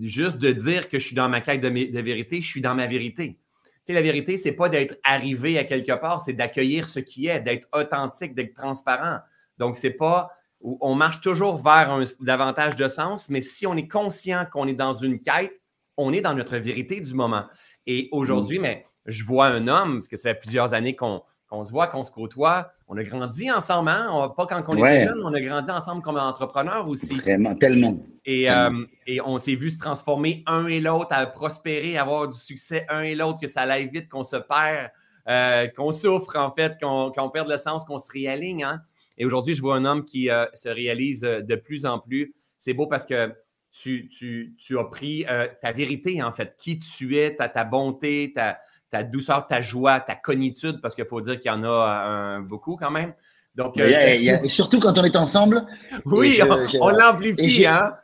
juste 0.00 0.38
de 0.38 0.50
dire 0.50 0.88
que 0.88 0.98
je 0.98 1.06
suis 1.06 1.14
dans 1.14 1.28
ma 1.28 1.40
quête 1.40 1.60
de, 1.60 1.68
de 1.68 2.00
vérité, 2.00 2.42
je 2.42 2.48
suis 2.48 2.60
dans 2.60 2.74
ma 2.74 2.88
vérité. 2.88 3.38
sais, 3.84 3.92
la 3.92 4.02
vérité, 4.02 4.36
c'est 4.38 4.56
pas 4.56 4.68
d'être 4.68 4.98
arrivé 5.04 5.56
à 5.56 5.62
quelque 5.62 5.92
part, 5.92 6.20
c'est 6.20 6.32
d'accueillir 6.32 6.84
ce 6.88 6.98
qui 6.98 7.28
est, 7.28 7.38
d'être 7.38 7.68
authentique, 7.72 8.34
d'être 8.34 8.54
transparent. 8.54 9.20
Donc, 9.58 9.76
c'est 9.76 9.92
pas. 9.92 10.32
On 10.60 10.96
marche 10.96 11.20
toujours 11.20 11.58
vers 11.58 11.92
un, 11.92 12.02
davantage 12.18 12.74
de 12.74 12.88
sens, 12.88 13.30
mais 13.30 13.40
si 13.40 13.68
on 13.68 13.76
est 13.76 13.86
conscient 13.86 14.46
qu'on 14.52 14.66
est 14.66 14.74
dans 14.74 14.94
une 14.94 15.20
quête, 15.20 15.52
on 15.96 16.12
est 16.12 16.22
dans 16.22 16.34
notre 16.34 16.56
vérité 16.56 17.00
du 17.00 17.14
moment. 17.14 17.44
Et 17.86 18.08
aujourd'hui, 18.10 18.58
mm. 18.58 18.62
mais 18.62 18.86
je 19.06 19.24
vois 19.24 19.46
un 19.46 19.68
homme, 19.68 19.94
parce 19.94 20.08
que 20.08 20.16
ça 20.16 20.30
fait 20.30 20.40
plusieurs 20.40 20.74
années 20.74 20.96
qu'on 20.96 21.22
se 21.64 21.70
voit, 21.70 21.86
qu'on 21.86 22.02
se 22.02 22.10
côtoie. 22.10 22.72
On 22.88 22.96
a 22.96 23.02
grandi 23.02 23.50
ensemble, 23.50 23.88
hein? 23.88 24.32
pas 24.36 24.46
quand 24.46 24.62
on 24.68 24.76
était 24.76 25.06
jeune, 25.06 25.20
on 25.24 25.32
a 25.32 25.40
grandi 25.40 25.70
ensemble 25.70 26.02
comme 26.02 26.16
entrepreneurs 26.16 26.88
aussi. 26.88 27.16
Vraiment, 27.16 27.54
tellement. 27.54 27.98
Et, 28.24 28.50
euh, 28.50 28.84
et 29.06 29.20
on 29.20 29.38
s'est 29.38 29.54
vu 29.54 29.70
se 29.70 29.78
transformer 29.78 30.42
un 30.46 30.66
et 30.66 30.80
l'autre, 30.80 31.08
à 31.10 31.26
prospérer, 31.26 31.96
avoir 31.96 32.28
du 32.28 32.38
succès 32.38 32.86
un 32.88 33.02
et 33.02 33.14
l'autre, 33.14 33.40
que 33.40 33.46
ça 33.46 33.62
aille 33.62 33.88
vite, 33.88 34.08
qu'on 34.08 34.24
se 34.24 34.36
perd, 34.36 34.90
euh, 35.28 35.68
qu'on 35.68 35.92
souffre 35.92 36.36
en 36.36 36.52
fait, 36.52 36.74
qu'on 36.80 37.30
perd 37.30 37.48
le 37.48 37.58
sens, 37.58 37.84
qu'on 37.84 37.98
se 37.98 38.10
réaligne. 38.12 38.64
Hein? 38.64 38.82
Et 39.18 39.24
aujourd'hui, 39.24 39.54
je 39.54 39.62
vois 39.62 39.76
un 39.76 39.84
homme 39.84 40.04
qui 40.04 40.30
euh, 40.30 40.44
se 40.54 40.68
réalise 40.68 41.20
de 41.20 41.54
plus 41.56 41.86
en 41.86 42.00
plus. 42.00 42.32
C'est 42.58 42.74
beau 42.74 42.86
parce 42.86 43.06
que 43.06 43.32
tu, 43.70 44.08
tu, 44.08 44.54
tu 44.58 44.78
as 44.78 44.84
pris 44.84 45.24
ta 45.60 45.70
vérité, 45.72 46.22
en 46.22 46.32
fait, 46.32 46.56
qui 46.58 46.78
tu 46.78 47.16
es, 47.16 47.36
ta, 47.36 47.48
ta 47.48 47.64
bonté, 47.64 48.32
ta, 48.34 48.58
ta 48.90 49.02
douceur, 49.02 49.46
ta 49.46 49.62
joie, 49.62 50.00
ta 50.00 50.14
cognitude, 50.14 50.80
parce 50.80 50.94
qu'il 50.94 51.06
faut 51.06 51.20
dire 51.20 51.40
qu'il 51.40 51.50
y 51.50 51.54
en 51.54 51.64
a 51.64 52.40
beaucoup 52.40 52.76
quand 52.76 52.90
même. 52.90 53.14
Donc, 53.56 53.78
euh, 53.78 54.38
surtout 54.48 54.80
quand 54.80 54.96
on 54.98 55.04
est 55.04 55.16
ensemble. 55.16 55.66
Oui, 56.04 56.38
on, 56.80 56.88
l'amplifie, 56.90 57.66
hein? 57.66 57.94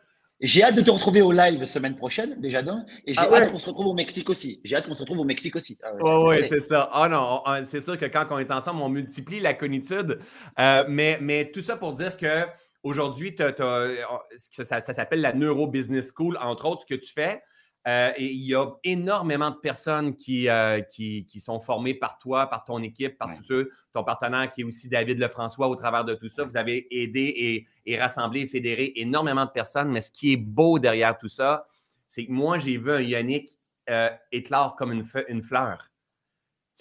J'ai 0.41 0.65
hâte 0.65 0.75
de 0.75 0.81
te 0.81 0.91
retrouver 0.91 1.23
au 1.23 1.31
live 1.31 1.65
semaine 1.67 1.95
prochaine, 1.95 2.41
déjà 2.41 2.63
d'un. 2.63 2.85
Et 3.07 3.13
j'ai 3.13 3.21
ah 3.21 3.33
hâte 3.33 3.53
qu'on 3.53 3.59
se 3.59 3.67
retrouve 3.69 3.87
au 3.87 3.95
Mexique 3.95 4.29
aussi. 4.29 4.61
J'ai 4.65 4.75
hâte 4.75 4.89
qu'on 4.89 4.95
se 4.95 5.03
retrouve 5.03 5.21
au 5.21 5.25
Mexique 5.25 5.55
aussi. 5.55 5.79
Ah 5.85 5.93
oui, 6.25 6.39
c'est 6.49 6.61
ça. 6.61 6.91
Ah 6.93 7.09
non, 7.09 7.43
c'est 7.65 7.81
sûr 7.81 7.97
que 7.97 8.07
quand 8.07 8.27
on 8.31 8.39
est 8.39 8.51
ensemble, 8.51 8.83
on 8.83 8.89
multiplie 8.89 9.39
la 9.39 9.55
cognitude. 9.55 10.19
Euh, 10.59 10.85
mais, 10.89 11.19
mais 11.21 11.51
tout 11.53 11.63
ça 11.63 11.77
pour 11.77 11.93
dire 11.93 12.17
que 12.17 12.47
aujourd'hui, 12.83 13.37
ça, 13.39 14.81
ça 14.81 14.93
s'appelle 14.93 15.21
la 15.21 15.33
Neuro 15.33 15.69
Business 15.69 16.11
School, 16.17 16.37
entre 16.41 16.67
autres, 16.67 16.83
ce 16.89 16.95
que 16.95 17.01
tu 17.01 17.13
fais. 17.13 17.41
Euh, 17.89 18.13
et 18.17 18.33
il 18.33 18.43
y 18.43 18.55
a 18.55 18.67
énormément 18.85 19.51
de 19.51 19.57
personnes 19.57 20.15
euh, 20.29 20.81
qui, 20.83 21.27
qui, 21.27 21.41
sont 21.41 21.59
formées 21.59 21.95
par 21.95 22.17
toi, 22.19 22.47
par 22.47 22.65
ton 22.65 22.81
équipe, 22.81 23.19
par 23.19 23.37
tous 23.37 23.43
ceux, 23.43 23.71
ton 23.93 24.05
partenaire 24.05 24.53
qui 24.53 24.61
est 24.61 24.65
aussi 24.65 24.89
David 24.89 25.19
Lefrançois 25.19 25.67
au 25.67 25.75
travers 25.75 26.05
de 26.05 26.15
tout 26.15 26.29
ça. 26.29 26.45
Vous 26.45 26.57
avez 26.57 26.87
aidé 26.91 27.67
et, 27.85 27.99
rassemblé 27.99 28.43
et 28.43 28.47
fédéré 28.47 28.93
énormément 28.97 29.45
de 29.45 29.51
personnes. 29.51 29.91
Mais 29.91 30.01
ce 30.01 30.13
qui 30.13 30.35
est 30.35 30.37
beau 30.37 30.79
derrière 30.79 31.19
tout 31.19 31.29
ça, 31.29 31.67
c'est 32.09 32.27
que 32.27 32.33
moi, 32.33 32.59
j'ai 32.59 32.77
vu 32.79 32.93
un 32.93 33.01
Yannick 33.01 33.59
euh, 33.91 34.11
éclore 34.31 34.77
comme 34.77 34.93
une, 34.93 35.05
une 35.29 35.43
fleur. 35.43 35.89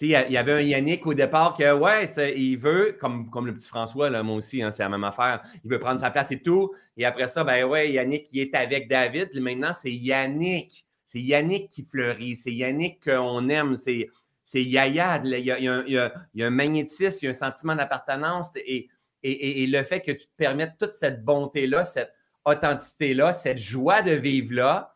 Il 0.00 0.08
y, 0.08 0.16
avait 0.16 0.54
un 0.54 0.60
Yannick 0.60 1.06
au 1.06 1.14
départ 1.14 1.54
que, 1.56 1.72
ouais, 1.72 2.10
il 2.36 2.56
veut, 2.56 2.96
comme, 3.00 3.30
comme 3.30 3.46
le 3.46 3.54
petit 3.54 3.68
François, 3.68 4.10
là, 4.10 4.24
moi 4.24 4.34
aussi, 4.34 4.60
hein, 4.60 4.72
c'est 4.72 4.82
la 4.82 4.88
même 4.88 5.04
affaire. 5.04 5.44
Il 5.64 5.70
veut 5.70 5.78
prendre 5.78 6.00
sa 6.00 6.10
place 6.10 6.32
et 6.32 6.42
tout. 6.42 6.72
Et 6.96 7.04
après 7.04 7.28
ça, 7.28 7.44
ben 7.44 7.64
ouais, 7.64 7.92
Yannick, 7.92 8.26
il 8.32 8.40
est 8.40 8.54
avec 8.54 8.88
David. 8.88 9.30
Maintenant, 9.34 9.72
c'est 9.72 9.92
Yannick 9.92 10.84
c'est 11.12 11.20
Yannick 11.20 11.68
qui 11.68 11.84
fleurit, 11.84 12.36
c'est 12.36 12.54
Yannick 12.54 13.04
qu'on 13.04 13.50
aime, 13.50 13.76
c'est, 13.76 14.08
c'est 14.44 14.64
Yaya. 14.64 15.20
Il 15.22 15.40
y, 15.40 15.98
a, 15.98 16.46
un 16.46 16.50
magnétisme, 16.50 17.18
il 17.20 17.24
y 17.24 17.26
a 17.26 17.30
un 17.32 17.34
sentiment 17.34 17.76
d'appartenance 17.76 18.48
et, 18.56 18.88
et, 19.22 19.66
le 19.66 19.82
fait 19.82 20.00
que 20.00 20.12
tu 20.12 20.24
te 20.24 20.36
permettes 20.38 20.72
toute 20.78 20.94
cette 20.94 21.22
bonté-là, 21.22 21.82
cette 21.82 22.14
authenticité-là, 22.46 23.32
cette 23.32 23.58
joie 23.58 24.00
de 24.00 24.12
vivre-là. 24.12 24.94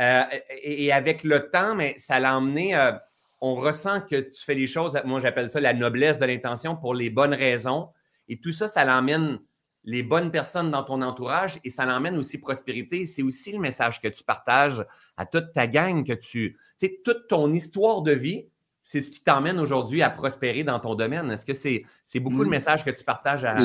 Euh, 0.00 0.22
et, 0.62 0.92
avec 0.92 1.24
le 1.24 1.50
temps, 1.50 1.74
mais 1.74 1.96
ça 1.98 2.20
l'a 2.20 2.36
emmené. 2.36 2.76
Euh, 2.76 2.92
on 3.40 3.56
ressent 3.56 4.02
que 4.02 4.20
tu 4.20 4.44
fais 4.44 4.54
les 4.54 4.68
choses, 4.68 4.96
moi 5.04 5.18
j'appelle 5.18 5.50
ça 5.50 5.60
la 5.60 5.74
noblesse 5.74 6.20
de 6.20 6.26
l'intention 6.26 6.76
pour 6.76 6.94
les 6.94 7.10
bonnes 7.10 7.34
raisons. 7.34 7.88
Et 8.28 8.38
tout 8.38 8.52
ça, 8.52 8.68
ça 8.68 8.84
l'emmène 8.84 9.40
les 9.86 10.02
bonnes 10.02 10.32
personnes 10.32 10.70
dans 10.70 10.82
ton 10.82 11.00
entourage 11.00 11.60
et 11.64 11.70
ça 11.70 11.86
l'emmène 11.86 12.18
aussi 12.18 12.38
prospérité. 12.38 13.06
C'est 13.06 13.22
aussi 13.22 13.52
le 13.52 13.60
message 13.60 14.02
que 14.02 14.08
tu 14.08 14.24
partages 14.24 14.84
à 15.16 15.24
toute 15.24 15.52
ta 15.54 15.66
gang, 15.68 16.04
que 16.04 16.12
tu, 16.12 16.52
tu 16.52 16.58
sais, 16.76 17.00
toute 17.04 17.28
ton 17.28 17.52
histoire 17.52 18.02
de 18.02 18.12
vie, 18.12 18.46
c'est 18.82 19.02
ce 19.02 19.10
qui 19.10 19.20
t'emmène 19.20 19.58
aujourd'hui 19.58 20.02
à 20.02 20.10
prospérer 20.10 20.62
dans 20.62 20.78
ton 20.78 20.94
domaine. 20.94 21.30
Est-ce 21.30 21.44
que 21.44 21.54
c'est 21.54 22.20
beaucoup 22.20 22.42
le 22.42 22.48
message 22.48 22.84
que 22.84 22.90
tu 22.90 23.04
partages 23.04 23.44
à, 23.44 23.56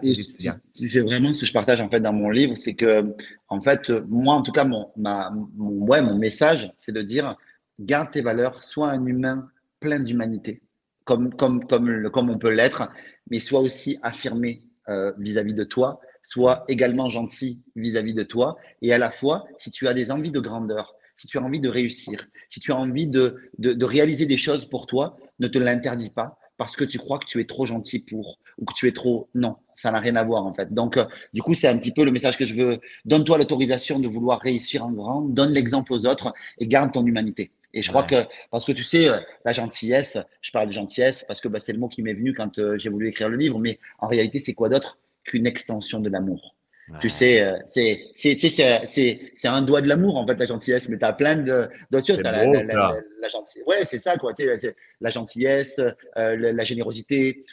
tes 0.00 0.08
étudiants? 0.08 0.54
C'est 0.74 1.00
vraiment 1.00 1.32
ce 1.32 1.40
que 1.40 1.46
je 1.46 1.52
partage 1.52 1.80
en 1.80 1.90
fait 1.90 2.00
dans 2.00 2.14
mon 2.14 2.30
livre, 2.30 2.56
c'est 2.56 2.74
que 2.74 3.14
en 3.48 3.60
fait, 3.60 3.90
moi 4.08 4.34
en 4.34 4.42
tout 4.42 4.52
cas, 4.52 4.64
mon, 4.64 4.90
ma, 4.96 5.30
mon, 5.30 5.86
ouais, 5.86 6.00
mon 6.00 6.16
message, 6.16 6.72
c'est 6.78 6.92
de 6.92 7.02
dire 7.02 7.36
garde 7.78 8.10
tes 8.10 8.22
valeurs, 8.22 8.64
sois 8.64 8.90
un 8.90 9.04
humain 9.04 9.48
plein 9.80 10.00
d'humanité, 10.00 10.62
comme, 11.04 11.34
comme, 11.34 11.66
comme, 11.66 12.10
comme 12.10 12.30
on 12.30 12.38
peut 12.38 12.54
l'être, 12.54 12.90
mais 13.30 13.38
sois 13.38 13.60
aussi 13.60 13.98
affirmé 14.02 14.62
euh, 14.88 15.12
vis-à-vis 15.18 15.54
de 15.54 15.64
toi, 15.64 16.00
sois 16.22 16.64
également 16.68 17.10
gentil 17.10 17.60
vis-à-vis 17.76 18.14
de 18.14 18.22
toi. 18.22 18.56
Et 18.82 18.92
à 18.92 18.98
la 18.98 19.10
fois, 19.10 19.44
si 19.58 19.70
tu 19.70 19.88
as 19.88 19.94
des 19.94 20.10
envies 20.10 20.30
de 20.30 20.40
grandeur, 20.40 20.94
si 21.16 21.26
tu 21.26 21.38
as 21.38 21.42
envie 21.42 21.60
de 21.60 21.68
réussir, 21.68 22.26
si 22.48 22.60
tu 22.60 22.72
as 22.72 22.76
envie 22.76 23.06
de, 23.06 23.36
de, 23.58 23.84
réaliser 23.84 24.26
des 24.26 24.38
choses 24.38 24.64
pour 24.64 24.86
toi, 24.86 25.16
ne 25.38 25.48
te 25.48 25.58
l'interdis 25.58 26.10
pas 26.10 26.38
parce 26.56 26.76
que 26.76 26.84
tu 26.84 26.98
crois 26.98 27.18
que 27.18 27.26
tu 27.26 27.40
es 27.40 27.44
trop 27.44 27.66
gentil 27.66 28.00
pour 28.00 28.38
ou 28.58 28.64
que 28.64 28.74
tu 28.74 28.86
es 28.88 28.92
trop. 28.92 29.28
Non, 29.34 29.56
ça 29.74 29.90
n'a 29.90 30.00
rien 30.00 30.16
à 30.16 30.24
voir 30.24 30.44
en 30.44 30.54
fait. 30.54 30.72
Donc, 30.72 30.96
euh, 30.96 31.04
du 31.32 31.42
coup, 31.42 31.54
c'est 31.54 31.68
un 31.68 31.78
petit 31.78 31.92
peu 31.92 32.04
le 32.04 32.10
message 32.10 32.38
que 32.38 32.46
je 32.46 32.54
veux. 32.54 32.78
Donne-toi 33.04 33.38
l'autorisation 33.38 33.98
de 33.98 34.08
vouloir 34.08 34.40
réussir 34.40 34.84
en 34.84 34.92
grand, 34.92 35.22
donne 35.22 35.52
l'exemple 35.52 35.92
aux 35.92 36.06
autres 36.06 36.32
et 36.58 36.66
garde 36.66 36.92
ton 36.92 37.04
humanité. 37.04 37.52
Et 37.72 37.82
je 37.82 37.88
crois 37.88 38.02
que, 38.02 38.16
parce 38.50 38.64
que 38.64 38.72
tu 38.72 38.82
sais, 38.82 39.08
euh, 39.08 39.18
la 39.44 39.52
gentillesse, 39.52 40.18
je 40.42 40.50
parle 40.50 40.68
de 40.68 40.72
gentillesse 40.72 41.24
parce 41.26 41.40
que 41.40 41.48
bah, 41.48 41.60
c'est 41.60 41.72
le 41.72 41.78
mot 41.78 41.88
qui 41.88 42.02
m'est 42.02 42.14
venu 42.14 42.34
quand 42.34 42.58
euh, 42.58 42.78
j'ai 42.78 42.88
voulu 42.88 43.08
écrire 43.08 43.28
le 43.28 43.36
livre, 43.36 43.58
mais 43.58 43.78
en 43.98 44.08
réalité, 44.08 44.40
c'est 44.44 44.54
quoi 44.54 44.68
d'autre 44.68 44.98
qu'une 45.24 45.46
extension 45.46 46.00
de 46.00 46.08
l'amour? 46.08 46.56
Tu 47.00 47.08
sais, 47.08 47.40
euh, 47.40 47.56
c'est 47.66 48.10
c'est 48.16 49.46
un 49.46 49.62
doigt 49.62 49.80
de 49.80 49.88
l'amour, 49.88 50.16
en 50.16 50.26
fait, 50.26 50.34
la 50.34 50.46
gentillesse, 50.46 50.88
mais 50.88 50.98
tu 50.98 51.04
as 51.04 51.12
plein 51.12 51.36
d'autres 51.36 52.04
choses. 52.04 52.20
la, 52.20 52.32
la, 52.32 52.46
la, 52.46 53.28
gentillesse. 53.28 53.64
Ouais, 53.64 53.84
c'est 53.84 54.00
ça, 54.00 54.16
quoi. 54.16 54.34
Tu 54.34 54.44
sais, 54.58 54.74
la 55.00 55.10
gentillesse, 55.10 55.80
la, 56.16 56.64
générosité, 56.64 57.44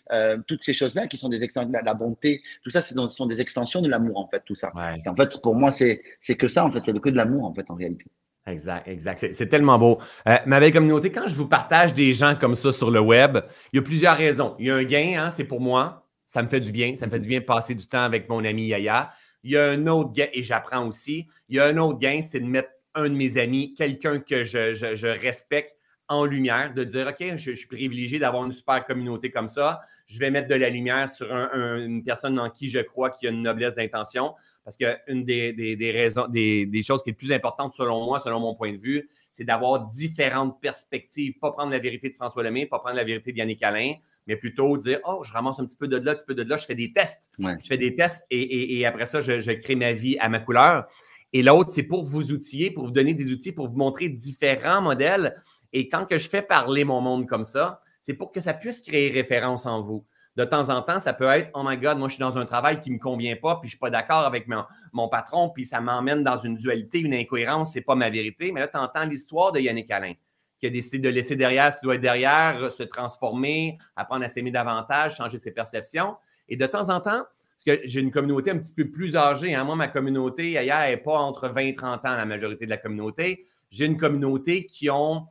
toutes 0.48 0.62
ces 0.62 0.74
choses-là 0.74 1.06
qui 1.06 1.18
sont 1.18 1.30
des 1.30 1.44
extensions, 1.44 1.72
la, 1.72 1.94
bonté, 1.94 2.42
tout 2.64 2.72
ça, 2.72 2.82
ce 2.82 2.96
sont 3.10 3.28
des 3.28 3.40
extensions 3.40 3.84
de 3.84 3.90
l'amour, 3.90 4.18
en 4.18 4.28
fait, 4.28 4.42
tout 4.44 4.56
ça. 4.56 4.72
en 4.74 5.16
fait, 5.16 5.40
pour 5.44 5.54
moi, 5.54 5.72
c'est 5.72 6.02
que 6.36 6.48
ça, 6.48 6.66
en 6.66 6.72
fait, 6.72 6.80
c'est 6.82 7.00
que 7.00 7.10
de 7.10 7.16
l'amour, 7.16 7.46
en 7.46 7.54
fait, 7.54 7.70
en 7.70 7.76
réalité. 7.76 8.10
Exact, 8.48 8.88
exact. 8.88 9.34
C'est 9.34 9.48
tellement 9.48 9.78
beau. 9.78 10.00
Euh, 10.28 10.38
ma 10.46 10.60
belle 10.62 10.72
communauté, 10.72 11.12
quand 11.12 11.28
je 11.28 11.36
vous 11.36 11.48
partage 11.48 11.94
des 11.94 12.14
gens 12.14 12.34
comme 12.34 12.56
ça 12.56 12.72
sur 12.72 12.90
le 12.90 13.02
web, 13.02 13.40
il 13.74 13.78
y 13.78 13.80
a 13.80 13.82
plusieurs 13.82 14.16
raisons. 14.16 14.56
Il 14.58 14.68
y 14.68 14.72
a 14.72 14.76
un 14.76 14.84
gain, 14.84 15.16
hein, 15.18 15.32
c'est 15.32 15.44
pour 15.44 15.60
moi. 15.60 16.08
Ça 16.26 16.42
me 16.42 16.48
fait 16.48 16.62
du 16.62 16.72
bien. 16.72 16.96
Ça 16.96 17.08
me 17.08 17.12
fait 17.12 17.20
du 17.20 17.28
bien 17.28 17.40
de 17.40 17.46
passer 17.46 17.76
du 17.76 17.86
temps 17.88 18.04
avec 18.04 18.30
mon 18.30 18.44
ami 18.46 18.68
Yaya. 18.68 19.12
Il 19.44 19.52
y 19.52 19.58
a 19.58 19.72
un 19.72 19.86
autre 19.88 20.14
gain, 20.14 20.28
et 20.32 20.44
j'apprends 20.44 20.88
aussi. 20.88 21.28
Il 21.50 21.58
y 21.58 21.60
a 21.60 21.66
un 21.66 21.78
autre 21.78 22.00
gain, 22.00 22.22
c'est 22.26 22.40
de 22.40 22.46
mettre 22.46 22.70
un 22.96 23.10
de 23.10 23.16
mes 23.16 23.38
amis, 23.38 23.74
quelqu'un 23.74 24.20
que 24.20 24.44
je, 24.44 25.08
respecte, 25.08 25.76
en 26.10 26.24
lumière, 26.24 26.74
de 26.74 26.86
dire 26.86 27.08
OK, 27.08 27.36
je, 27.36 27.52
suis 27.52 27.68
privilégié 27.68 28.18
d'avoir 28.18 28.46
une 28.46 28.54
super 28.54 28.86
communauté 28.86 29.30
comme 29.30 29.50
ça. 29.50 29.82
Je 30.08 30.20
vais 30.20 30.32
mettre 30.32 30.48
de 30.48 30.56
la 30.56 30.70
lumière 30.70 31.10
sur 31.10 31.30
une 31.34 32.02
personne 32.02 32.40
en 32.40 32.50
qui 32.50 32.70
je 32.70 32.80
crois 32.80 33.10
qu'il 33.10 33.28
y 33.28 33.32
a 33.32 33.36
une 33.36 33.42
noblesse 33.42 33.76
d'intention. 33.76 34.34
Parce 34.68 34.76
qu'une 34.76 35.24
des, 35.24 35.54
des, 35.54 35.92
raisons, 35.92 36.28
des, 36.28 36.84
choses 36.84 37.02
qui 37.02 37.10
est 37.10 37.14
le 37.14 37.18
plus 37.18 37.32
importante 37.32 37.74
selon 37.74 38.04
moi, 38.04 38.20
selon 38.20 38.42
mon 38.42 38.54
point 38.54 38.74
de 38.74 38.78
vue, 38.78 39.10
c'est 39.32 39.46
d'avoir 39.46 39.86
différentes 39.86 40.60
perspectives. 40.60 41.36
Pas 41.40 41.54
prendre 41.54 41.72
la 41.72 41.80
vérité 41.80 42.10
de 42.10 42.16
François 42.16 42.44
Lemay, 42.44 42.66
pas 42.66 42.80
prendre 42.80 42.98
la 42.98 43.06
vérité 43.06 43.32
de 43.32 43.38
Yannick 43.38 43.64
Alain, 43.64 43.94
mais 44.28 44.36
plutôt 44.36 44.76
dire 44.76 45.00
Oh, 45.06 45.22
je 45.24 45.32
ramasse 45.32 45.58
un 45.60 45.66
petit 45.66 45.78
peu 45.78 45.88
de 45.88 45.96
là, 45.96 46.12
un 46.12 46.16
petit 46.16 46.26
peu 46.26 46.36
de 46.36 46.44
là, 46.44 46.58
je 46.58 46.66
fais 46.66 46.76
des 46.76 46.92
tests. 46.92 47.32
Je 47.40 47.66
fais 47.66 47.78
des 47.78 47.96
tests 47.96 48.26
et, 48.30 48.86
après 48.86 49.06
ça, 49.06 49.22
je, 49.22 49.52
crée 49.54 49.78
ma 49.78 49.94
vie 49.94 50.18
à 50.20 50.28
ma 50.28 50.40
couleur. 50.40 50.86
Et 51.32 51.44
l'autre, 51.44 51.70
c'est 51.74 51.84
pour 51.84 52.04
vous 52.04 52.34
outiller, 52.34 52.70
pour 52.70 52.88
vous 52.88 52.92
donner 52.92 53.14
des 53.14 53.32
outils, 53.32 53.54
pour 53.54 53.70
vous 53.70 53.78
montrer 53.78 54.10
différents 54.10 54.82
modèles. 54.82 55.34
Et 55.72 55.88
quand 55.88 56.06
que 56.06 56.18
je 56.18 56.28
fais 56.28 56.42
parler 56.42 56.84
mon 56.84 57.00
monde 57.00 57.26
comme 57.26 57.46
ça, 57.46 57.80
c'est 58.02 58.16
pour 58.16 58.34
que 58.34 58.42
ça 58.42 58.54
puisse 58.54 58.82
créer 58.82 59.12
référence 59.12 59.66
en 59.66 59.82
vous 59.82 60.06
de 60.38 60.44
temps 60.46 60.70
en 60.70 60.84
temps, 60.84 61.00
ça 61.00 61.14
peut 61.14 61.26
être 61.26 61.50
Oh 61.56 61.64
my 61.66 61.78
God, 61.78 61.98
moi, 61.98 62.10
je 62.10 62.14
suis 62.14 62.22
dans 62.22 62.38
un 62.38 62.46
travail 62.46 62.80
qui 62.80 62.92
ne 62.92 62.96
me 62.96 63.00
convient 63.00 63.36
pas, 63.36 63.56
puis 63.56 63.64
je 63.64 63.70
ne 63.70 63.70
suis 63.72 63.80
pas 63.80 63.90
d'accord 63.90 64.20
avec 64.20 64.48
mon, 64.94 65.10
patron, 65.10 65.50
puis 65.50 65.66
ça 65.66 65.82
m'emmène 65.82 66.24
dans 66.24 66.38
une 66.38 66.56
dualité, 66.56 67.00
une 67.00 67.16
incohérence, 67.16 67.74
ce 67.74 67.80
n'est 67.80 67.84
pas 67.84 67.96
ma 67.96 68.12
vérité. 68.12 68.52
Mais 68.52 68.60
là, 68.60 68.68
tu 68.68 68.78
entends 68.78 69.04
l'histoire 69.06 69.52
de 69.52 69.60
Yannick 69.60 69.90
Alain, 69.90 70.14
qui 70.60 70.68
a 70.68 70.70
décidé 70.70 71.00
de 71.00 71.10
laisser 71.10 71.36
derrière 71.36 71.74
ce 71.74 71.78
qui 71.78 71.86
doit 71.86 71.96
être 71.96 72.02
derrière, 72.02 72.72
se 72.72 72.84
transformer, 72.84 73.80
apprendre 73.96 74.26
à 74.26 74.28
s'aimer 74.28 74.52
davantage, 74.52 75.16
changer 75.18 75.40
ses 75.40 75.52
perceptions. 75.52 76.16
Et 76.48 76.56
de 76.56 76.68
temps 76.68 76.90
en 76.90 77.00
temps, 77.00 77.24
parce 77.66 77.80
que 77.80 77.82
j'ai 77.86 78.02
une 78.02 78.12
communauté 78.12 78.52
un 78.52 78.60
petit 78.60 78.74
peu 78.74 78.92
plus 78.92 79.16
âgée. 79.16 79.56
Hein. 79.56 79.64
Moi, 79.64 79.76
ma 79.76 79.88
communauté, 79.88 80.56
ailleurs, 80.56 80.82
n'est 80.82 80.98
pas 80.98 81.18
entre 81.18 81.50
20 81.50 81.62
et 81.62 81.76
30 81.76 82.06
ans, 82.06 82.16
la 82.16 82.26
majorité 82.26 82.66
de 82.66 82.70
la 82.70 82.78
communauté. 82.78 83.46
J'ai 83.72 83.86
une 83.86 83.98
communauté 83.98 84.68
qui 84.68 84.92
ont 84.92 85.26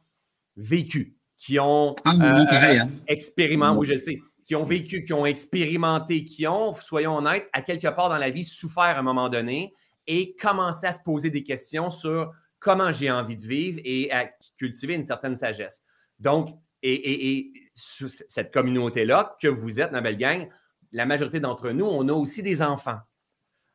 vécu, 0.57 1.17
qui 1.39 1.61
ont 1.61 1.95
ah, 2.05 2.11
euh, 2.11 2.81
hein. 2.81 2.89
expérimenté, 3.07 3.79
oui, 3.79 3.87
je 3.87 3.99
sais, 3.99 4.21
qui 4.47 4.55
ont 4.55 4.65
vécu, 4.65 5.03
qui 5.03 5.13
ont 5.13 5.27
expérimenté, 5.27 6.25
qui 6.25 6.47
ont, 6.47 6.73
soyons 6.75 7.17
honnêtes, 7.17 7.49
à 7.53 7.63
quelque 7.63 7.89
part 7.89 8.09
dans 8.09 8.19
la 8.19 8.31
vie 8.31 8.45
souffert 8.45 8.85
à 8.85 8.99
un 8.99 9.03
moment 9.03 9.29
donné 9.29 9.75
et 10.07 10.37
commencé 10.37 10.87
à 10.87 10.93
se 10.93 11.01
poser 11.05 11.31
des 11.31 11.43
questions 11.43 11.91
sur 11.91 12.33
comment 12.61 12.93
j'ai 12.93 13.11
envie 13.11 13.37
de 13.37 13.47
vivre 13.47 13.81
et 13.85 14.11
à 14.13 14.31
cultiver 14.57 14.95
une 14.95 15.03
certaine 15.03 15.37
sagesse. 15.37 15.83
Donc, 16.21 16.51
et, 16.83 17.53
cette 17.75 18.53
communauté-là 18.55 19.37
que 19.43 19.49
vous 19.49 19.81
êtes, 19.81 19.91
belle 19.91 20.17
gang, 20.17 20.49
la 20.93 21.07
majorité 21.07 21.41
d'entre 21.41 21.71
nous, 21.71 21.85
on 21.85 22.09
a 22.09 22.13
aussi 22.13 22.43
des 22.43 22.63
enfants. 22.63 22.99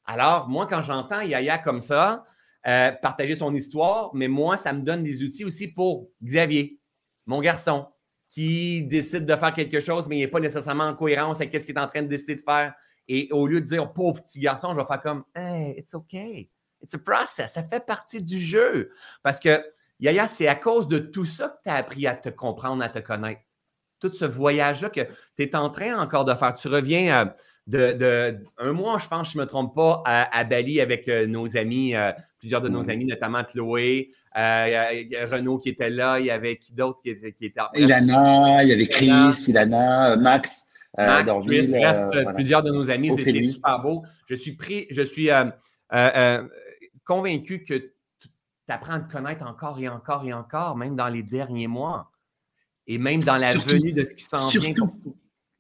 Alors, 0.06 0.48
moi, 0.48 0.66
quand 0.66 0.82
j'entends 0.82 1.22
Yaya 1.22 1.58
comme 1.58 1.82
ça, 1.82 2.26
euh, 2.66 2.92
partager 2.94 3.36
son 3.36 3.54
histoire, 3.54 4.12
mais 4.14 4.30
moi, 4.30 4.56
ça 4.56 4.72
me 4.72 4.82
donne 4.82 5.04
des 5.04 5.24
outils 5.24 5.44
aussi 5.44 5.68
pour 5.68 6.10
Xavier, 6.24 6.80
mon 7.26 7.42
garçon, 7.42 7.88
qui 8.34 8.84
décide 8.84 9.26
de 9.26 9.36
faire 9.36 9.52
quelque 9.52 9.82
chose, 9.82 10.08
mais 10.08 10.18
il 10.18 10.22
n'est 10.22 10.28
pas 10.28 10.40
nécessairement 10.40 10.86
en 10.86 10.96
cohérence 10.96 11.42
avec 11.42 11.54
ce 11.54 11.66
qu'il 11.66 11.76
est 11.76 11.80
en 11.80 11.88
train 11.88 12.02
de 12.02 12.08
décider 12.08 12.36
de 12.36 12.42
faire. 12.42 12.74
Et 13.10 13.28
au 13.32 13.46
lieu 13.46 13.60
de 13.60 13.66
dire 13.66 13.92
pauvre 13.92 14.24
petit 14.24 14.40
garçon, 14.40 14.74
je 14.74 14.80
vais 14.80 14.86
faire 14.86 15.02
comme 15.02 15.26
Hey, 15.36 15.76
it's 15.78 15.94
okay. 15.94 16.50
It's 16.82 16.94
a 16.94 16.98
process. 16.98 17.54
Ça 17.54 17.64
fait 17.64 17.86
partie 17.86 18.22
du 18.22 18.40
jeu. 18.40 18.92
Parce 19.22 19.38
que, 19.38 19.62
Yaya, 20.00 20.30
c'est 20.30 20.48
à 20.48 20.56
cause 20.56 20.88
de 20.88 20.98
tout 20.98 21.26
ça 21.26 21.50
que 21.50 21.64
tu 21.64 21.70
as 21.70 21.76
appris 21.76 22.08
à 22.08 22.16
te 22.16 22.30
comprendre, 22.30 22.82
à 22.82 22.88
te 22.88 23.00
connaître. 23.00 23.42
Tout 24.00 24.14
ce 24.14 24.26
voyage-là 24.26 24.90
que 24.90 25.02
tu 25.36 25.44
es 25.44 25.56
en 25.56 25.70
train 25.70 26.00
encore 26.00 26.24
de 26.24 26.34
faire. 26.34 26.54
Tu 26.54 26.70
reviens 26.70 27.26
euh, 27.26 27.26
de, 27.68 28.44
un 28.58 28.72
mois, 28.72 28.98
je 28.98 29.10
pense, 29.10 29.34
je 29.34 29.38
ne 29.38 29.44
me 29.44 29.48
trompe 29.48 29.76
pas, 29.76 30.02
à, 30.06 30.44
Bali 30.46 30.80
avec 30.80 31.10
euh, 31.10 31.28
nos 31.28 31.58
amis, 31.58 31.96
euh, 31.96 32.14
plusieurs 32.42 32.62
de 32.62 32.70
nos 32.70 32.90
amis, 32.90 33.06
notamment 33.06 33.44
Chloé, 33.44 34.12
euh, 34.36 35.04
Renaud 35.32 35.60
qui 35.60 35.70
était 35.70 35.92
là, 35.92 36.20
il 36.20 36.26
y 36.26 36.32
avait 36.32 36.58
qui 36.58 36.74
d'autre 36.74 37.00
qui 37.02 37.12
était, 37.12 37.32
qui 37.32 37.46
était 37.46 37.62
Ilana, 37.76 38.64
il 38.64 38.70
y 38.70 38.74
avait 38.74 38.88
Chris, 38.88 39.46
Ilana, 39.48 40.18
Max. 40.18 40.66
Max, 40.98 41.32
Chris, 41.46 41.70
bref, 41.70 42.34
plusieurs 42.34 42.64
de 42.64 42.72
nos 42.72 42.90
amis, 42.90 43.12
c'était 43.16 43.44
super 43.44 43.80
beau. 43.80 44.04
Je 44.28 44.36
suis 44.36 44.54
pris, 44.54 44.88
je 44.90 45.04
suis 45.04 45.30
convaincu 47.06 47.64
que 47.64 47.76
tu 47.76 48.30
apprends 48.68 48.94
à 48.94 49.00
te 49.00 49.12
connaître 49.12 49.46
encore 49.46 49.80
et 49.80 49.88
encore 49.88 50.26
et 50.26 50.34
encore, 50.34 50.76
même 50.76 50.96
dans 50.96 51.08
les 51.08 51.24
derniers 51.24 51.68
mois. 51.68 52.12
Et 52.88 52.98
même 52.98 53.24
dans 53.24 53.38
la 53.38 53.54
venue 53.54 53.94
de 53.94 54.04
ce 54.04 54.16
qui 54.16 54.24
s'en 54.24 54.50
vient. 54.50 54.74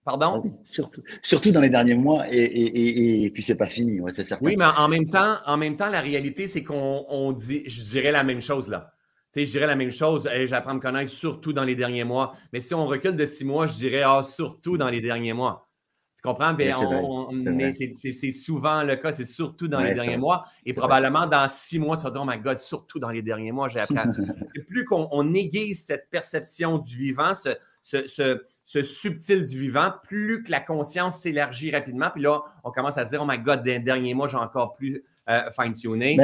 Pardon? 0.03 0.41
Ah 0.43 0.49
surtout, 0.65 1.03
surtout 1.21 1.51
dans 1.51 1.61
les 1.61 1.69
derniers 1.69 1.95
mois, 1.95 2.25
et, 2.31 2.37
et, 2.37 3.23
et, 3.23 3.29
puis 3.29 3.43
c'est 3.43 3.55
pas 3.55 3.67
fini, 3.67 3.99
c'est 4.13 4.25
certain. 4.25 4.43
Oui, 4.43 4.55
mais 4.57 4.65
en 4.65 4.87
même 4.87 5.05
temps, 5.05 5.35
en 5.45 5.57
même 5.57 5.77
temps, 5.77 5.89
la 5.89 6.01
réalité, 6.01 6.47
c'est 6.47 6.63
qu'on 6.63 7.33
dit, 7.33 7.63
je 7.67 7.83
dirais 7.83 8.11
la 8.11 8.23
même 8.23 8.41
chose 8.41 8.67
là. 8.67 8.93
Tu 9.31 9.39
sais, 9.39 9.45
je 9.45 9.51
dirais 9.51 9.67
la 9.67 9.75
même 9.75 9.91
chose, 9.91 10.27
j'apprends 10.45 10.71
à 10.71 10.73
me 10.73 10.79
connaître 10.79 11.11
surtout 11.11 11.53
dans 11.53 11.63
les 11.63 11.75
derniers 11.75 12.03
mois. 12.03 12.35
Mais 12.51 12.59
si 12.59 12.73
on 12.73 12.85
recule 12.85 13.15
de 13.15 13.25
six 13.25 13.45
mois, 13.45 13.65
je 13.65 13.73
dirais 13.73 14.01
ah, 14.03 14.23
surtout 14.23 14.75
dans 14.75 14.89
les 14.89 14.99
derniers 14.99 15.33
mois. 15.33 15.69
Tu 16.17 16.27
comprends? 16.27 16.53
mais 16.53 17.71
c'est 17.73 18.31
souvent 18.31 18.83
le 18.83 18.95
cas, 18.97 19.11
c'est 19.11 19.25
surtout 19.25 19.67
dans 19.67 19.79
les 19.79 19.93
derniers 19.93 20.17
mois. 20.17 20.45
Et 20.65 20.73
probablement 20.73 21.27
dans 21.27 21.47
six 21.47 21.79
mois, 21.79 21.95
tu 21.95 22.03
vas 22.03 22.09
dire, 22.09 22.21
oh 22.21 22.29
my 22.29 22.39
God, 22.39 22.57
surtout 22.57 22.99
dans 22.99 23.09
les 23.09 23.21
derniers 23.21 23.51
mois, 23.51 23.69
j'ai 23.69 23.79
appris. 23.79 23.95
plus 24.67 24.83
qu'on 24.83 25.33
aiguise 25.33 25.85
cette 25.85 26.09
perception 26.09 26.77
du 26.77 26.97
vivant, 26.97 27.33
ce, 27.33 27.49
ce, 27.83 28.07
ce, 28.07 28.43
subtil 28.83 29.43
du 29.43 29.59
vivant, 29.59 29.93
plus 30.03 30.43
que 30.43 30.51
la 30.51 30.61
conscience 30.61 31.19
s'élargit 31.19 31.71
rapidement. 31.71 32.09
Puis 32.11 32.21
là, 32.23 32.41
on 32.63 32.71
commence 32.71 32.97
à 32.97 33.05
se 33.05 33.09
dire, 33.09 33.21
oh 33.21 33.25
my 33.27 33.37
God, 33.37 33.63
dans 33.63 34.01
les 34.01 34.13
mois, 34.13 34.27
j'ai 34.27 34.37
encore 34.37 34.75
plus 34.75 35.03
euh, 35.29 35.41
fine-tuner. 35.51 36.17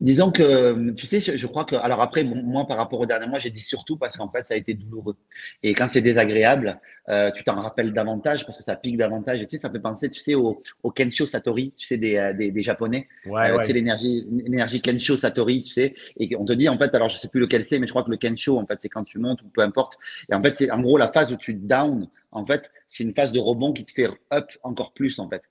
disons 0.00 0.30
que, 0.30 0.90
tu 0.92 1.04
sais, 1.04 1.20
je, 1.20 1.46
crois 1.48 1.64
que, 1.64 1.74
alors 1.74 2.00
après, 2.00 2.22
moi, 2.22 2.64
par 2.66 2.76
rapport 2.76 3.00
au 3.00 3.06
dernier 3.06 3.26
mois, 3.26 3.40
j'ai 3.40 3.50
dit 3.50 3.60
surtout 3.60 3.96
parce 3.96 4.16
qu'en 4.16 4.30
fait, 4.30 4.44
ça 4.46 4.54
a 4.54 4.56
été 4.56 4.74
douloureux. 4.74 5.16
Et 5.64 5.74
quand 5.74 5.88
c'est 5.90 6.00
désagréable, 6.00 6.80
euh, 7.08 7.32
tu 7.32 7.42
t'en 7.42 7.56
rappelles 7.56 7.92
davantage 7.92 8.46
parce 8.46 8.56
que 8.56 8.62
ça 8.62 8.76
pique 8.76 8.96
davantage. 8.96 9.40
tu 9.40 9.46
sais, 9.48 9.58
ça 9.58 9.68
fait 9.68 9.80
penser, 9.80 10.08
tu 10.08 10.20
sais, 10.20 10.34
au, 10.36 10.60
au 10.84 10.90
Kensho 10.92 11.26
Satori, 11.26 11.72
tu 11.76 11.86
sais, 11.86 11.96
des, 11.96 12.16
euh, 12.16 12.32
des, 12.32 12.52
des 12.52 12.62
Japonais. 12.62 13.08
Ouais, 13.26 13.58
Tu 13.60 13.66
sais, 13.66 13.72
l'énergie, 13.72 14.24
l'énergie 14.30 14.80
Kensho 14.80 15.16
Satori, 15.16 15.60
tu 15.60 15.70
sais. 15.70 15.94
Et 16.18 16.36
on 16.36 16.44
te 16.44 16.52
dit, 16.52 16.68
en 16.68 16.78
fait, 16.78 16.94
alors 16.94 17.08
je 17.08 17.18
sais 17.18 17.28
plus 17.28 17.40
lequel 17.40 17.64
c'est, 17.64 17.80
mais 17.80 17.86
je 17.86 17.92
crois 17.92 18.04
que 18.04 18.10
le 18.10 18.16
Kensho, 18.16 18.58
en 18.58 18.66
fait, 18.66 18.78
c'est 18.80 18.88
quand 18.88 19.04
tu 19.04 19.18
montes 19.18 19.42
ou 19.42 19.48
peu 19.48 19.62
importe. 19.62 19.98
Et 20.30 20.34
en 20.34 20.42
fait, 20.42 20.54
c'est 20.54 20.70
en 20.70 20.80
gros 20.80 20.98
la 20.98 21.10
phase 21.10 21.32
où 21.32 21.36
tu 21.36 21.54
down, 21.54 22.08
en 22.32 22.46
fait, 22.46 22.70
c'est 22.86 23.02
une 23.02 23.14
phase 23.14 23.32
de 23.32 23.40
rebond 23.40 23.72
qui 23.72 23.84
te 23.84 23.92
fait 23.92 24.08
up 24.32 24.50
encore 24.62 24.92
plus, 24.92 25.18
en 25.18 25.28
fait. 25.28 25.42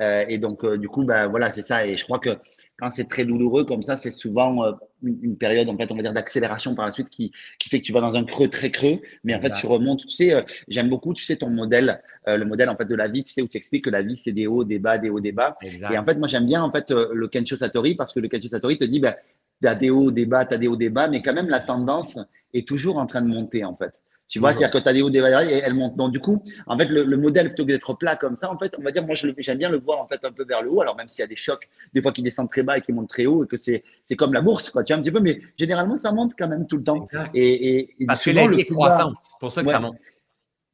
Euh, 0.00 0.24
et 0.28 0.38
donc, 0.38 0.64
euh, 0.64 0.78
du 0.78 0.88
coup, 0.88 1.04
ben, 1.04 1.28
voilà, 1.28 1.52
c'est 1.52 1.62
ça. 1.62 1.86
Et 1.86 1.96
je 1.96 2.04
crois 2.04 2.18
que 2.18 2.30
quand 2.78 2.90
c'est 2.92 3.08
très 3.08 3.24
douloureux 3.24 3.64
comme 3.64 3.82
ça, 3.82 3.96
c'est 3.96 4.12
souvent 4.12 4.64
euh, 4.64 4.72
une, 5.02 5.36
période, 5.36 5.68
en 5.68 5.76
fait, 5.76 5.90
on 5.90 5.96
va 5.96 6.02
dire, 6.02 6.12
d'accélération 6.12 6.74
par 6.76 6.86
la 6.86 6.92
suite 6.92 7.08
qui, 7.08 7.32
qui 7.58 7.68
fait 7.68 7.80
que 7.80 7.84
tu 7.84 7.92
vas 7.92 8.00
dans 8.00 8.14
un 8.14 8.24
creux 8.24 8.48
très 8.48 8.70
creux, 8.70 9.00
mais 9.24 9.34
en 9.34 9.40
fait, 9.40 9.50
tu 9.52 9.66
remontes. 9.66 10.02
Tu 10.02 10.10
sais, 10.10 10.44
j'aime 10.68 10.88
beaucoup, 10.88 11.12
tu 11.12 11.24
sais, 11.24 11.36
ton 11.36 11.50
modèle, 11.50 12.00
le 12.26 12.44
modèle, 12.44 12.68
en 12.68 12.76
fait, 12.76 12.84
de 12.84 12.94
la 12.94 13.08
vie, 13.08 13.24
tu 13.24 13.32
sais, 13.32 13.42
où 13.42 13.48
tu 13.48 13.56
expliques 13.56 13.84
que 13.84 13.90
la 13.90 14.02
vie, 14.02 14.16
c'est 14.16 14.32
des 14.32 14.46
hauts, 14.46 14.64
des 14.64 14.78
bas, 14.78 14.98
des 14.98 15.10
hauts, 15.10 15.20
des 15.20 15.32
bas. 15.32 15.56
Et 15.62 15.98
en 15.98 16.04
fait, 16.04 16.16
moi, 16.16 16.28
j'aime 16.28 16.46
bien, 16.46 16.62
en 16.62 16.70
fait, 16.70 16.90
le 16.90 17.26
Kensho 17.26 17.56
Satori 17.56 17.96
parce 17.96 18.12
que 18.12 18.20
le 18.20 18.28
Kensho 18.28 18.48
Satori 18.48 18.78
te 18.78 18.84
dit, 18.84 19.00
ben, 19.00 19.14
tu 19.60 19.68
as 19.68 19.74
des 19.74 19.90
hauts, 19.90 20.12
des 20.12 20.26
bas, 20.26 20.44
tu 20.44 20.54
as 20.54 20.58
des 20.58 20.68
hauts, 20.68 20.76
des 20.76 20.90
bas, 20.90 21.08
mais 21.08 21.20
quand 21.22 21.34
même, 21.34 21.48
la 21.48 21.60
tendance 21.60 22.18
est 22.54 22.66
toujours 22.66 22.98
en 22.98 23.06
train 23.06 23.22
de 23.22 23.28
monter, 23.28 23.64
en 23.64 23.76
fait. 23.76 23.92
Tu 24.28 24.40
vois, 24.40 24.50
c'est-à-dire 24.50 24.70
que 24.70 24.78
tu 24.78 24.88
as 24.88 24.92
des 24.92 25.00
hauts, 25.00 25.08
des 25.08 25.22
bas, 25.22 25.42
et 25.42 25.62
elle 25.64 25.72
monte. 25.72 25.96
Donc, 25.96 26.12
du 26.12 26.20
coup, 26.20 26.42
en 26.66 26.76
fait, 26.78 26.84
le, 26.86 27.16
modèle, 27.16 27.48
plutôt 27.48 27.64
que 27.64 27.68
d'être 27.68 27.94
plat 27.94 28.14
comme 28.14 28.36
ça, 28.36 28.52
en 28.52 28.58
fait, 28.58 28.74
on 28.78 28.82
va 28.82 28.90
dire, 28.90 29.04
moi, 29.04 29.14
j'aime 29.14 29.58
bien 29.58 29.70
le 29.70 29.78
voir, 29.78 30.00
en 30.00 30.06
fait, 30.06 30.22
un 30.22 30.32
peu 30.32 30.44
vers 30.44 30.62
le 30.62 30.70
haut. 30.70 30.82
Alors, 30.82 30.96
même 30.96 31.08
s'il 31.08 31.20
y 31.20 31.24
a 31.24 31.26
des 31.26 31.36
chocs, 31.36 31.66
des 31.94 32.02
fois 32.02 32.12
qui 32.12 32.20
descendent 32.20 32.50
très 32.50 32.62
bas 32.62 32.76
et 32.76 32.82
qui 32.82 32.92
montent 32.92 33.08
très 33.08 33.24
haut, 33.24 33.44
et 33.44 33.46
que 33.46 33.56
c'est, 33.56 33.82
comme 34.16 34.34
la 34.34 34.42
bourse, 34.42 34.68
quoi, 34.68 34.84
tu 34.84 34.92
vois, 34.92 35.00
un 35.00 35.02
petit 35.02 35.12
peu, 35.12 35.20
mais 35.20 35.40
généralement, 35.56 35.96
ça 35.96 36.12
monte 36.12 36.32
quand 36.38 36.48
même 36.48 36.66
tout 36.66 36.76
le 36.76 36.84
temps. 36.84 37.08
Et, 37.32 37.94
et, 37.98 38.06
Parce 38.06 38.22
que 38.22 38.30
la 38.30 38.48
vie 38.48 38.60
est 38.60 38.66
croissante, 38.66 39.16
c'est 39.22 39.38
pour 39.40 39.50
ça 39.50 39.62
que 39.62 39.68
ça 39.68 39.80
monte. 39.80 39.96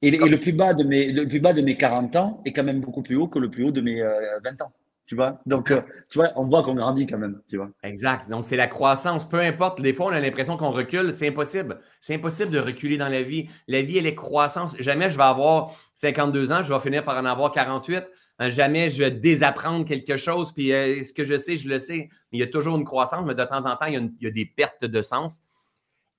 Et, 0.03 0.11
le, 0.11 0.39
plus 0.39 0.53
bas 0.53 0.75
de 0.75 0.85
mes, 0.85 1.13
le 1.13 1.27
plus 1.27 1.41
bas 1.41 1.55
de 1.55 1.63
mes 1.63 1.79
40 1.79 2.17
ans 2.17 2.43
est 2.45 2.53
quand 2.53 2.65
même 2.65 2.81
beaucoup 2.81 3.03
plus 3.03 3.17
haut 3.17 3.27
que 3.27 3.39
le 3.39 3.51
plus 3.51 3.65
haut 3.65 3.71
de 3.71 3.81
mes 3.81 4.03
20 4.03 4.07
euh, 4.07 4.65
ans. 4.65 4.73
Tu 5.07 5.17
vois? 5.17 5.41
Donc, 5.45 5.71
euh, 5.71 5.83
tu 6.09 6.19
vois, 6.19 6.31
on 6.37 6.47
voit 6.47 6.63
qu'on 6.63 6.75
grandit 6.75 7.07
quand 7.07 7.19
même, 7.19 7.41
tu 7.47 7.59
vois. 7.59 7.69
Exact. 7.83 8.29
Donc, 8.31 8.47
c'est 8.47 8.57
la 8.57 8.69
croissance. 8.69 9.29
Peu 9.29 9.39
importe, 9.39 9.83
des 9.83 9.93
fois, 9.93 10.07
on 10.07 10.13
a 10.13 10.21
l'impression 10.21 10.57
qu'on 10.57 10.71
recule. 10.71 11.15
C'est 11.15 11.29
impossible. 11.29 11.81
C'est 12.01 12.15
impossible 12.15 12.51
de 12.51 12.59
reculer 12.59 12.97
dans 12.97 13.11
la 13.11 13.23
vie. 13.23 13.51
La 13.69 13.83
vie, 13.83 13.99
elle 13.99 14.07
est 14.07 14.15
croissance. 14.15 14.75
Jamais 14.79 15.11
je 15.11 15.19
vais 15.19 15.25
avoir 15.25 15.77
52 15.97 16.53
ans, 16.53 16.63
je 16.63 16.73
vais 16.73 16.81
finir 16.81 17.05
par 17.05 17.19
en 17.19 17.27
avoir 17.27 17.53
48. 17.53 18.05
Hein, 18.39 18.51
jamais 18.51 18.91
je 18.91 18.99
vais 18.99 19.11
désapprendre 19.11 19.85
quelque 19.85 20.17
chose. 20.17 20.53
Puis, 20.53 20.73
euh, 20.73 21.05
ce 21.05 21.13
que 21.13 21.25
je 21.25 21.37
sais, 21.37 21.59
je 21.59 21.69
le 21.69 21.79
sais. 21.79 22.09
Mais 22.33 22.39
il 22.39 22.41
y 22.41 22.43
a 22.43 22.47
toujours 22.47 22.77
une 22.77 22.85
croissance, 22.85 23.27
mais 23.27 23.35
de 23.35 23.45
temps 23.45 23.65
en 23.65 23.77
temps, 23.77 23.87
il 23.87 24.11
y 24.21 24.27
a, 24.27 24.31
des 24.31 24.47
pertes 24.47 24.87
de 24.87 25.03
sens. 25.03 25.41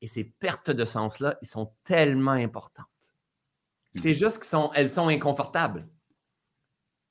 Et 0.02 0.08
ces 0.08 0.26
pertes 0.26 0.70
de 0.70 0.86
sens-là, 0.86 1.38
ils 1.42 1.48
sont 1.48 1.72
tellement 1.84 2.32
importantes. 2.32 2.86
C'est 3.96 4.12
mmh. 4.12 4.14
juste 4.14 4.48
qu'elles 4.74 4.90
sont 4.90 5.08
inconfortables. 5.08 5.88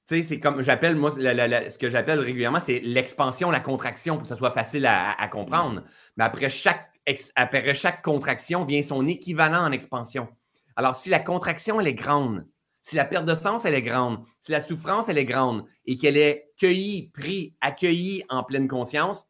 Tu 0.06 0.16
sais, 0.16 0.22
c'est 0.22 0.40
comme 0.40 0.60
j'appelle, 0.60 0.96
moi, 0.96 1.10
ce 1.10 1.78
que 1.78 1.88
j'appelle 1.88 2.20
régulièrement, 2.20 2.60
c'est 2.60 2.80
l'expansion, 2.80 3.50
la 3.50 3.60
contraction, 3.60 4.16
pour 4.16 4.24
que 4.24 4.28
ça 4.28 4.36
soit 4.36 4.50
facile 4.50 4.86
à, 4.86 5.28
comprendre. 5.28 5.82
Mais 6.16 6.24
après 6.24 6.50
chaque, 6.50 6.90
après 7.36 7.74
chaque 7.74 8.02
contraction 8.02 8.64
vient 8.66 8.82
son 8.82 9.06
équivalent 9.06 9.64
en 9.64 9.72
expansion. 9.72 10.28
Alors, 10.76 10.94
si 10.94 11.08
la 11.08 11.20
contraction, 11.20 11.80
elle 11.80 11.86
est 11.86 11.94
grande, 11.94 12.44
si 12.82 12.96
la 12.96 13.06
perte 13.06 13.24
de 13.24 13.34
sens, 13.34 13.64
elle 13.64 13.74
est 13.74 13.82
grande, 13.82 14.22
si 14.42 14.52
la 14.52 14.60
souffrance, 14.60 15.08
elle 15.08 15.16
est 15.16 15.24
grande 15.24 15.64
et 15.86 15.96
qu'elle 15.96 16.18
est 16.18 16.50
cueillie, 16.58 17.10
prise, 17.14 17.52
accueillie 17.62 18.24
en 18.28 18.42
pleine 18.42 18.68
conscience, 18.68 19.26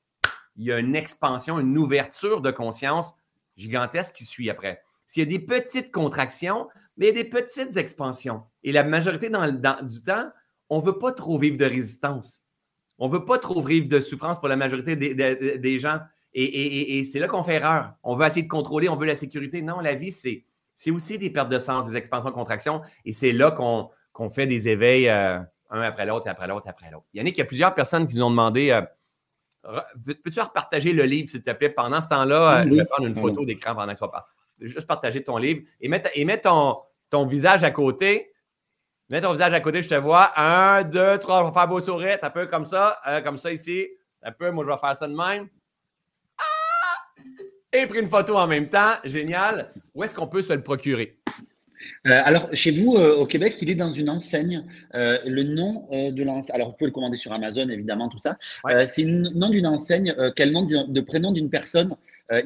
il 0.57 0.65
y 0.65 0.73
a 0.73 0.79
une 0.81 0.97
expansion, 0.97 1.61
une 1.61 1.79
ouverture 1.79 2.41
de 2.41 2.51
conscience 2.51 3.15
gigantesque 3.57 4.17
qui 4.17 4.25
suit 4.25 4.51
après. 4.51 4.83
S'il 5.07 5.23
y 5.23 5.27
a 5.27 5.39
des 5.39 5.45
petites 5.45 5.93
contractions, 5.93 6.69
mais 6.97 7.07
il 7.07 7.17
y 7.17 7.21
a 7.21 7.23
des 7.23 7.29
petites 7.29 7.77
expansions. 7.77 8.43
Et 8.65 8.73
la 8.73 8.83
majorité 8.83 9.29
dans, 9.29 9.47
du 9.83 10.03
temps, 10.03 10.31
on 10.75 10.81
ne 10.81 10.85
veut 10.85 10.99
pas 10.99 11.13
trop 11.13 11.39
vivre 11.39 11.57
de 11.57 11.65
résistance. 11.65 12.43
On 12.99 13.07
ne 13.07 13.13
veut 13.13 13.25
pas 13.25 13.39
trop 13.39 13.63
vivre 13.63 13.89
de 13.89 14.01
souffrance 14.01 14.41
pour 14.41 14.49
la 14.49 14.57
majorité 14.57 14.97
des, 14.97 15.79
gens. 15.79 16.01
Et, 16.33 17.05
c'est 17.05 17.21
là 17.21 17.29
qu'on 17.29 17.45
fait 17.45 17.55
erreur. 17.55 17.93
On 18.03 18.17
veut 18.17 18.27
essayer 18.27 18.43
de 18.43 18.49
contrôler, 18.49 18.89
on 18.89 18.97
veut 18.97 19.07
la 19.07 19.15
sécurité. 19.15 19.63
Non, 19.63 19.79
la 19.79 19.95
vie, 19.95 20.11
c'est, 20.11 20.45
aussi 20.91 21.17
des 21.17 21.31
pertes 21.31 21.49
de 21.49 21.61
sens, 21.61 21.89
des 21.89 21.97
expansions, 21.97 22.33
contractions. 22.33 22.83
Et 23.05 23.13
c'est 23.13 23.31
là 23.31 23.53
qu'on, 23.53 24.31
fait 24.31 24.49
des 24.49 24.69
éveils 24.69 25.09
euh, 25.09 25.39
un 25.71 25.81
après 25.81 26.07
l'autre, 26.07 26.29
après 26.29 26.49
l'autre, 26.49 26.67
après 26.67 26.91
l'autre. 26.91 27.07
Yannick, 27.15 27.37
il 27.37 27.41
y 27.41 27.43
a 27.43 27.47
plusieurs 27.47 27.75
personnes 27.75 28.09
qui 28.09 28.17
nous 28.17 28.25
ont 28.25 28.31
demandé 28.31 28.71
euh, 28.71 29.81
Peux-tu 30.25 30.41
repartager 30.41 30.93
le 30.93 31.05
livre, 31.05 31.31
s'il 31.31 31.43
te 31.43 31.53
plaît? 31.53 31.71
Pendant 31.71 32.01
ce 32.01 32.09
temps-là, 32.09 32.63
euh, 32.63 32.65
je 32.65 32.77
vais 32.77 32.85
prendre 32.85 33.07
une 33.07 33.15
photo 33.15 33.45
d'écran 33.45 33.77
pendant 33.77 33.95
que 33.95 33.99
tu 33.99 34.05
vas 34.05 34.27
Juste 34.61 34.89
partager 34.89 35.23
ton 35.23 35.37
livre 35.37 35.63
et 35.81 35.89
mettre, 35.89 36.11
et 36.15 36.27
ton 37.11 37.27
visage 37.27 37.63
à 37.63 37.71
côté 37.71 38.34
Mets 39.11 39.21
ton 39.21 39.33
visage 39.33 39.53
à 39.53 39.61
côté, 39.61 39.83
je 39.83 39.89
te 39.89 39.95
vois. 39.95 40.33
Un, 40.41 40.83
deux, 40.83 41.19
trois, 41.19 41.43
on 41.43 41.51
va 41.51 41.53
faire 41.53 41.69
beau 41.69 41.79
sourire. 41.79 42.19
Un 42.23 42.31
peu 42.31 42.47
comme 42.47 42.65
ça. 42.65 42.99
Euh, 43.07 43.21
comme 43.21 43.37
ça 43.37 43.53
ici. 43.53 43.87
Un 44.23 44.33
peu, 44.33 44.51
moi, 44.51 44.65
je 44.65 44.71
vais 44.71 44.79
faire 44.81 44.97
ça 44.97 45.07
de 45.07 45.15
même. 45.15 45.47
Ah! 46.39 47.23
Et 47.73 47.87
pris 47.87 48.01
une 48.01 48.09
photo 48.09 48.37
en 48.37 48.47
même 48.47 48.69
temps. 48.69 48.93
Génial. 49.05 49.73
Où 49.95 50.03
est-ce 50.03 50.15
qu'on 50.15 50.27
peut 50.27 50.41
se 50.41 50.55
le 50.55 50.63
procurer? 50.63 51.19
Euh, 52.07 52.23
alors, 52.25 52.49
chez 52.55 52.71
vous, 52.71 52.97
euh, 52.97 53.17
au 53.17 53.27
Québec, 53.27 53.57
il 53.61 53.69
est 53.69 53.75
dans 53.75 53.93
une 53.93 54.09
enseigne. 54.09 54.65
le 54.95 55.43
nom 55.43 55.87
de 55.91 56.23
l'enseigne, 56.23 56.55
alors 56.55 56.71
vous 56.71 56.77
pouvez 56.77 56.89
le 56.89 56.95
commander 56.95 57.19
sur 57.19 57.31
Amazon, 57.31 57.69
évidemment, 57.69 58.09
tout 58.09 58.17
ça. 58.17 58.39
c'est 58.87 59.03
le 59.03 59.29
nom 59.35 59.51
d'une 59.51 59.67
enseigne. 59.67 60.15
quel 60.35 60.51
nom 60.51 60.63
de 60.63 61.01
prénom 61.03 61.31
d'une 61.31 61.51
personne 61.51 61.95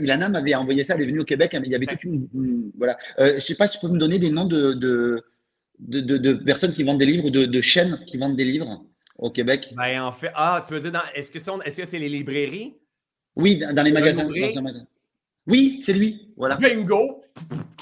Ilana 0.01 0.29
m'avait 0.29 0.57
envoyé 0.57 0.83
ça, 0.83 0.97
elle 0.97 1.03
est 1.03 1.07
venue 1.07 1.21
au 1.21 1.25
Québec, 1.25 1.53
il 1.55 1.71
y 1.71 1.75
avait 1.77 1.87
toute 1.87 2.03
une. 2.03 2.73
voilà. 2.77 2.99
je 3.17 3.35
ne 3.35 3.39
sais 3.39 3.55
pas 3.55 3.69
si 3.69 3.79
tu 3.79 3.87
peux 3.87 3.93
me 3.93 3.99
donner 3.99 4.19
des 4.19 4.31
noms 4.31 4.47
de 4.47 4.73
de, 4.73 5.23
personnes 6.45 6.73
qui 6.73 6.83
vendent 6.83 6.99
des 6.99 7.07
livres 7.07 7.27
ou 7.27 7.31
de, 7.31 7.61
chaînes 7.61 8.01
qui 8.07 8.17
vendent 8.17 8.37
des 8.37 8.45
livres 8.45 8.85
au 9.17 9.31
Québec? 9.31 9.73
Ben, 9.77 10.03
en 10.03 10.13
fait, 10.13 10.33
ah, 10.35 10.63
tu 10.67 10.75
veux 10.75 10.81
dire, 10.81 11.03
est-ce 11.15 11.31
que 11.31 11.39
c'est 11.39 11.51
-ce 11.51 11.99
les 11.99 12.09
librairies? 12.09 12.77
Oui, 13.37 13.59
dans, 13.59 13.83
les 13.83 13.93
magasins. 13.93 14.29
oui, 15.47 15.81
c'est 15.85 15.93
lui. 15.93 16.33
Voilà. 16.37 16.57
Bingo 16.57 17.23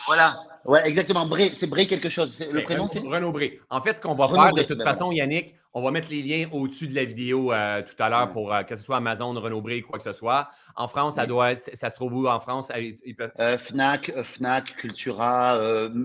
Voilà. 0.06 0.38
Ouais, 0.66 0.86
exactement. 0.86 1.26
Bré, 1.26 1.52
c'est 1.56 1.68
Bré 1.68 1.86
quelque 1.86 2.08
chose. 2.08 2.38
Le 2.40 2.52
ben, 2.52 2.64
prénom, 2.64 2.88
c'est? 2.92 2.98
Renaud 2.98 3.32
Bré. 3.32 3.60
En 3.70 3.80
fait, 3.80 3.96
ce 3.96 4.00
qu'on 4.00 4.14
va 4.14 4.28
faire 4.28 4.52
de 4.52 4.62
toute 4.62 4.82
façon, 4.82 5.12
Yannick, 5.12 5.54
on 5.76 5.82
va 5.82 5.90
mettre 5.90 6.08
les 6.10 6.22
liens 6.22 6.48
au-dessus 6.52 6.88
de 6.88 6.94
la 6.94 7.04
vidéo 7.04 7.52
euh, 7.52 7.82
tout 7.82 8.02
à 8.02 8.08
l'heure 8.08 8.32
pour 8.32 8.52
euh, 8.52 8.62
que 8.62 8.74
ce 8.76 8.82
soit 8.82 8.96
Amazon, 8.96 9.34
Renaud 9.34 9.60
Bré, 9.60 9.82
quoi 9.82 9.98
que 9.98 10.04
ce 10.04 10.14
soit. 10.14 10.48
En 10.74 10.88
France, 10.88 11.16
ça 11.16 11.26
doit, 11.26 11.54
ça 11.54 11.90
se 11.90 11.94
trouve 11.94 12.14
où 12.14 12.28
en 12.28 12.40
France? 12.40 12.72
Euh, 12.74 13.58
Fnac, 13.58 14.10
Fnac, 14.22 14.74
Cultura, 14.76 15.58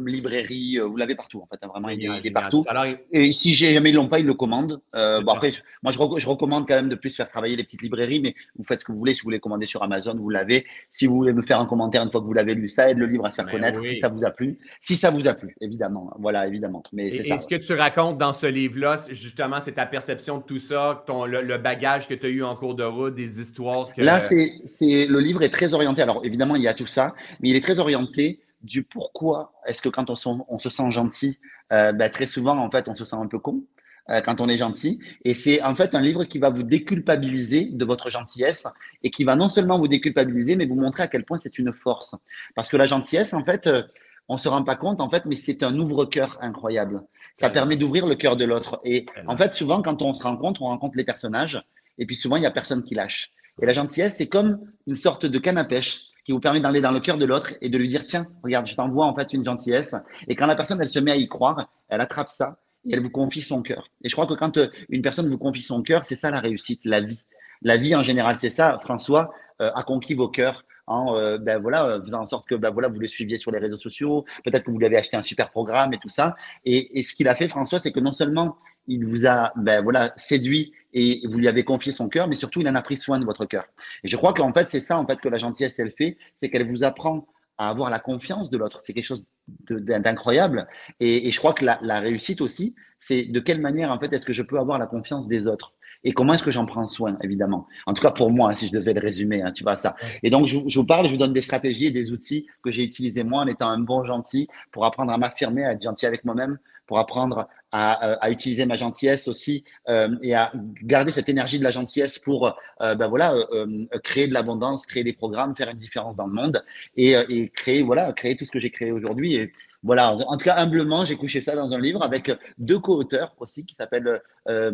librairie, 0.06 0.78
vous 0.78 0.98
l'avez 0.98 1.16
partout 1.16 1.42
en 1.42 1.46
fait. 1.46 1.64
Hein, 1.64 1.70
vraiment, 1.70 1.88
il, 1.88 2.04
est, 2.04 2.32
partout. 2.32 2.66
Et 3.14 3.32
si 3.32 3.54
jamais 3.54 3.92
ils 3.92 3.96
l'ont 3.96 4.10
pas, 4.10 4.20
ils 4.20 4.26
le 4.26 4.34
commandent. 4.34 4.82
bon 4.94 5.32
après, 5.32 5.52
moi 5.84 5.94
je, 5.94 6.28
recommande 6.28 6.68
quand 6.68 6.76
même 6.76 6.90
de 6.90 6.96
plus 6.96 7.16
faire 7.16 7.30
travailler 7.30 7.56
les 7.56 7.64
petites 7.64 7.82
librairies, 7.82 8.20
mais 8.20 8.36
vous 8.58 8.66
faites 8.66 8.82
ce 8.82 8.86
que 8.86 8.92
vous 8.92 8.98
voulez. 8.98 9.14
Si 9.14 9.22
vous 9.22 9.28
voulez 9.28 9.40
commander 9.40 9.68
sur 9.68 9.84
Amazon, 9.84 10.16
vous 10.18 10.30
l'avez. 10.30 10.66
Si 10.90 11.08
vous 11.08 11.16
voulez 11.16 11.34
me 11.34 11.42
faire 11.42 11.62
un 11.62 11.66
commentaire 11.66 12.04
une 12.04 12.12
fois 12.12 12.20
que 12.20 12.26
vous 12.26 12.34
l'avez 12.34 12.56
lu, 12.56 12.68
ça 12.68 12.90
aide 12.90 12.98
le 12.98 13.06
livre 13.06 13.26
à 13.26 13.30
se 13.30 13.36
faire 13.36 13.46
ben 13.46 13.52
connaître. 13.52 13.86
Si 13.86 14.00
ça 14.00 14.10
vous 14.10 14.26
a 14.26 14.32
plu, 14.32 14.60
si 14.82 14.98
ça 14.98 15.12
vous 15.12 15.30
a 15.30 15.34
plu, 15.34 15.56
évidemment. 15.62 16.12
Voilà, 16.20 16.46
évidemment. 16.46 16.84
Mais 16.92 17.08
et, 17.08 17.38
ce 17.38 17.48
que 17.48 17.56
tu 17.56 17.74
racontes 17.74 18.18
dans 18.18 18.34
ce 18.34 18.48
livre-là, 18.48 18.98
justement, 19.12 19.61
c'est 19.62 19.74
ta 19.74 19.86
perception 19.86 20.40
de 20.40 20.44
tout 20.44 20.60
ça, 20.60 21.04
ton, 21.06 21.26
le, 21.26 21.58
bagage 21.58 22.08
que 22.08 22.14
tu 22.14 22.26
as 22.26 22.30
eu 22.30 22.44
en 22.44 22.56
cours 22.56 22.76
de 22.76 22.84
route, 22.84 23.16
des 23.16 23.40
histoires 23.40 23.94
que. 23.94 24.02
Là, 24.02 24.20
c'est 24.20 25.06
le 25.06 25.20
livre 25.20 25.44
est 25.44 25.50
très 25.50 25.74
orienté. 25.74 26.02
Alors, 26.02 26.22
évidemment, 26.26 26.56
il 26.56 26.64
y 26.64 26.68
a 26.68 26.74
tout 26.74 26.88
ça, 26.88 27.14
mais 27.40 27.50
il 27.50 27.56
est 27.56 27.62
très 27.62 27.80
orienté 27.80 28.42
du 28.64 28.84
pourquoi 28.84 29.54
est-ce 29.66 29.82
que 29.82 29.90
quand 29.90 30.10
on, 30.10 30.46
on, 30.48 30.58
se 30.58 30.70
sent 30.70 30.92
gentil, 30.92 31.40
euh, 31.72 31.92
ben, 31.94 32.12
très 32.12 32.28
souvent, 32.28 32.58
en 32.58 32.70
fait, 32.70 32.88
on 32.88 32.96
se 32.96 33.06
sent 33.06 33.16
un 33.16 33.28
peu 33.28 33.40
con. 33.40 33.64
euh, 34.10 34.22
quand 34.22 34.42
on 34.42 34.50
est 34.50 34.58
gentil. 34.58 35.00
Et 35.24 35.34
c'est 35.34 35.62
en 35.62 35.76
fait 35.76 35.96
un 35.96 36.02
livre 36.02 36.24
qui 36.26 36.40
va 36.40 36.50
vous 36.50 36.64
déculpabiliser 36.64 37.66
de 37.66 37.86
votre 37.86 38.10
gentillesse 38.10 38.68
et 39.04 39.10
qui 39.10 39.24
va 39.24 39.36
non 39.36 39.50
seulement 39.50 39.78
vous 39.78 39.88
déculpabiliser, 39.88 40.56
mais 40.56 40.66
vous 40.66 40.76
montrer 40.76 41.04
à 41.04 41.08
quel 41.08 41.24
point 41.24 41.38
c'est 41.38 41.58
une 41.60 41.74
force. 41.74 42.16
Parce 42.56 42.70
que 42.70 42.78
la 42.78 42.88
gentillesse, 42.88 43.34
en 43.34 43.44
fait, 43.44 43.68
euh, 43.68 43.84
on 44.28 44.38
se 44.38 44.48
rend 44.48 44.64
pas 44.64 44.76
compte, 44.76 45.02
en 45.02 45.10
fait, 45.10 45.26
mais 45.26 45.36
c'est 45.36 45.64
un 45.64 45.78
ouvre-cœur 45.78 46.38
incroyable. 46.42 47.04
Ça 47.36 47.50
permet 47.50 47.76
d'ouvrir 47.76 48.08
le 48.08 48.16
cœur 48.16 48.38
de 48.38 48.46
l'autre. 48.46 48.80
Et 48.86 49.06
en 49.28 49.36
fait, 49.36 49.54
souvent, 49.54 49.82
quand 49.82 50.02
on 50.02 50.14
se 50.14 50.24
rencontre, 50.24 50.62
on 50.62 50.68
rencontre 50.68 50.98
les 50.98 51.04
personnages, 51.04 51.62
et 51.98 52.06
puis 52.06 52.16
souvent, 52.16 52.38
il 52.38 52.44
y 52.44 52.46
a 52.46 52.52
personne 52.52 52.84
qui 52.84 52.96
lâche. 52.96 53.32
Et 53.62 53.66
la 53.66 53.74
gentillesse, 53.74 54.16
c'est 54.18 54.28
comme 54.28 54.60
une 54.88 54.96
sorte 54.96 55.26
de 55.26 55.38
canne 55.38 55.58
à 55.58 55.66
pêche 55.66 56.02
qui 56.26 56.32
vous 56.32 56.40
permet 56.40 56.60
d'aller 56.60 56.82
dans 56.82 56.92
le 56.92 57.00
cœur 57.00 57.18
de 57.18 57.26
l'autre 57.26 57.54
et 57.62 57.70
de 57.70 57.78
lui 57.78 57.88
dire 57.88 58.04
tiens, 58.04 58.28
regarde, 58.44 58.68
je 58.68 58.76
t'envoie 58.76 59.06
en 59.06 59.16
fait 59.16 59.34
une 59.34 59.44
gentillesse. 59.44 59.96
Et 60.28 60.36
quand 60.36 60.46
la 60.46 60.56
personne, 60.56 60.82
elle 60.82 60.88
se 60.88 61.00
met 61.00 61.12
à 61.12 61.16
y 61.16 61.28
croire, 61.28 61.70
elle 61.90 62.02
attrape 62.02 62.30
ça 62.30 62.58
et 62.86 62.94
elle 62.94 63.02
vous 63.02 63.10
confie 63.10 63.42
son 63.42 63.62
cœur. 63.62 63.90
Et 64.04 64.10
je 64.10 64.16
crois 64.16 64.26
que 64.26 64.34
quand 64.34 64.58
euh, 64.58 64.68
une 64.90 65.02
personne 65.02 65.30
vous 65.30 65.38
confie 65.38 65.62
son 65.62 65.82
cœur, 65.82 66.06
c'est 66.06 66.16
ça 66.16 66.32
la 66.32 66.40
réussite, 66.40 66.82
la 66.84 67.02
vie. 67.02 67.22
La 67.62 67.78
vie 67.78 67.96
en 67.96 68.02
général, 68.02 68.38
c'est 68.40 68.50
ça. 68.50 68.80
François 68.82 69.32
euh, 69.62 69.72
a 69.76 69.84
conquis 69.84 70.14
vos 70.14 70.30
cœurs 70.30 70.66
en 70.88 71.16
euh, 71.16 71.38
ben 71.38 71.60
voilà, 71.62 72.00
faisant 72.04 72.22
en 72.22 72.26
sorte 72.26 72.48
que 72.48 72.56
ben 72.56 72.72
voilà, 72.72 72.90
vous 72.90 73.00
le 73.00 73.08
suiviez 73.08 73.38
sur 73.38 73.52
les 73.52 73.60
réseaux 73.60 73.78
sociaux, 73.78 74.26
peut-être 74.44 74.64
que 74.64 74.72
vous 74.72 74.80
lui 74.80 74.86
avez 74.86 74.98
acheté 74.98 75.18
un 75.18 75.22
super 75.22 75.50
programme 75.52 75.94
et 75.94 75.98
tout 75.98 76.10
ça. 76.10 76.36
Et, 76.66 77.04
ce 77.04 77.14
qu'il 77.14 77.28
a 77.28 77.36
fait, 77.36 77.48
François, 77.48 77.80
c'est 77.80 77.92
que 77.92 78.00
non 78.00 78.14
seulement 78.14 78.58
il 78.88 79.06
vous 79.06 79.28
a 79.28 79.54
ben 79.56 79.82
voilà, 79.82 80.14
séduit 80.18 80.74
et 80.94 81.22
vous 81.28 81.38
lui 81.38 81.48
avez 81.48 81.64
confié 81.64 81.92
son 81.92 82.10
cœur, 82.10 82.28
mais 82.28 82.36
surtout 82.36 82.62
il 82.62 82.68
en 82.68 82.76
a 82.76 82.82
pris 82.82 82.98
soin 82.98 83.20
de 83.20 83.26
votre 83.26 83.46
cœur. 83.46 83.66
Et 84.04 84.08
je 84.08 84.18
crois 84.18 84.34
qu'en 84.34 84.52
fait, 84.54 84.68
c'est 84.70 84.80
ça 84.80 84.98
en 84.98 85.06
fait 85.06 85.20
que 85.20 85.30
la 85.30 85.38
gentillesse, 85.38 85.80
elle 85.80 85.92
fait, 85.92 86.18
c'est 86.42 86.50
qu'elle 86.50 86.70
vous 86.70 86.84
apprend 86.84 87.28
à 87.58 87.70
avoir 87.70 87.90
la 87.90 88.00
confiance 88.00 88.50
de 88.50 88.58
l'autre. 88.58 88.80
C'est 88.82 88.94
quelque 88.94 89.06
chose 89.06 89.24
d'incroyable. 89.70 90.68
Et, 91.00 91.28
et, 91.28 91.32
je 91.32 91.38
crois 91.38 91.54
que 91.54 91.64
la, 91.64 91.80
la 91.82 92.00
réussite 92.00 92.42
aussi, 92.42 92.76
c'est 92.98 93.24
de 93.24 93.40
quelle 93.40 93.62
manière 93.62 93.92
en 93.92 94.00
fait 94.00 94.12
est-ce 94.14 94.26
que 94.26 94.34
je 94.34 94.42
peux 94.42 94.58
avoir 94.58 94.80
la 94.80 94.88
confiance 94.88 95.28
des 95.28 95.48
autres? 95.48 95.76
Et 96.04 96.12
comment 96.14 96.34
est-ce 96.34 96.44
que 96.44 96.52
j'en 96.52 96.66
prends 96.66 96.88
soin, 96.88 97.18
évidemment? 97.24 97.68
En 97.86 97.94
tout 97.94 98.02
cas 98.02 98.12
pour 98.12 98.32
moi, 98.32 98.56
si 98.56 98.68
je 98.68 98.74
devais 98.74 98.94
le 98.94 99.02
résumer, 99.02 99.42
hein, 99.42 99.52
tu 99.52 99.64
vois 99.64 99.78
ça. 99.78 99.96
Et 100.24 100.30
donc 100.30 100.48
je, 100.48 100.58
je, 100.68 100.80
vous 100.80 100.86
parle, 100.86 101.06
je 101.06 101.12
vous 101.12 101.18
donne 101.18 101.34
des 101.34 101.42
stratégies 101.42 101.86
et 101.86 101.92
des 101.92 102.12
outils 102.12 102.48
que 102.64 102.72
j'ai 102.72 102.84
utilisés 102.84 103.24
moi 103.24 103.42
en 103.42 103.48
étant 103.48 103.70
un 103.70 103.80
bon 103.80 104.04
gentil 104.04 104.48
pour 104.72 104.86
apprendre 104.86 105.12
à 105.12 105.18
m'affirmer, 105.18 105.66
à 105.66 105.74
être 105.74 105.82
gentil 105.82 106.06
avec 106.06 106.26
moi-même, 106.26 106.58
pour 106.88 107.00
apprendre 107.00 107.48
à, 107.72 108.06
euh, 108.06 108.16
à, 108.20 108.32
utiliser 108.32 108.66
ma 108.66 108.76
gentillesse 108.76 109.30
aussi 109.30 109.64
euh, 109.88 110.10
et 110.22 110.36
à 110.36 110.52
garder 110.84 111.12
cette 111.14 111.30
énergie 111.30 111.58
de 111.58 111.64
la 111.64 111.72
gentillesse 111.72 112.20
pour 112.20 112.54
euh, 112.82 112.96
ben 112.96 113.08
voilà 113.08 113.34
euh, 113.34 113.86
créer 114.04 114.28
de 114.28 114.34
l'abondance, 114.34 114.86
créer 114.86 115.06
des 115.06 115.14
programmes, 115.14 115.56
faire 115.56 115.70
une 115.70 115.78
différence 115.78 116.18
dans 116.18 116.28
le 116.28 116.34
monde 116.34 116.66
et, 116.98 117.12
et 117.30 117.48
créer 117.48 117.82
voilà 117.82 118.12
créer 118.12 118.36
tout 118.36 118.44
ce 118.44 118.52
que 118.52 118.60
j'ai 118.60 118.72
créé 118.72 118.92
aujourd'hui 118.92 119.36
et 119.36 119.54
voilà, 119.84 120.14
en 120.14 120.38
tout 120.38 120.46
cas, 120.46 120.58
humblement, 120.58 121.06
j'ai 121.06 121.16
couché 121.16 121.42
ça 121.42 121.56
dans 121.56 121.74
un 121.74 121.80
livre 121.80 122.04
avec 122.04 122.32
deux 122.60 122.78
co-auteurs 122.78 123.34
aussi 123.40 123.66
qui 123.66 123.74
s'appellent 123.74 124.22
euh, 124.48 124.72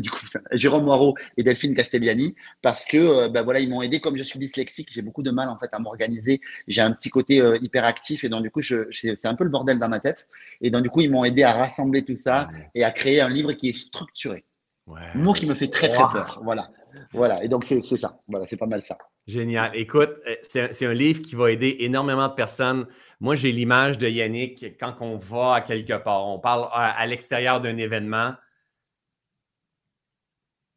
du 0.00 0.10
coup, 0.10 0.26
Jérôme 0.52 0.84
Moirot 0.84 1.14
et 1.36 1.44
Delphine 1.44 1.74
Castelliani 1.74 2.34
parce 2.60 2.84
que 2.84 2.96
euh, 2.96 3.28
ben 3.28 3.42
voilà, 3.42 3.60
ils 3.60 3.70
m'ont 3.70 3.80
aidé. 3.82 4.00
Comme 4.00 4.16
je 4.16 4.24
suis 4.24 4.40
dyslexique, 4.40 4.88
j'ai 4.90 5.02
beaucoup 5.02 5.22
de 5.22 5.30
mal 5.30 5.48
en 5.48 5.56
fait 5.56 5.68
à 5.72 5.78
m'organiser. 5.78 6.40
J'ai 6.66 6.80
un 6.80 6.90
petit 6.90 7.10
côté 7.10 7.40
euh, 7.40 7.58
hyperactif 7.62 8.24
et 8.24 8.28
donc 8.28 8.42
du 8.42 8.50
coup, 8.50 8.60
je, 8.60 8.90
c'est 8.90 9.26
un 9.26 9.34
peu 9.34 9.44
le 9.44 9.50
bordel 9.50 9.78
dans 9.78 9.88
ma 9.88 10.00
tête. 10.00 10.28
Et 10.60 10.70
donc 10.70 10.82
du 10.82 10.90
coup, 10.90 11.00
ils 11.00 11.10
m'ont 11.10 11.24
aidé 11.24 11.44
à 11.44 11.52
rassembler 11.52 12.04
tout 12.04 12.16
ça 12.16 12.48
et 12.74 12.82
à 12.82 12.90
créer 12.90 13.20
un 13.20 13.28
livre 13.28 13.52
qui 13.52 13.68
est 13.68 13.78
structuré. 13.78 14.44
Ouais. 14.88 15.00
Mot 15.14 15.32
qui 15.32 15.46
me 15.46 15.54
fait 15.54 15.68
très 15.68 15.90
très 15.90 16.02
wow. 16.02 16.10
peur. 16.10 16.40
Voilà, 16.42 16.70
voilà. 17.12 17.44
Et 17.44 17.48
donc 17.48 17.64
c'est 17.64 17.80
ça. 17.96 18.18
Voilà, 18.26 18.46
c'est 18.48 18.56
pas 18.56 18.66
mal 18.66 18.82
ça. 18.82 18.98
Génial. 19.30 19.70
Écoute, 19.76 20.10
c'est 20.42 20.86
un 20.86 20.92
livre 20.92 21.22
qui 21.22 21.36
va 21.36 21.52
aider 21.52 21.76
énormément 21.80 22.26
de 22.26 22.34
personnes. 22.34 22.86
Moi, 23.20 23.36
j'ai 23.36 23.52
l'image 23.52 23.96
de 23.96 24.08
Yannick 24.08 24.76
quand 24.78 24.96
on 25.00 25.18
va 25.18 25.54
à 25.54 25.60
quelque 25.60 25.96
part. 26.02 26.26
On 26.26 26.40
parle 26.40 26.68
à, 26.72 27.06
l'extérieur 27.06 27.60
d'un 27.60 27.76
événement. 27.76 28.34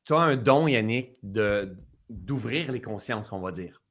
Tu 0.06 0.14
as 0.14 0.20
un 0.20 0.36
don, 0.36 0.68
Yannick, 0.68 1.18
d'ouvrir 2.10 2.72
les 2.72 2.82
consciences, 2.82 3.32
on 3.32 3.40
va 3.40 3.52
dire. 3.52 3.82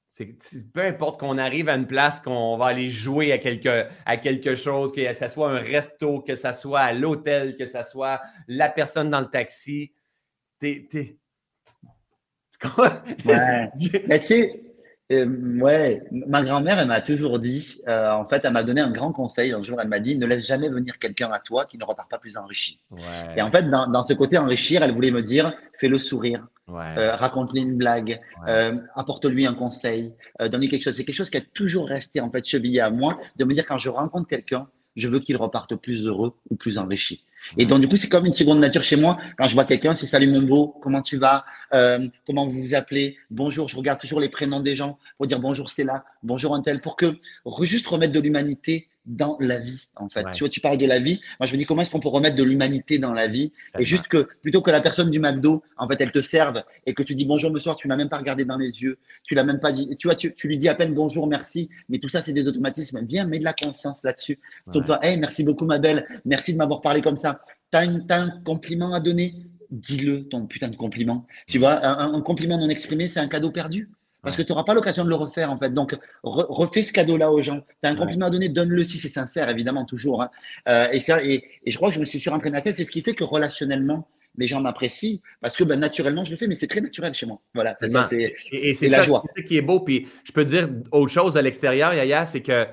Peu 0.73 0.83
importe 0.83 1.19
qu'on 1.19 1.39
arrive 1.39 1.69
à 1.69 1.75
une 1.75 1.89
place 1.89 2.21
qu'on 2.21 2.57
va 2.57 2.67
aller 2.67 2.89
jouer 2.89 3.33
à 3.33 3.39
quelque, 3.39 3.89
à 4.07 4.17
quelque 4.17 4.55
chose, 4.55 4.93
que 4.93 5.13
ce 5.13 5.27
soit 5.27 5.51
un 5.51 5.59
resto, 5.59 6.21
que 6.21 6.37
ce 6.37 6.53
soit 6.53 6.81
à 6.81 6.93
l'hôtel, 6.93 7.57
que 7.57 7.67
ce 7.67 7.83
soit 7.83 8.21
la 8.47 8.69
personne 8.69 9.11
dans 9.11 9.23
le 9.23 9.31
taxi, 9.31 9.93
t'es, 10.61 11.19
ouais. 12.79 13.71
Mais 14.09 14.21
tu 14.21 14.27
sais, 14.27 14.73
euh, 15.13 15.27
ouais, 15.61 16.03
ma 16.11 16.43
grand-mère, 16.43 16.79
elle 16.79 16.89
m'a 16.89 17.01
toujours 17.01 17.39
dit, 17.39 17.81
euh, 17.89 18.13
en 18.13 18.25
fait, 18.25 18.43
elle 18.45 18.53
m'a 18.53 18.63
donné 18.63 18.81
un 18.81 18.91
grand 18.91 19.13
conseil. 19.13 19.53
Un 19.53 19.63
jour, 19.63 19.79
elle 19.81 19.89
m'a 19.89 19.99
dit, 19.99 20.17
ne 20.17 20.27
laisse 20.27 20.47
jamais 20.47 20.69
venir 20.69 20.99
quelqu'un 20.99 21.31
à 21.31 21.39
toi 21.39 21.67
qui 21.67 21.77
ne 21.77 21.85
repart 21.85 22.09
pas 22.11 22.19
plus 22.19 22.37
enrichi. 22.37 22.81
Ouais. 22.91 23.01
Et 23.37 23.43
en 23.43 23.51
fait, 23.51 23.69
dans, 23.69 23.87
dans, 23.87 24.05
ce 24.05 24.15
côté 24.15 24.39
enrichir, 24.39 24.83
elle 24.83 24.93
voulait 24.93 25.11
me 25.11 25.23
dire, 25.23 25.53
fais-le 25.79 25.99
sourire, 25.99 26.47
ouais. 26.69 26.97
euh, 26.97 27.15
raconte-lui 27.15 27.63
une 27.63 27.77
blague, 27.77 28.21
apporte-lui 28.95 29.47
un 29.47 29.55
conseil, 29.55 30.15
donne-lui 30.41 30.69
quelque 30.69 30.85
chose. 30.85 30.97
C'est 30.97 31.05
quelque 31.05 31.17
chose 31.17 31.31
qui 31.31 31.39
a 31.39 31.43
toujours 31.53 31.89
resté, 31.89 32.21
en 32.21 32.31
fait, 32.31 32.47
chevillé 32.47 32.81
à 32.81 32.91
moi, 32.91 33.19
de 33.37 33.45
me 33.45 33.53
dire, 33.53 33.67
quand 33.67 33.79
je 33.79 33.91
rencontre 33.91 34.29
quelqu'un, 34.29 34.69
je 34.97 35.09
veux 35.09 35.21
qu'il 35.21 35.37
reparte 35.37 35.75
plus 35.77 36.07
heureux 36.07 36.35
ou 36.51 36.57
plus 36.57 36.79
enrichi. 36.79 37.25
Et 37.57 37.67
donc, 37.67 37.81
du 37.81 37.89
coup, 37.89 37.97
c'est 37.97 38.09
comme 38.09 38.27
une 38.27 38.33
seconde 38.33 38.61
nature 38.61 38.83
chez 38.83 38.97
moi. 38.97 39.19
Quand 39.39 39.49
je 39.49 39.55
vois 39.55 39.65
quelqu'un, 39.65 39.95
c'est 39.95 40.07
salut 40.07 40.29
mon 40.29 40.43
beau, 40.43 40.75
comment 40.81 41.03
tu 41.03 41.17
vas, 41.17 41.45
euh, 41.75 42.09
comment 42.27 42.47
vous 42.47 42.61
vous 42.61 42.75
appelez, 42.75 43.17
bonjour. 43.31 43.69
Je 43.69 43.77
regarde 43.77 44.01
toujours 44.01 44.21
les 44.21 44.29
prénoms 44.29 44.61
des 44.61 44.77
gens 44.77 44.99
pour 45.17 45.27
dire 45.27 45.41
bonjour 45.41 45.71
Stella, 45.71 46.05
bonjour 46.23 46.53
Antel, 46.53 46.81
pour 46.81 46.97
que 46.97 47.19
juste 47.63 47.87
remettre 47.87 48.13
de 48.13 48.21
l'humanité 48.21 48.89
dans 49.05 49.37
la 49.41 49.59
vie, 49.59 49.89
en 49.97 50.09
fait. 50.09 50.25
Ouais. 50.25 50.33
Tu 50.33 50.41
vois, 50.41 50.49
tu 50.49 50.61
parles 50.61 50.79
de 50.79 50.87
la 50.87 51.01
vie. 51.01 51.21
Moi, 51.41 51.47
je 51.47 51.53
me 51.53 51.59
dis 51.59 51.67
comment 51.67 51.83
est-ce 51.83 51.91
qu'on 51.91 52.01
peut 52.01 52.09
remettre 52.09 52.37
de 52.37 52.43
l'humanité 52.45 52.99
dans 52.99 53.13
la 53.13 53.27
vie? 53.27 53.53
Et 53.79 53.85
juste 53.85 54.07
que 54.07 54.29
plutôt 54.43 54.63
que 54.63 54.71
la 54.71 54.81
personne 54.81 55.11
du 55.11 55.19
McDo, 55.19 55.63
en 55.77 55.89
fait, 55.89 56.01
elle 56.01 56.13
te 56.13 56.23
serve 56.23 56.63
et 56.87 56.95
que 56.95 57.03
tu 57.03 57.15
dis 57.15 57.25
bonjour, 57.25 57.53
monsieur, 57.53 57.73
tu 57.77 57.89
m'as 57.89 57.97
même 57.97 58.09
pas 58.09 58.19
regardé 58.19 58.45
dans 58.45 58.57
les 58.57 58.83
yeux, 58.83 58.99
tu 59.25 59.35
l'as 59.35 59.45
même 59.45 59.61
pas 59.61 59.73
dit. 59.73 59.95
Tu 59.97 60.07
vois, 60.07 60.15
tu, 60.15 60.35
tu, 60.35 60.47
lui 60.47 60.57
dis 60.57 60.69
à 60.69 60.75
peine 60.75 60.95
bonjour, 60.95 61.27
merci, 61.27 61.69
mais 61.89 61.99
tout 61.99 62.09
ça, 62.09 62.23
c'est 62.23 62.33
des 62.33 62.47
automatismes. 62.47 63.05
Viens, 63.05 63.27
mets 63.27 63.39
de 63.39 63.45
la 63.45 63.55
conscience 63.55 64.03
là-dessus. 64.05 64.39
Ouais. 64.73 64.83
Toi, 64.85 64.99
hey, 65.03 65.19
merci 65.19 65.43
beaucoup, 65.43 65.65
ma 65.65 65.79
belle. 65.79 66.07
Merci 66.25 66.53
de 66.53 66.59
m'avoir 66.59 66.81
parlé 66.81 67.01
comme 67.01 67.17
ça. 67.17 67.41
T'as 67.71 67.87
un 67.87 68.31
compliment 68.45 68.93
à 68.93 69.01
donner, 69.01 69.35
dis-le, 69.71 70.29
ton 70.29 70.47
putain 70.47 70.69
de 70.69 70.77
compliment. 70.77 71.27
Tu 71.49 71.59
vois, 71.59 71.85
un, 71.85 72.15
un 72.15 72.21
compliment 72.21 72.59
non 72.59 72.69
exprimé, 72.69 73.09
c'est 73.09 73.21
un 73.21 73.29
cadeau 73.29 73.51
perdu. 73.51 73.89
Parce 74.23 74.37
que 74.37 74.43
tu 74.43 74.53
n'auras 74.53 74.65
pas 74.65 74.75
l'occasion 74.75 75.05
de 75.05 75.09
le 75.09 75.17
refaire, 75.17 75.51
en 75.51 75.59
fait. 75.59 75.75
Donc, 75.75 75.95
re 76.23 76.47
refais 76.49 76.83
ce 76.83 76.93
cadeau-là 76.93 77.33
aux 77.33 77.43
gens. 77.43 77.61
Tu 77.83 77.89
as 77.89 77.91
un 77.91 77.97
compliment 77.97 78.27
à 78.27 78.31
donner, 78.31 78.49
donne-le 78.49 78.85
si 78.85 78.99
c'est 78.99 79.09
sincère, 79.09 79.49
évidemment, 79.49 79.85
toujours. 79.85 80.23
Hein. 80.23 80.31
Euh, 80.69 80.87
et, 80.93 81.01
ça, 81.01 81.25
et, 81.25 81.45
et, 81.65 81.71
je 81.71 81.77
crois 81.77 81.89
que 81.89 81.97
je 81.97 82.01
me 82.01 82.05
suis 82.05 82.21
surentraîné 82.21 82.59
à 82.59 82.63
ça. 82.63 82.73
C'est 82.73 82.85
ce 82.85 82.91
qui 82.91 83.03
fait 83.03 83.15
que 83.15 83.25
relationnellement, 83.25 84.07
les 84.39 84.47
gens 84.47 84.61
m'apprécient 84.61 85.19
parce 85.41 85.57
que 85.57 85.65
ben, 85.65 85.79
naturellement, 85.79 86.25
je 86.25 86.31
le 86.31 86.37
fais, 86.37 86.47
mais 86.47 86.55
c'est 86.55 86.69
très 86.69 86.81
naturel 86.81 87.13
chez 87.15 87.27
moi. 87.27 87.41
Voilà, 87.55 87.75
c'est 87.79 87.89
ça. 87.89 88.09
Et, 88.13 88.33
et 88.53 88.75
c'est 88.75 88.89
la 88.89 89.03
joie. 89.03 89.25
C'est 89.37 89.45
qui 89.45 89.57
est 89.57 89.63
beau. 89.63 89.81
Puis 89.81 90.09
je 90.25 90.33
peux 90.33 90.45
dire 90.45 90.69
autre 90.93 91.13
chose 91.13 91.35
de 91.35 91.41
l'extérieur, 91.41 91.93
Yaya, 91.93 92.25
c'est 92.25 92.43
que 92.43 92.67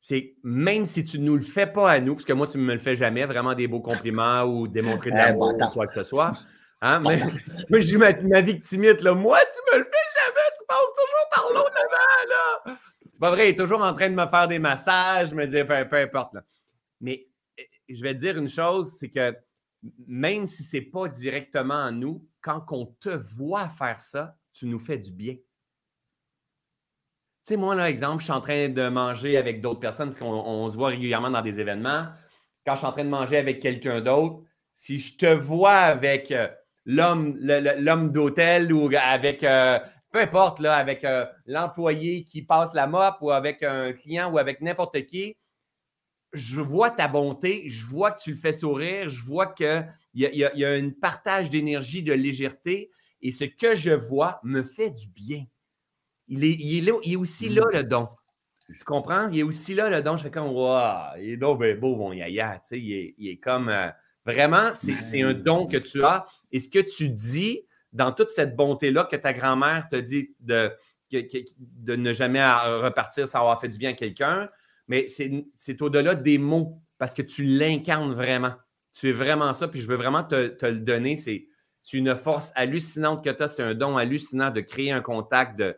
c'est 0.00 0.36
même 0.42 0.86
si 0.86 1.04
tu 1.04 1.18
ne 1.18 1.24
nous 1.24 1.36
le 1.36 1.42
fais 1.42 1.66
pas 1.66 1.90
à 1.90 2.00
nous, 2.00 2.14
parce 2.14 2.24
que 2.24 2.32
moi, 2.32 2.46
tu 2.46 2.56
ne 2.56 2.62
me 2.62 2.72
le 2.72 2.78
fais 2.78 2.96
jamais, 2.96 3.26
vraiment 3.26 3.54
des 3.54 3.66
beaux 3.66 3.80
compliments 3.80 4.44
ou 4.44 4.68
démontrer 4.68 5.10
de 5.10 5.16
eh, 5.16 5.18
l'amour 5.18 5.54
ou 5.54 5.66
quoi 5.70 5.86
que 5.86 5.94
ce 5.94 6.02
soit. 6.04 6.32
Hein? 6.80 7.00
Mais, 7.00 7.20
moi, 7.70 7.80
j'ai 7.80 7.96
ma, 7.96 8.12
ma 8.12 8.40
victimite, 8.40 9.00
là. 9.00 9.14
Moi, 9.14 9.40
tu 9.40 9.60
me 9.72 9.78
le 9.78 9.84
fais 9.84 9.90
jamais, 10.14 10.50
tu 10.58 10.64
passes 10.66 10.92
toujours 10.96 11.28
par 11.34 11.46
l'eau 11.54 11.68
devant, 11.70 12.28
là. 12.28 12.62
C'est 13.12 13.20
pas 13.20 13.30
vrai, 13.30 13.48
il 13.48 13.50
est 13.50 13.58
toujours 13.58 13.82
en 13.82 13.92
train 13.94 14.10
de 14.10 14.14
me 14.14 14.26
faire 14.28 14.46
des 14.46 14.60
massages, 14.60 15.34
me 15.34 15.44
dire 15.46 15.66
peu, 15.66 15.88
peu 15.88 15.96
importe. 15.96 16.34
Là. 16.34 16.44
Mais 17.00 17.26
eh, 17.56 17.68
je 17.88 18.02
vais 18.02 18.14
te 18.14 18.20
dire 18.20 18.38
une 18.38 18.48
chose, 18.48 18.92
c'est 18.96 19.10
que 19.10 19.36
même 20.06 20.46
si 20.46 20.62
c'est 20.62 20.82
pas 20.82 21.08
directement 21.08 21.74
en 21.74 21.92
nous, 21.92 22.24
quand 22.40 22.64
on 22.70 22.86
te 22.86 23.08
voit 23.08 23.68
faire 23.68 24.00
ça, 24.00 24.36
tu 24.52 24.66
nous 24.66 24.78
fais 24.78 24.98
du 24.98 25.10
bien. 25.10 25.34
Tu 25.34 27.54
sais, 27.54 27.56
moi, 27.56 27.74
là, 27.74 27.88
exemple, 27.88 28.20
je 28.20 28.24
suis 28.24 28.32
en 28.32 28.40
train 28.40 28.68
de 28.68 28.88
manger 28.88 29.36
avec 29.36 29.60
d'autres 29.60 29.80
personnes, 29.80 30.10
parce 30.10 30.18
qu'on 30.18 30.70
se 30.70 30.76
voit 30.76 30.88
régulièrement 30.88 31.30
dans 31.30 31.42
des 31.42 31.60
événements. 31.60 32.08
Quand 32.66 32.74
je 32.74 32.78
suis 32.78 32.86
en 32.86 32.92
train 32.92 33.04
de 33.04 33.08
manger 33.08 33.38
avec 33.38 33.60
quelqu'un 33.60 34.00
d'autre, 34.00 34.42
si 34.72 35.00
je 35.00 35.16
te 35.16 35.26
vois 35.26 35.72
avec 35.72 36.30
euh, 36.30 36.48
l'homme 36.88 37.36
l'homme 37.38 38.10
d'hôtel 38.10 38.72
ou 38.72 38.90
avec 38.98 39.44
euh, 39.44 39.78
peu 40.10 40.20
importe 40.20 40.58
là 40.58 40.74
avec 40.74 41.04
euh, 41.04 41.26
l'employé 41.44 42.24
qui 42.24 42.42
passe 42.42 42.72
la 42.72 42.86
mop 42.86 43.16
ou 43.20 43.30
avec 43.30 43.62
un 43.62 43.92
client 43.92 44.32
ou 44.32 44.38
avec 44.38 44.62
n'importe 44.62 45.04
qui 45.04 45.36
je 46.32 46.60
vois 46.60 46.90
ta 46.90 47.08
bonté, 47.08 47.68
je 47.68 47.84
vois 47.84 48.10
que 48.12 48.20
tu 48.20 48.32
le 48.32 48.36
fais 48.36 48.52
sourire, 48.52 49.08
je 49.08 49.22
vois 49.22 49.46
qu'il 49.46 49.86
y, 50.14 50.24
y, 50.24 50.58
y 50.58 50.64
a, 50.64 50.70
un 50.70 50.90
partage 50.90 51.48
d'énergie, 51.48 52.02
de 52.02 52.12
légèreté, 52.12 52.90
et 53.22 53.32
ce 53.32 53.44
que 53.44 53.74
je 53.74 53.92
vois 53.92 54.38
me 54.42 54.62
fait 54.62 54.90
du 54.90 55.08
bien. 55.08 55.46
Il 56.26 56.44
est, 56.44 56.50
il 56.52 56.76
est, 56.76 56.80
là, 56.82 56.98
il 57.02 57.14
est 57.14 57.16
aussi 57.16 57.48
là, 57.48 57.64
le 57.72 57.82
don. 57.82 58.10
Tu 58.66 58.84
comprends? 58.84 59.28
Il 59.30 59.38
est 59.38 59.42
aussi 59.42 59.74
là, 59.74 59.88
le 59.88 60.02
don. 60.02 60.18
Je 60.18 60.24
fais 60.24 60.30
comme, 60.30 60.52
waouh, 60.52 61.16
il 61.18 61.30
est 61.30 61.36
donc 61.38 61.60
ben 61.60 61.78
beau, 61.80 61.96
mon 61.96 62.12
yaya. 62.12 62.58
Tu 62.58 62.68
sais, 62.68 62.78
il, 62.78 62.92
est, 62.92 63.14
il 63.16 63.28
est 63.30 63.38
comme, 63.38 63.70
euh, 63.70 63.88
Vraiment, 64.28 64.72
c'est 64.74 65.22
un 65.22 65.32
don 65.32 65.66
que 65.66 65.78
tu 65.78 66.04
as. 66.04 66.26
Et 66.52 66.60
ce 66.60 66.68
que 66.68 66.78
tu 66.78 67.08
dis 67.08 67.66
dans 67.92 68.12
toute 68.12 68.28
cette 68.28 68.56
bonté-là 68.56 69.04
que 69.04 69.16
ta 69.16 69.32
grand-mère 69.32 69.88
te 69.90 69.96
dit 69.96 70.34
de, 70.40 70.70
de 71.10 71.96
ne 71.96 72.12
jamais 72.12 72.44
repartir 72.44 73.26
sans 73.26 73.40
avoir 73.40 73.60
fait 73.60 73.68
du 73.68 73.78
bien 73.78 73.90
à 73.90 73.94
quelqu'un, 73.94 74.48
mais 74.88 75.06
c'est 75.08 75.82
au-delà 75.82 76.14
des 76.14 76.38
mots 76.38 76.80
parce 76.98 77.14
que 77.14 77.22
tu 77.22 77.44
l'incarnes 77.44 78.12
vraiment. 78.14 78.54
Tu 78.92 79.10
es 79.10 79.12
vraiment 79.12 79.52
ça, 79.52 79.68
puis 79.68 79.80
je 79.80 79.86
veux 79.86 79.96
vraiment 79.96 80.24
te, 80.24 80.66
le 80.66 80.80
donner. 80.80 81.16
C'est 81.16 81.46
une 81.92 82.16
force 82.16 82.52
hallucinante 82.56 83.24
que 83.24 83.30
tu 83.30 83.42
as. 83.42 83.48
C'est 83.48 83.62
un 83.62 83.74
don 83.74 83.96
hallucinant 83.96 84.50
de 84.50 84.60
créer 84.60 84.90
un 84.90 85.00
contact. 85.00 85.58
De, 85.58 85.76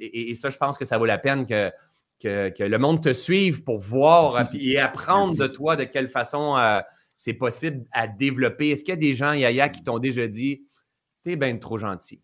et, 0.00 0.34
ça, 0.34 0.50
je 0.50 0.58
pense 0.58 0.76
que 0.76 0.84
ça 0.84 0.98
vaut 0.98 1.04
la 1.04 1.18
peine 1.18 1.46
que, 1.46 1.70
que, 2.20 2.62
le 2.62 2.78
monde 2.78 3.02
te 3.02 3.12
suive 3.12 3.62
pour 3.62 3.78
voir 3.78 4.48
et 4.54 4.78
apprendre 4.78 5.36
de 5.36 5.46
toi 5.46 5.76
de 5.76 5.84
quelle 5.84 6.08
façon 6.08 6.56
euh, 6.56 6.80
c'est 7.16 7.34
possible 7.34 7.84
à 7.92 8.06
développer. 8.06 8.70
Est-ce 8.70 8.82
qu'il 8.82 8.92
y 8.92 8.96
a 8.96 9.00
des 9.00 9.14
gens, 9.14 9.32
Yaya, 9.32 9.68
qui 9.68 9.82
t'ont 9.82 9.98
déjà 9.98 10.26
dit 10.26 10.62
T'es 11.24 11.36
bien 11.36 11.56
trop 11.56 11.78
gentil? 11.78 12.20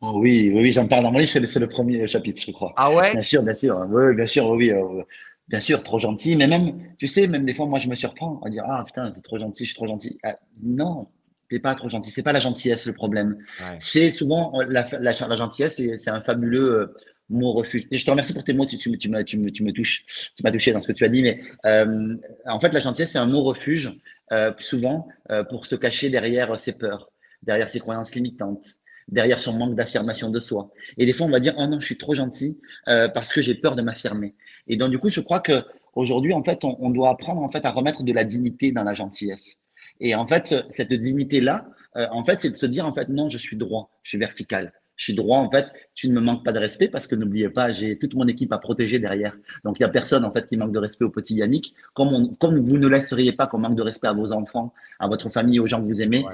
Oh 0.00 0.18
oui, 0.18 0.50
oui, 0.52 0.72
j'en 0.72 0.88
parle 0.88 1.04
dans 1.04 1.12
mon 1.12 1.18
livre, 1.18 1.30
c'est 1.30 1.60
le, 1.60 1.68
premier 1.68 2.08
chapitre, 2.08 2.42
je 2.44 2.50
crois. 2.50 2.72
Ah 2.76 2.92
ouais? 2.92 3.12
Bien 3.12 3.22
sûr, 3.22 3.42
bien 3.42 3.54
sûr. 3.54 3.86
Oui, 3.88 4.16
bien 4.16 4.26
sûr, 4.26 4.48
oui. 4.48 4.72
Euh, 4.72 5.02
bien 5.46 5.60
sûr, 5.60 5.82
trop 5.84 5.98
gentil. 5.98 6.34
Mais 6.36 6.48
même, 6.48 6.94
tu 6.98 7.06
sais, 7.06 7.28
même 7.28 7.44
des 7.44 7.54
fois, 7.54 7.66
moi, 7.66 7.78
je 7.78 7.88
me 7.88 7.94
surprends 7.94 8.40
à 8.40 8.50
dire 8.50 8.64
Ah 8.66 8.82
putain, 8.84 9.12
t'es 9.12 9.20
trop 9.20 9.38
gentil, 9.38 9.64
je 9.64 9.70
suis 9.70 9.76
trop 9.76 9.86
gentil. 9.86 10.18
Ah, 10.24 10.36
non, 10.60 11.06
t'es 11.48 11.60
pas 11.60 11.76
trop 11.76 11.88
gentil. 11.88 12.10
C'est 12.10 12.24
pas 12.24 12.32
la 12.32 12.40
gentillesse 12.40 12.86
le 12.86 12.94
problème. 12.94 13.38
C'est 13.78 14.10
souvent 14.10 14.52
euh, 14.60 14.64
la, 14.68 14.86
la, 14.98 15.12
la 15.12 15.36
gentillesse, 15.36 15.76
c'est 15.76 16.10
un 16.10 16.22
fabuleux 16.22 16.80
euh, 16.80 16.94
mot 17.30 17.52
refuge. 17.52 17.86
Je 17.90 18.04
te 18.04 18.10
remercie 18.10 18.32
pour 18.32 18.44
tes 18.44 18.52
mots, 18.52 18.66
tu, 18.66 18.76
tu, 18.76 18.96
tu, 18.98 19.08
me, 19.08 19.22
tu 19.22 19.62
me 19.62 19.72
touches, 19.72 20.04
tu 20.36 20.42
m'as 20.42 20.50
touché 20.50 20.72
dans 20.72 20.80
ce 20.80 20.88
que 20.88 20.92
tu 20.92 21.04
as 21.04 21.08
dit, 21.08 21.22
mais 21.22 21.38
euh, 21.66 22.16
en 22.46 22.60
fait, 22.60 22.72
la 22.72 22.80
gentillesse, 22.80 23.12
c'est 23.12 23.18
un 23.18 23.26
mot 23.26 23.42
refuge, 23.42 23.90
euh, 24.32 24.52
souvent, 24.58 25.08
euh, 25.30 25.44
pour 25.44 25.66
se 25.66 25.74
cacher 25.74 26.10
derrière 26.10 26.58
ses 26.58 26.72
peurs, 26.72 27.10
derrière 27.42 27.68
ses 27.68 27.80
croyances 27.80 28.14
limitantes, 28.14 28.76
derrière 29.08 29.38
son 29.38 29.52
manque 29.52 29.74
d'affirmation 29.74 30.30
de 30.30 30.40
soi. 30.40 30.70
Et 30.98 31.06
des 31.06 31.12
fois, 31.12 31.26
on 31.26 31.30
va 31.30 31.40
dire, 31.40 31.54
oh 31.58 31.66
non, 31.66 31.80
je 31.80 31.86
suis 31.86 31.98
trop 31.98 32.14
gentil 32.14 32.58
euh, 32.88 33.08
parce 33.08 33.32
que 33.32 33.42
j'ai 33.42 33.54
peur 33.54 33.76
de 33.76 33.82
m'affirmer. 33.82 34.34
Et 34.68 34.76
donc, 34.76 34.90
du 34.90 34.98
coup, 34.98 35.08
je 35.08 35.20
crois 35.20 35.40
que 35.40 35.64
aujourd'hui, 35.94 36.32
en 36.32 36.42
fait, 36.42 36.64
on, 36.64 36.76
on, 36.80 36.90
doit 36.90 37.10
apprendre 37.10 37.42
en 37.42 37.50
fait 37.50 37.64
à 37.66 37.70
remettre 37.70 38.02
de 38.02 38.12
la 38.12 38.24
dignité 38.24 38.72
dans 38.72 38.84
la 38.84 38.94
gentillesse. 38.94 39.58
Et 40.00 40.14
en 40.14 40.26
fait, 40.26 40.54
cette 40.70 40.92
dignité-là, 40.92 41.66
euh, 41.96 42.06
en 42.10 42.24
fait, 42.24 42.40
c'est 42.40 42.50
de 42.50 42.56
se 42.56 42.66
dire, 42.66 42.86
en 42.86 42.94
fait, 42.94 43.08
non, 43.08 43.28
je 43.28 43.38
suis 43.38 43.56
droit, 43.56 43.90
je 44.02 44.10
suis 44.10 44.18
vertical 44.18 44.72
je 45.02 45.06
suis 45.06 45.14
droit, 45.14 45.38
en 45.38 45.50
fait, 45.50 45.66
tu 45.94 46.08
ne 46.08 46.14
me 46.14 46.20
manques 46.20 46.44
pas 46.44 46.52
de 46.52 46.60
respect 46.60 46.86
parce 46.86 47.08
que 47.08 47.16
n'oubliez 47.16 47.48
pas, 47.48 47.72
j'ai 47.72 47.98
toute 47.98 48.14
mon 48.14 48.28
équipe 48.28 48.52
à 48.52 48.58
protéger 48.58 49.00
derrière. 49.00 49.34
Donc, 49.64 49.80
il 49.80 49.82
n'y 49.82 49.86
a 49.86 49.88
personne, 49.88 50.24
en 50.24 50.30
fait, 50.30 50.48
qui 50.48 50.56
manque 50.56 50.70
de 50.70 50.78
respect 50.78 51.04
au 51.04 51.10
petit 51.10 51.34
Yannick. 51.34 51.74
Comme, 51.92 52.36
comme 52.36 52.60
vous 52.60 52.78
ne 52.78 52.86
laisseriez 52.86 53.32
pas 53.32 53.48
qu'on 53.48 53.58
manque 53.58 53.74
de 53.74 53.82
respect 53.82 54.06
à 54.06 54.12
vos 54.12 54.30
enfants, 54.30 54.72
à 55.00 55.08
votre 55.08 55.28
famille, 55.28 55.58
aux 55.58 55.66
gens 55.66 55.82
que 55.82 55.88
vous 55.88 56.02
aimez, 56.02 56.24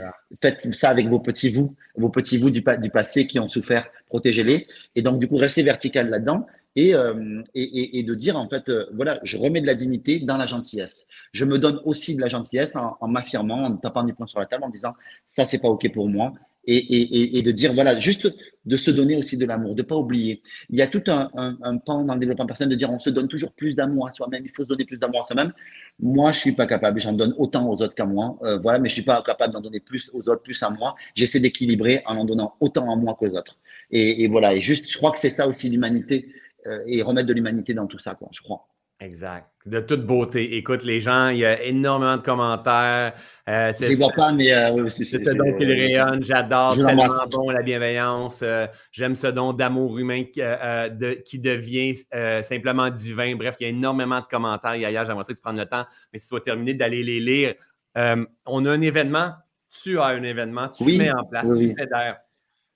faites 0.43 0.75
ça 0.75 0.91
avec 0.91 1.09
vos 1.09 1.19
petits 1.19 1.49
vous, 1.49 1.77
vos 1.97 2.11
petits 2.11 2.37
vous 2.37 2.51
du, 2.51 2.63
du 2.79 2.91
passé 2.91 3.27
qui 3.27 3.39
ont 3.39 3.49
souffert, 3.49 3.87
protégez-les. 4.09 4.67
Et 4.97 5.01
donc, 5.01 5.19
du 5.19 5.29
coup, 5.29 5.37
restez 5.37 5.63
vertical 5.63 6.11
là-dedans. 6.11 6.47
Et, 6.77 6.95
euh, 6.95 7.43
et, 7.55 7.99
et, 7.99 8.03
de 8.03 8.15
dire 8.15 8.37
en 8.37 8.49
fait, 8.49 8.69
euh, 8.69 8.85
voilà, 8.93 9.19
je 9.25 9.37
remets 9.39 9.63
de 9.63 9.67
la 9.67 9.75
dignité 9.75 10.21
dans 10.21 10.37
la 10.37 10.47
gentillesse. 10.47 11.07
Je 11.33 11.45
me 11.47 11.59
donne 11.59 11.81
aussi 11.85 12.15
de 12.15 12.21
la 12.21 12.29
gentillesse 12.29 12.77
en, 12.77 12.97
en 13.01 13.09
m'affirmant, 13.09 13.65
en 13.65 13.77
tapant 13.79 14.05
du 14.05 14.13
poing 14.13 14.27
sur 14.27 14.39
la 14.39 14.47
table, 14.47 14.63
en 14.63 14.69
disant 14.69 14.95
ça 15.29 15.45
c'est 15.45 15.59
pas 15.59 15.69
ok 15.69 15.91
pour 15.93 16.09
moi, 16.09 16.35
et, 16.69 17.43
de 17.43 17.51
dire, 17.51 17.73
voilà, 17.73 17.99
juste 17.99 18.29
de 18.67 18.77
se 18.77 18.91
donner 18.91 19.17
aussi 19.17 19.37
de 19.37 19.47
l'amour, 19.47 19.75
de 19.75 19.83
ne 19.83 19.87
pas 19.87 19.97
oublier. 19.97 20.43
Il 20.69 20.79
y 20.79 20.83
a 20.83 20.87
tout 20.87 21.03
un, 21.09 21.29
pan 21.79 22.05
dans 22.05 22.15
le 22.15 22.21
développement 22.21 22.47
personnel 22.47 22.71
de 22.71 22.77
dire, 22.77 22.93
on 22.93 22.99
se 22.99 23.11
donne 23.11 23.29
toujours 23.29 23.53
plus 23.53 23.75
d'amour 23.75 24.09
à 24.09 24.13
soi-même, 24.13 24.45
il 24.45 24.51
faut 24.55 24.65
se 24.65 24.69
donner 24.69 24.85
plus 24.85 25.01
d'amour 25.01 25.23
à 25.23 25.25
soi-même. 25.25 25.53
Moi, 26.01 26.33
je 26.33 26.39
suis 26.39 26.53
pas 26.53 26.67
capable, 26.67 27.01
j'en 27.01 27.15
donne 27.15 27.35
autant 27.39 27.69
aux 27.69 27.83
autres 27.83 27.95
qu'à 27.95 28.05
moi, 28.05 28.39
euh, 28.43 28.59
voilà, 28.59 28.79
mais 28.79 28.89
je 28.89 28.95
suis 28.95 29.03
pas 29.03 29.23
capable 29.23 29.55
d'en 29.55 29.61
donner 29.61 29.81
plus 29.81 30.11
aux 30.13 30.29
autres, 30.29 30.43
plus 30.43 30.63
à 30.63 30.71
moi. 30.71 30.95
J'essaie 31.15 31.41
d'équilibrer 31.41 32.03
en 32.07 32.17
en 32.17 32.25
donnant 32.25 32.55
autant 32.61 32.93
à 32.93 32.97
moi 32.97 33.17
qu'aux 33.19 33.29
autres. 33.29 33.59
Et, 33.91 34.29
voilà, 34.29 34.55
et 34.55 34.61
juste, 34.61 34.91
je 34.91 34.97
crois 34.99 35.13
que 35.13 35.19
c'est 35.19 35.31
ça 35.31 35.49
aussi 35.49 35.71
l'humanité, 35.71 36.29
euh, 36.67 36.81
et 36.87 37.01
remettre 37.03 37.29
de 37.29 37.33
l'humanité 37.33 37.73
dans 37.73 37.87
tout 37.87 37.99
ça, 37.99 38.15
quoi, 38.15 38.29
je 38.33 38.43
crois. 38.43 38.67
Exact. 39.01 39.47
De 39.65 39.79
toute 39.79 40.05
beauté. 40.05 40.57
Écoute, 40.57 40.83
les 40.83 41.01
gens, 41.01 41.29
il 41.29 41.39
y 41.39 41.45
a 41.45 41.63
énormément 41.63 42.17
de 42.17 42.23
commentaires. 42.23 43.13
Euh, 43.49 43.73
vois 43.97 44.11
pas, 44.11 44.33
mais 44.33 44.53
euh, 44.53 44.89
c'est 44.89 45.05
ce 45.05 45.19
don 45.19 45.57
qu'il 45.57 45.71
rayonne. 45.71 46.25
J'adore 46.25 46.75
tellement 46.75 47.07
bon 47.31 47.51
la 47.51 47.63
bienveillance. 47.63 48.41
Euh, 48.43 48.67
j'aime 48.91 49.15
ce 49.15 49.29
don 49.29 49.53
d'amour 49.53 49.97
humain 49.99 50.25
de, 50.35 51.23
qui 51.25 51.39
devient 51.39 51.95
simplement 52.43 52.91
divin. 52.91 53.37
Bref, 53.37 53.55
il 53.61 53.65
y 53.65 53.67
a 53.67 53.71
énormément 53.71 54.19
de 54.19 54.27
commentaires. 54.27 54.75
Hier, 54.75 55.07
j'aimerais 55.07 55.25
ça 55.25 55.33
que 55.33 55.39
tu 55.39 55.43
prennes 55.43 55.59
le 55.59 55.67
temps, 55.67 55.85
mais 56.13 56.19
si 56.19 56.29
tu 56.29 56.35
vas 56.35 56.41
terminer 56.41 56.75
d'aller 56.75 57.05
les 57.05 57.21
lire. 57.21 57.55
on 58.47 58.67
a 58.67 58.73
un 58.73 58.81
événement. 58.81 59.33
Tu 59.83 60.01
as 60.01 60.07
un 60.07 60.23
événement. 60.25 60.69
Tu 60.69 60.85
mets 60.85 61.13
en 61.13 61.25
place. 61.25 61.49
tu 61.57 61.69
fais 61.69 61.87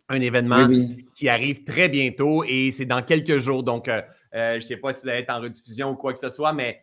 un 0.09 0.21
événement 0.21 0.69
qui 1.15 1.29
arrive 1.29 1.65
très 1.65 1.89
bientôt 1.89 2.45
et 2.45 2.71
c'est 2.71 2.85
dans 2.85 3.03
quelques 3.03 3.39
jours. 3.39 3.63
Donc, 3.63 3.89
euh, 4.35 4.53
je 4.53 4.57
ne 4.57 4.61
sais 4.63 4.77
pas 4.77 4.93
si 4.93 5.03
vous 5.03 5.09
allez 5.09 5.21
être 5.21 5.31
en 5.31 5.41
rediffusion 5.41 5.91
ou 5.91 5.97
quoi 5.97 6.13
que 6.13 6.19
ce 6.19 6.31
soit, 6.31 6.53
mais 6.53 6.83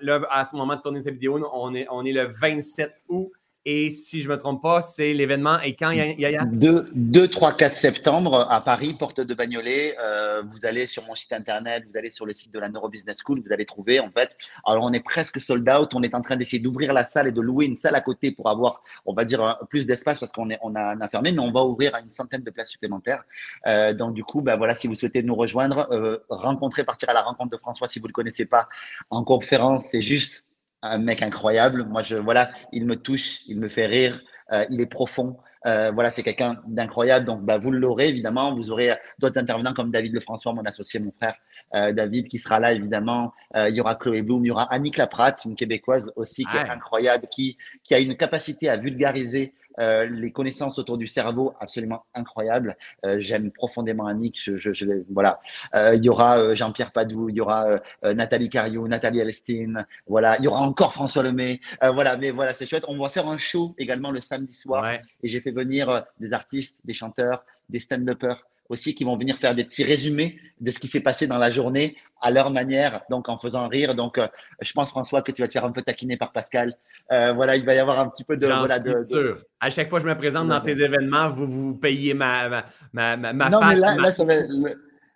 là, 0.00 0.20
à 0.30 0.44
ce 0.44 0.56
moment 0.56 0.76
de 0.76 0.80
tourner 0.80 1.02
cette 1.02 1.14
vidéo, 1.14 1.40
on 1.52 1.74
est, 1.74 1.86
on 1.90 2.04
est 2.04 2.12
le 2.12 2.24
27 2.24 2.92
août. 3.08 3.32
Et 3.64 3.90
si 3.90 4.22
je 4.22 4.28
ne 4.28 4.34
me 4.34 4.38
trompe 4.38 4.60
pas, 4.60 4.80
c'est 4.80 5.14
l'événement. 5.14 5.60
Et 5.60 5.76
quand, 5.76 5.92
Yaya? 5.92 6.44
2, 6.46 6.88
2, 6.94 7.28
3, 7.28 7.56
4 7.56 7.76
septembre 7.76 8.46
à 8.50 8.60
Paris, 8.60 8.94
porte 8.94 9.20
de 9.20 9.34
Bagnolet. 9.34 9.96
Euh, 10.00 10.42
vous 10.50 10.66
allez 10.66 10.86
sur 10.86 11.06
mon 11.06 11.14
site 11.14 11.32
internet, 11.32 11.84
vous 11.88 11.96
allez 11.96 12.10
sur 12.10 12.26
le 12.26 12.34
site 12.34 12.52
de 12.52 12.58
la 12.58 12.68
Neurobusiness 12.68 13.18
School, 13.24 13.40
vous 13.44 13.52
allez 13.52 13.64
trouver 13.64 14.00
en 14.00 14.10
fait. 14.10 14.36
Alors, 14.66 14.82
on 14.84 14.92
est 14.92 15.04
presque 15.04 15.40
sold 15.40 15.68
out. 15.68 15.94
On 15.94 16.02
est 16.02 16.14
en 16.14 16.22
train 16.22 16.36
d'essayer 16.36 16.58
d'ouvrir 16.58 16.92
la 16.92 17.08
salle 17.08 17.28
et 17.28 17.32
de 17.32 17.40
louer 17.40 17.66
une 17.66 17.76
salle 17.76 17.94
à 17.94 18.00
côté 18.00 18.32
pour 18.32 18.48
avoir, 18.48 18.82
on 19.06 19.14
va 19.14 19.24
dire, 19.24 19.58
plus 19.70 19.86
d'espace 19.86 20.18
parce 20.18 20.32
qu'on 20.32 20.48
on 20.60 20.74
a, 20.74 20.96
a 21.00 21.08
fermé, 21.08 21.30
mais 21.30 21.40
on 21.40 21.52
va 21.52 21.62
ouvrir 21.64 21.94
à 21.94 22.00
une 22.00 22.10
centaine 22.10 22.42
de 22.42 22.50
places 22.50 22.70
supplémentaires. 22.70 23.22
Euh, 23.68 23.94
donc, 23.94 24.14
du 24.14 24.24
coup, 24.24 24.40
ben 24.40 24.56
voilà, 24.56 24.74
si 24.74 24.88
vous 24.88 24.96
souhaitez 24.96 25.22
nous 25.22 25.36
rejoindre, 25.36 25.88
euh, 25.92 26.18
rencontrer, 26.28 26.82
partir 26.82 27.08
à 27.10 27.12
la 27.12 27.22
rencontre 27.22 27.50
de 27.50 27.60
François 27.60 27.86
si 27.86 28.00
vous 28.00 28.06
ne 28.06 28.08
le 28.08 28.14
connaissez 28.14 28.44
pas 28.44 28.68
en 29.10 29.22
conférence, 29.22 29.86
c'est 29.90 30.02
juste 30.02 30.44
un 30.82 30.98
mec 30.98 31.22
incroyable. 31.22 31.84
Moi, 31.84 32.02
je 32.02 32.16
voilà, 32.16 32.50
il 32.72 32.86
me 32.86 32.96
touche, 32.96 33.40
il 33.46 33.58
me 33.58 33.68
fait 33.68 33.86
rire, 33.86 34.20
euh, 34.52 34.64
il 34.70 34.80
est 34.80 34.86
profond. 34.86 35.36
Euh, 35.64 35.92
voilà, 35.92 36.10
c'est 36.10 36.22
quelqu'un 36.22 36.60
d'incroyable. 36.66 37.24
Donc, 37.24 37.42
bah, 37.42 37.58
vous 37.58 37.70
l'aurez 37.70 38.08
évidemment. 38.08 38.54
Vous 38.54 38.70
aurez 38.70 38.90
d'autres 39.18 39.38
intervenants 39.38 39.72
comme 39.72 39.90
David 39.90 40.14
Lefrançois, 40.14 40.52
mon 40.52 40.62
associé, 40.62 40.98
mon 40.98 41.12
frère 41.12 41.34
euh, 41.74 41.92
David, 41.92 42.26
qui 42.26 42.38
sera 42.38 42.58
là 42.58 42.72
évidemment. 42.72 43.32
Euh, 43.56 43.68
il 43.68 43.76
y 43.76 43.80
aura 43.80 43.94
Chloé 43.94 44.22
Bloom, 44.22 44.44
il 44.44 44.48
y 44.48 44.50
aura 44.50 44.64
Annick 44.72 44.96
Laprate, 44.96 45.44
une 45.44 45.54
québécoise 45.54 46.12
aussi 46.16 46.44
qui 46.44 46.56
est 46.56 46.68
incroyable, 46.68 47.26
qui 47.30 47.56
qui 47.84 47.94
a 47.94 47.98
une 47.98 48.16
capacité 48.16 48.68
à 48.68 48.76
vulgariser 48.76 49.54
euh, 49.78 50.06
les 50.06 50.32
connaissances 50.32 50.78
autour 50.78 50.98
du 50.98 51.06
cerveau 51.06 51.54
absolument 51.60 52.04
incroyables. 52.14 52.76
Euh, 53.04 53.18
j'aime 53.20 53.50
profondément 53.50 54.06
Annick. 54.06 54.38
Je, 54.40 54.56
je, 54.56 54.72
je 54.72 54.86
voilà. 55.10 55.40
Euh, 55.74 55.94
il 55.94 56.04
y 56.04 56.08
aura 56.08 56.54
Jean-Pierre 56.54 56.92
Padou, 56.92 57.28
il 57.28 57.36
y 57.36 57.40
aura 57.40 57.66
Nathalie 58.02 58.48
Cariou, 58.48 58.88
Nathalie 58.88 59.20
Alestine. 59.20 59.86
Voilà. 60.06 60.36
Il 60.38 60.44
y 60.44 60.48
aura 60.48 60.60
encore 60.60 60.92
François 60.92 61.22
Lemay. 61.22 61.60
voilà. 61.80 62.16
Mais 62.16 62.30
voilà, 62.30 62.54
c'est 62.54 62.66
chouette. 62.66 62.84
On 62.88 62.98
va 62.98 63.08
faire 63.08 63.28
un 63.28 63.38
show 63.38 63.74
également 63.78 64.10
le 64.10 64.20
samedi 64.20 64.54
soir. 64.54 64.92
Et 65.22 65.28
j'ai 65.28 65.40
fait 65.40 65.52
venir 65.52 66.04
des 66.20 66.32
artistes, 66.32 66.78
des 66.84 66.94
chanteurs, 66.94 67.44
des 67.68 67.78
stand-uppers 67.78 68.44
aussi 68.72 68.94
qui 68.94 69.04
vont 69.04 69.16
venir 69.16 69.36
faire 69.36 69.54
des 69.54 69.64
petits 69.64 69.84
résumés 69.84 70.38
de 70.60 70.70
ce 70.70 70.78
qui 70.78 70.88
s'est 70.88 71.00
passé 71.00 71.26
dans 71.26 71.38
la 71.38 71.50
journée 71.50 71.94
à 72.20 72.30
leur 72.30 72.50
manière, 72.50 73.02
donc 73.10 73.28
en 73.28 73.38
faisant 73.38 73.68
rire. 73.68 73.94
Donc, 73.94 74.16
euh, 74.16 74.26
je 74.60 74.72
pense, 74.72 74.88
François, 74.88 75.20
que 75.22 75.30
tu 75.30 75.42
vas 75.42 75.48
te 75.48 75.52
faire 75.52 75.64
un 75.64 75.72
peu 75.72 75.82
taquiner 75.82 76.16
par 76.16 76.32
Pascal. 76.32 76.76
Euh, 77.12 77.32
voilà, 77.34 77.56
il 77.56 77.64
va 77.66 77.74
y 77.74 77.78
avoir 77.78 78.00
un 78.00 78.08
petit 78.08 78.24
peu 78.24 78.36
de. 78.36 78.46
Voilà, 78.46 78.78
de, 78.78 79.04
sûr. 79.04 79.42
À 79.60 79.68
chaque 79.68 79.90
fois 79.90 80.00
que 80.00 80.06
je 80.06 80.10
me 80.10 80.16
présente 80.16 80.48
dans 80.48 80.60
tes 80.60 80.80
événements, 80.80 81.30
vous 81.30 81.46
vous 81.46 81.74
payez 81.74 82.14
ma, 82.14 82.48
ma, 82.92 83.16
ma, 83.16 83.32
ma 83.32 83.50
Non, 83.50 83.60
mais 83.64 83.76
là, 83.76 83.94
là, 83.96 84.12
ça 84.12 84.24
va, 84.24 84.34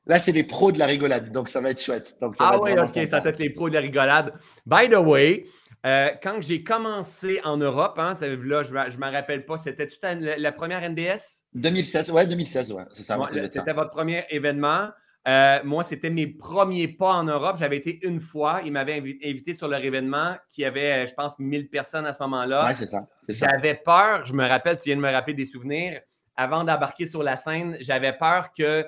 là 0.07 0.19
c'est 0.19 0.33
les 0.33 0.45
pros 0.45 0.71
de 0.71 0.79
la 0.79 0.87
rigolade, 0.87 1.33
donc 1.33 1.49
ça 1.49 1.61
va 1.63 1.71
être 1.71 1.81
chouette. 1.81 2.15
Donc, 2.21 2.37
ah 2.39 2.61
oui, 2.61 2.73
ok, 2.79 3.09
ça 3.09 3.21
va 3.21 3.31
être 3.31 3.39
les 3.39 3.51
pros 3.51 3.71
de 3.71 3.75
la 3.75 3.81
rigolade. 3.81 4.35
By 4.67 4.91
the 4.91 4.99
way, 4.99 5.47
euh, 5.87 6.11
quand 6.21 6.43
j'ai 6.43 6.65
commencé 6.65 7.41
en 7.45 7.57
Europe, 7.59 7.99
hein, 7.99 8.15
là, 8.21 8.63
je 8.63 8.73
ne 8.73 8.97
me 8.97 9.13
rappelle 9.13 9.47
pas, 9.47 9.57
c'était 9.57 9.87
tout 9.87 9.97
la, 10.03 10.53
première 10.53 10.89
NDS? 10.89 11.45
2016, 11.55 12.11
ouais, 12.11 12.27
2016, 12.27 12.73
ouais, 12.73 12.83
c'est 12.89 13.05
ça. 13.05 13.19
c'était 13.53 13.73
votre 13.73 13.91
premier 13.91 14.25
événement. 14.31 14.89
Euh, 15.29 15.59
moi, 15.65 15.85
c'était 15.85 16.11
mes 16.11 16.27
premiers 16.27 16.89
pas 16.89 17.15
en 17.15 17.25
Europe. 17.25 17.57
J'avais 17.59 17.77
été 17.77 18.05
une 18.07 18.21
fois. 18.21 18.61
Ils 18.65 18.73
m'avaient 18.73 18.99
invité 19.25 19.55
sur 19.55 19.67
leur 19.69 19.85
événement 19.85 20.37
qui 20.49 20.65
avait, 20.65 21.05
euh, 21.05 21.07
je 21.07 21.15
pense, 21.15 21.39
1000 21.39 21.69
personnes 21.69 22.07
à 22.07 22.13
ce 22.13 22.23
moment-là. 22.23 22.67
Oui, 22.69 22.75
c'est 22.79 22.87
ça. 22.87 23.07
J'avais 23.29 23.75
peur, 23.75 24.25
je 24.25 24.33
me 24.33 24.47
rappelle, 24.47 24.77
tu 24.77 24.89
viens 24.89 24.97
de 24.97 25.01
me 25.01 25.11
rappeler 25.11 25.35
des 25.35 25.47
souvenirs. 25.47 26.01
Avant 26.37 26.65
d'embarquer 26.65 27.07
sur 27.07 27.23
la 27.23 27.37
scène, 27.37 27.77
j'avais 27.81 28.13
peur 28.13 28.53
que 28.57 28.87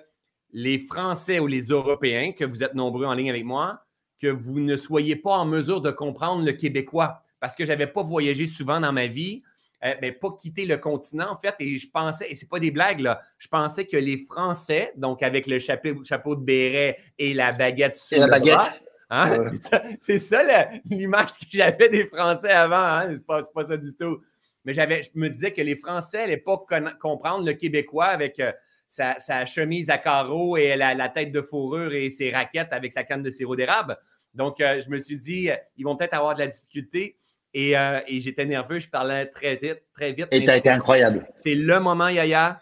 les 0.52 0.78
Français 0.78 1.38
ou 1.38 1.46
les 1.46 1.66
Européens, 1.66 2.32
que 2.32 2.44
vous 2.44 2.62
êtes 2.62 2.74
nombreux 2.74 3.06
en 3.06 3.14
ligne 3.14 3.30
avec 3.30 3.44
moi, 3.44 3.80
que 4.20 4.28
vous 4.28 4.60
ne 4.60 4.76
soyez 4.76 5.16
pas 5.16 5.32
en 5.32 5.46
mesure 5.46 5.80
de 5.80 5.90
comprendre 5.90 6.44
le 6.44 6.52
québécois 6.52 7.22
parce 7.40 7.54
que 7.54 7.64
je 7.64 7.70
n'avais 7.70 7.86
pas 7.86 8.02
voyagé 8.02 8.46
souvent 8.46 8.80
dans 8.80 8.92
ma 8.92 9.06
vie, 9.06 9.42
mais 9.82 9.90
euh, 9.90 10.00
ben, 10.00 10.14
pas 10.14 10.30
quitté 10.32 10.64
le 10.64 10.76
continent, 10.76 11.30
en 11.30 11.36
fait. 11.36 11.54
Et 11.60 11.76
je 11.76 11.88
pensais, 11.88 12.28
et 12.30 12.34
ce 12.34 12.44
n'est 12.44 12.48
pas 12.48 12.58
des 12.58 12.70
blagues, 12.70 13.00
là, 13.00 13.22
je 13.38 13.48
pensais 13.48 13.86
que 13.86 13.96
les 13.96 14.24
Français, 14.24 14.92
donc 14.96 15.22
avec 15.22 15.46
le 15.46 15.58
chapeau, 15.58 16.04
chapeau 16.04 16.34
de 16.34 16.40
béret 16.40 16.98
et 17.18 17.32
la 17.34 17.52
baguette 17.52 17.94
sur 17.94 18.18
la 18.18 18.28
baguette. 18.28 18.82
Hein, 19.10 19.44
c'est 20.00 20.18
ça, 20.18 20.42
l'image 20.84 21.38
que 21.38 21.46
j'avais 21.50 21.88
des 21.88 22.06
Français 22.06 22.50
avant. 22.50 22.76
Hein? 22.76 23.08
C'est 23.14 23.24
pas, 23.24 23.42
pas, 23.42 23.64
ça 23.64 23.76
du 23.76 23.94
tout. 23.94 24.20
Mais 24.64 24.74
je 24.74 24.82
me 25.14 25.28
disais 25.28 25.52
que 25.52 25.62
les 25.62 25.76
Français 25.76 26.18
n'allaient 26.18 26.36
pas 26.38 26.62
comprendre 27.00 27.46
le 27.46 27.52
Québécois 27.52 28.06
avec. 28.06 28.40
Euh, 28.40 28.52
sa, 28.88 29.46
chemise 29.46 29.90
à 29.90 29.98
carreaux 29.98 30.56
et 30.56 30.76
la, 30.76 30.94
la, 30.94 31.08
tête 31.08 31.30
de 31.30 31.42
fourrure 31.42 31.92
et 31.92 32.10
ses 32.10 32.30
raquettes 32.32 32.72
avec 32.72 32.92
sa 32.92 33.04
canne 33.04 33.22
de 33.22 33.30
sirop 33.30 33.54
d'érable. 33.54 33.96
Donc, 34.34 34.60
euh, 34.60 34.80
je 34.80 34.90
me 34.90 34.98
suis 34.98 35.18
dit, 35.18 35.50
euh, 35.50 35.56
ils 35.76 35.84
vont 35.84 35.96
peut-être 35.96 36.14
avoir 36.14 36.34
de 36.34 36.40
la 36.40 36.46
difficulté. 36.46 37.18
Et, 37.54 37.74
j'étais 38.20 38.44
nerveux, 38.44 38.78
je 38.78 38.88
parlais 38.88 39.26
très 39.26 39.56
vite, 39.56 39.82
très 39.92 40.12
vite. 40.12 40.28
Et 40.30 40.44
tu 40.44 40.50
as 40.50 40.56
été 40.56 40.70
incroyable. 40.70 41.26
C'est 41.34 41.54
le 41.54 41.80
moment, 41.80 42.08
Yaya, 42.08 42.60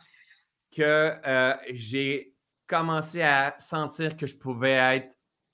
que 0.74 1.12
j'ai 1.72 2.32
commencé 2.66 3.20
à 3.20 3.54
sentir 3.58 4.16
que 4.16 4.26
je 4.26 4.36
pouvais 4.36 4.96
être 4.96 5.08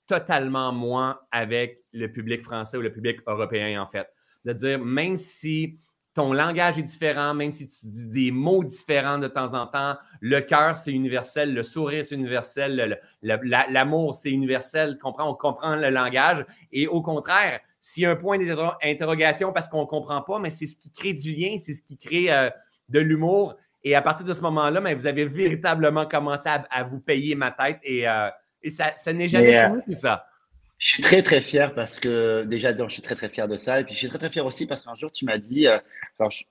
totalement 0.07 0.71
moi 0.71 1.27
avec 1.31 1.83
le 1.91 2.11
public 2.11 2.43
français 2.43 2.77
ou 2.77 2.81
le 2.81 2.93
public 2.93 3.19
européen, 3.27 3.81
en 3.81 3.87
fait. 3.87 4.07
De 4.45 4.53
dire, 4.53 4.79
même 4.79 5.15
si 5.15 5.79
ton 6.13 6.31
langage 6.31 6.77
est 6.77 6.83
différent, 6.83 7.33
même 7.33 7.51
si 7.51 7.67
tu 7.67 7.75
dis 7.83 8.07
des 8.07 8.31
mots 8.31 8.63
différents 8.63 9.17
de 9.17 9.27
temps 9.27 9.53
en 9.53 9.65
temps, 9.65 9.95
le 10.21 10.39
cœur, 10.41 10.77
c'est 10.77 10.91
universel, 10.91 11.53
le 11.53 11.63
sourire, 11.63 12.03
c'est 12.05 12.13
universel, 12.13 12.99
l'amour, 13.21 14.13
c'est 14.13 14.29
universel, 14.29 14.99
comprend, 14.99 15.29
on 15.29 15.33
comprend 15.33 15.75
le 15.75 15.89
langage. 15.89 16.45
Et 16.71 16.87
au 16.87 17.01
contraire, 17.01 17.59
s'il 17.79 18.03
y 18.03 18.05
a 18.05 18.11
un 18.11 18.15
point 18.15 18.37
d'interrogation 18.37 19.51
parce 19.51 19.67
qu'on 19.67 19.81
ne 19.81 19.87
comprend 19.87 20.21
pas, 20.21 20.39
mais 20.39 20.51
c'est 20.51 20.67
ce 20.67 20.75
qui 20.75 20.91
crée 20.91 21.13
du 21.13 21.33
lien, 21.33 21.57
c'est 21.61 21.73
ce 21.73 21.81
qui 21.81 21.97
crée 21.97 22.31
euh, 22.31 22.49
de 22.89 22.99
l'humour. 22.99 23.55
Et 23.83 23.95
à 23.95 24.01
partir 24.01 24.25
de 24.25 24.33
ce 24.33 24.41
moment-là, 24.41 24.79
mais 24.79 24.93
vous 24.93 25.07
avez 25.07 25.25
véritablement 25.25 26.05
commencé 26.05 26.47
à, 26.47 26.83
vous 26.83 27.01
payer 27.01 27.35
ma 27.35 27.51
tête 27.51 27.79
et, 27.83 28.07
euh, 28.07 28.29
ça, 28.69 29.11
n'est 29.11 29.27
jamais 29.27 29.57
euh, 29.57 29.81
tout 29.85 29.93
ça. 29.93 30.25
Je 30.83 30.89
suis 30.89 31.01
très 31.01 31.23
très 31.23 31.39
fier 31.39 31.73
parce 31.73 31.97
que 31.97 32.43
déjà 32.43 32.75
je 32.75 32.89
suis 32.89 33.01
très 33.01 33.15
très 33.15 33.29
fier 33.29 33.47
de 33.47 33.55
ça 33.55 33.79
et 33.79 33.85
puis 33.85 33.93
je 33.93 33.99
suis 33.99 34.09
très 34.09 34.17
très 34.17 34.29
fier 34.29 34.45
aussi 34.45 34.65
parce 34.65 34.83
qu'un 34.83 34.95
jour 34.95 35.13
tu 35.13 35.23
m'as 35.23 35.37
dit, 35.37 35.65
euh, 35.65 35.77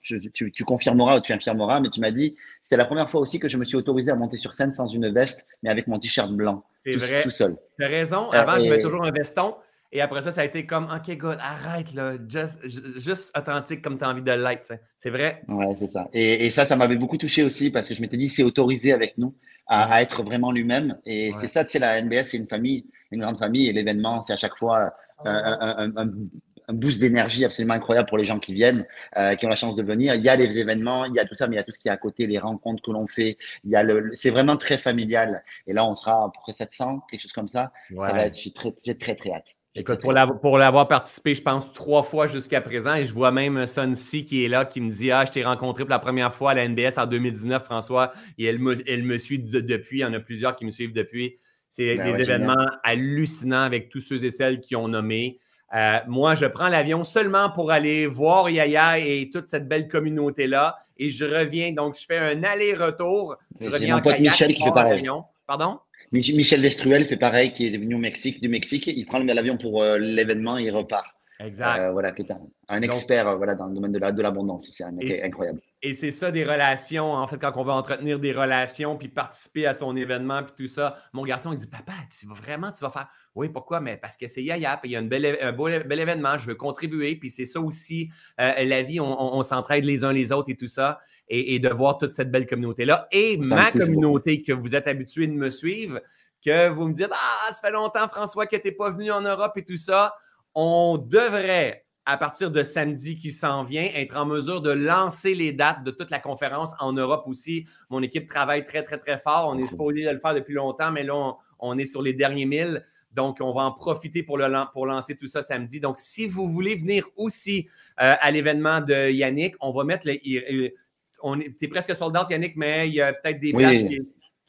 tu, 0.01 0.65
confirmeras 0.65 1.19
ou 1.19 1.21
tu 1.21 1.35
infirmeras, 1.35 1.81
mais 1.81 1.91
tu 1.91 2.01
m'as 2.01 2.11
dit 2.11 2.35
c'est 2.65 2.79
la 2.79 2.87
première 2.87 3.11
fois 3.11 3.21
aussi 3.21 3.39
que 3.39 3.47
je 3.47 3.59
me 3.59 3.65
suis 3.65 3.77
autorisé 3.77 4.11
à 4.11 4.17
monter 4.17 4.39
sur 4.39 4.55
scène 4.55 4.73
sans 4.73 4.87
une 4.87 5.13
veste 5.13 5.47
mais 5.63 5.69
avec 5.69 5.87
mon 5.87 5.99
t-shirt 5.99 6.33
blanc. 6.33 6.65
C'est 6.83 6.97
vrai. 6.97 7.23
Tout 7.25 7.31
seul. 7.31 7.59
Tu 7.79 7.85
as 7.85 7.89
raison. 7.89 8.31
Avant 8.31 8.57
je 8.57 8.71
mettais 8.71 8.83
toujours 8.83 9.05
un 9.05 9.11
veston 9.11 9.55
et 9.95 10.01
après 10.01 10.23
ça, 10.23 10.33
ça 10.33 10.41
a 10.41 10.45
été 10.47 10.65
comme, 10.65 10.85
OK, 10.85 11.15
good, 11.19 11.37
arrête, 11.39 11.93
là, 11.93 12.15
just, 12.27 12.59
juste 12.99 13.31
authentique 13.37 13.83
comme 13.83 13.99
tu 13.99 14.05
as 14.05 14.09
envie 14.09 14.23
de 14.23 14.33
l'être. 14.33 14.73
C'est 14.97 15.11
vrai? 15.11 15.43
Ouais, 15.49 15.77
c'est 15.79 15.89
ça. 15.89 16.09
Et, 16.15 16.49
ça, 16.49 16.65
ça 16.65 16.77
m'avait 16.77 16.97
beaucoup 16.97 17.19
touché 17.19 17.43
aussi 17.43 17.71
parce 17.71 17.89
que 17.89 17.93
je 17.93 18.01
m'étais 18.01 18.17
dit, 18.17 18.31
c'est 18.31 18.43
autorisé 18.43 18.95
avec 18.95 19.19
nous 19.19 19.35
à, 19.67 20.03
être 20.03 20.23
vraiment 20.23 20.53
lui-même. 20.53 20.99
Et 21.07 21.33
c'est 21.41 21.49
ça, 21.49 21.65
tu 21.65 21.71
sais, 21.71 21.79
la 21.79 22.01
NBS, 22.01 22.25
c'est 22.31 22.37
une 22.37 22.49
famille, 22.49 22.87
une 23.11 23.21
grande 23.21 23.39
famille 23.39 23.69
et 23.69 23.73
l'événement, 23.73 24.23
c'est 24.23 24.33
à 24.33 24.37
chaque 24.37 24.57
fois 24.57 24.93
euh, 25.27 25.31
un, 25.31 25.93
un, 25.97 26.73
boost 26.73 27.01
d'énergie 27.01 27.45
absolument 27.45 27.75
incroyable 27.75 28.09
pour 28.09 28.19
les 28.19 28.27
gens 28.27 28.39
qui 28.39 28.55
viennent, 28.55 28.87
euh, 29.17 29.35
qui 29.35 29.47
ont 29.47 29.49
la 29.49 29.57
chance 29.57 29.77
de 29.77 29.83
venir. 29.83 30.15
Il 30.15 30.25
y 30.25 30.29
a 30.29 30.37
les 30.37 30.59
événements, 30.59 31.05
il 31.05 31.15
y 31.15 31.19
a 31.19 31.25
tout 31.25 31.35
ça, 31.35 31.47
mais 31.47 31.57
il 31.57 31.59
y 31.59 31.61
a 31.61 31.65
tout 31.65 31.73
ce 31.73 31.79
qui 31.79 31.89
est 31.89 31.93
à 31.93 31.97
côté, 31.97 32.27
les 32.27 32.39
rencontres 32.39 32.83
que 32.83 32.91
l'on 32.91 33.07
fait. 33.07 33.37
Il 33.65 33.71
y 33.71 33.77
a 33.77 33.83
le, 33.83 34.11
c'est 34.13 34.31
vraiment 34.31 34.57
très 34.57 34.79
familial. 34.79 35.43
Et 35.67 35.73
là, 35.73 35.85
on 35.87 35.95
sera 35.95 36.25
à 36.25 36.31
peu 36.33 36.39
près 36.41 36.53
700, 36.53 37.01
quelque 37.11 37.21
chose 37.21 37.33
comme 37.33 37.49
ça. 37.49 37.73
Ça 37.91 38.13
va 38.13 38.27
être, 38.27 38.39
j'ai 38.39 38.53
très, 38.53 38.73
très, 38.73 38.95
très, 38.95 39.15
très 39.15 39.33
hâte. 39.33 39.49
Écoute, 39.75 40.01
pour 40.01 40.13
l'avoir 40.59 40.87
participé, 40.87 41.35
je 41.35 41.41
pense, 41.41 41.73
trois 41.73 42.03
fois 42.03 42.27
jusqu'à 42.27 42.61
présent, 42.61 42.95
et 42.95 43.07
je 43.07 43.15
vois 43.15 43.31
même 43.31 43.67
Son 43.67 43.95
C 43.95 44.23
qui 44.23 44.45
est 44.45 44.49
là, 44.49 44.67
qui 44.67 44.83
me 44.83 44.93
dit 44.93 45.11
Ah, 45.11 45.25
je 45.25 45.33
t'ai 45.33 45.43
rencontré 45.43 45.85
pour 45.85 45.91
la 45.91 45.99
première 45.99 46.35
fois 46.35 46.51
à 46.51 46.55
la 46.55 46.69
NBS 46.69 46.99
en 46.99 47.07
2019, 47.07 47.65
François, 47.65 48.13
et 48.37 48.45
elle 48.45 48.59
me, 48.59 48.75
elle 48.87 49.03
me 49.03 49.17
suit 49.17 49.39
depuis. 49.39 49.99
Il 49.99 50.03
y 50.03 50.05
en 50.05 50.13
a 50.13 50.21
plusieurs 50.21 50.57
qui 50.57 50.67
me 50.67 50.71
suivent 50.71 50.93
depuis. 50.93 51.39
C'est 51.71 51.97
ben 51.97 52.13
des 52.13 52.21
événements 52.21 52.67
hallucinants 52.85 53.63
avec 53.63 53.89
tous 53.89 54.03
ceux 54.03 54.23
et 54.27 54.31
celles 54.31 54.61
qui 54.61 54.77
ont 54.77 54.89
nommé. 54.89 55.39
Euh, 55.75 56.01
moi, 56.07 56.35
je 56.35 56.45
prends 56.45 56.69
l'avion 56.69 57.03
seulement 57.03 57.49
pour 57.49 57.71
aller 57.71 58.07
voir 58.07 58.51
Yaya 58.51 58.99
et 58.99 59.31
toute 59.33 59.49
cette 59.49 59.69
belle 59.69 59.89
communauté-là, 59.89 60.77
et 60.99 61.09
je 61.09 61.25
reviens. 61.25 61.73
Donc, 61.73 61.99
je 61.99 62.05
fais 62.05 62.19
un 62.19 62.45
aller-retour. 62.45 63.37
Je 63.59 63.71
reviens 63.71 63.97
en 63.97 64.01
kayak. 64.03 64.21
Michel 64.21 64.53
qui 64.53 64.63
fait 64.63 64.71
pareil. 64.71 65.09
Pardon? 65.47 65.79
Michel 66.13 66.61
Destruel 66.61 67.05
fait 67.05 67.17
pareil, 67.17 67.53
qui 67.53 67.67
est 67.67 67.77
venu 67.77 67.95
au 67.95 67.99
Mexique, 67.99 68.41
du 68.41 68.49
Mexique. 68.49 68.87
Il 68.87 69.07
prend 69.07 69.19
l'avion 69.19 69.57
pour 69.57 69.83
euh, 69.83 69.99
l'événement 69.99 70.59
et 70.59 70.65
il 70.65 70.71
repart. 70.71 71.07
Exact. 71.41 71.79
Euh, 71.79 71.91
voilà, 71.91 72.13
qui 72.13 72.23
est 72.23 72.33
un, 72.69 72.83
expert 72.83 73.27
euh, 73.27 73.37
voilà, 73.37 73.55
dans 73.55 73.67
le 73.67 73.75
domaine 73.75 73.91
de 73.91 74.23
l'abondance. 74.23 74.69
c'est 74.71 74.85
un 74.85 74.93
mec 74.93 75.11
incroyable. 75.25 75.61
Et 75.81 75.95
c'est 75.95 76.13
ça, 76.13 76.31
des 76.31 76.45
relations. 76.45 77.15
En 77.15 77.27
fait, 77.27 77.39
quand 77.39 77.53
on 77.57 77.65
veut 77.65 77.73
entretenir 77.73 78.21
des 78.21 78.33
relations 78.33 78.97
puis 78.97 79.09
participer 79.09 79.67
à 79.67 79.75
son 79.75 79.97
événement 79.97 80.45
puis 80.45 80.67
tout 80.67 80.73
ça, 80.73 80.99
mon 81.13 81.25
garçon, 81.25 81.53
il 81.53 81.59
dit 81.59 81.67
Papa, 81.67 81.95
tu 82.17 82.27
vas 82.27 82.35
vraiment, 82.35 82.71
tu 82.71 82.85
vas 82.85 82.91
faire. 82.91 83.09
Oui, 83.35 83.49
pourquoi? 83.49 83.81
Mais 83.81 83.97
parce 83.97 84.17
que 84.17 84.29
c'est 84.29 84.45
Yaya, 84.45 84.77
puis 84.77 84.91
il 84.91 84.93
y 84.93 84.97
a 84.97 85.01
une 85.01 85.09
belle, 85.09 85.39
un 85.41 85.53
beau, 85.53 85.65
bel 85.65 85.99
événement, 85.99 86.39
je 86.39 86.47
veux 86.47 86.55
contribuer, 86.55 87.17
puis 87.17 87.31
c'est 87.31 87.47
ça 87.47 87.61
aussi, 87.61 88.11
la 88.39 88.83
vie, 88.83 89.01
on, 89.01 89.43
s'entraide 89.43 89.85
les 89.85 90.05
uns 90.05 90.13
les 90.13 90.31
autres 90.31 90.51
et 90.51 90.57
tout 90.57 90.69
ça 90.69 91.01
et, 91.35 91.59
de 91.59 91.69
voir 91.71 91.97
toute 91.97 92.11
cette 92.11 92.31
belle 92.31 92.47
communauté-là. 92.47 93.09
Et 93.11 93.39
ma 93.39 93.73
communauté 93.73 94.43
que 94.43 94.53
vous 94.53 94.75
êtes 94.75 94.87
habitué 94.87 95.27
de 95.27 95.33
me 95.33 95.51
suivre, 95.51 96.01
que 96.45 96.69
vous 96.69 96.89
me 96.89 96.93
dites 96.93 97.09
Ah, 97.11 97.53
ça 97.53 97.67
fait 97.67 97.73
longtemps, 97.73 98.07
François, 98.09 98.47
que 98.47 98.57
tu 98.57 98.63
n'es 98.67 98.73
pas 98.73 98.91
venu 98.91 99.11
en 99.11 99.23
Europe 99.23 99.53
et 99.57 99.65
tout 99.65 99.79
ça. 99.79 100.15
On 100.55 100.99
devrait, 100.99 101.87
à 102.05 102.19
partir 102.19 102.51
de 102.51 102.63
samedi 102.63 103.17
qui 103.17 103.33
s'en 103.33 103.65
vient, 103.65 103.89
être 103.95 104.17
en 104.17 104.27
mesure 104.27 104.61
de 104.61 104.71
lancer 104.71 105.35
les 105.35 105.53
dates 105.55 105.83
de 105.85 105.91
toute 105.91 106.11
la 106.11 106.19
conférence 106.19 106.73
en 106.79 106.93
Europe 106.93 107.25
aussi. 107.27 107.67
Mon 107.89 108.03
équipe 108.03 108.29
travaille 108.29 108.65
très, 108.65 108.83
très, 108.83 108.99
très 108.99 109.17
fort. 109.17 109.49
On 109.49 109.59
est 109.59 109.67
supposé 109.67 110.05
de 110.05 110.11
le 110.11 110.19
faire 110.19 110.35
depuis 110.35 110.55
longtemps, 110.55 110.93
mais 110.93 111.03
là, 111.03 111.37
on, 111.59 111.79
est 111.79 111.87
sur 111.87 112.03
les 112.03 112.13
derniers 112.13 112.47
milles. 112.47 112.85
Donc, 113.13 113.39
on 113.41 113.55
va 113.55 113.63
en 113.63 113.73
profiter 113.73 114.23
pour, 114.23 114.37
le, 114.37 114.73
pour 114.73 114.87
lancer 114.87 115.17
tout 115.17 115.27
ça 115.27 115.43
samedi. 115.43 115.81
Donc, 115.81 115.99
si 115.99 116.27
vous 116.27 116.47
voulez 116.47 116.75
venir 116.75 117.07
aussi 117.17 117.69
euh, 118.01 118.15
à 118.21 118.31
l'événement 118.31 118.81
de 118.81 119.11
Yannick, 119.11 119.55
on 119.61 119.73
va 119.73 119.85
mettre 119.85 120.07
les, 120.07 120.75
on 121.23 121.41
est, 121.41 121.55
es 121.61 121.69
presque 121.69 121.95
soldat, 121.95 122.27
Yannick, 122.31 122.57
mais 122.57 122.89
il 122.89 122.95
y 122.95 123.01
a 123.01 123.13
peut-être 123.13 123.41
des 123.41 123.53
places. 123.53 123.85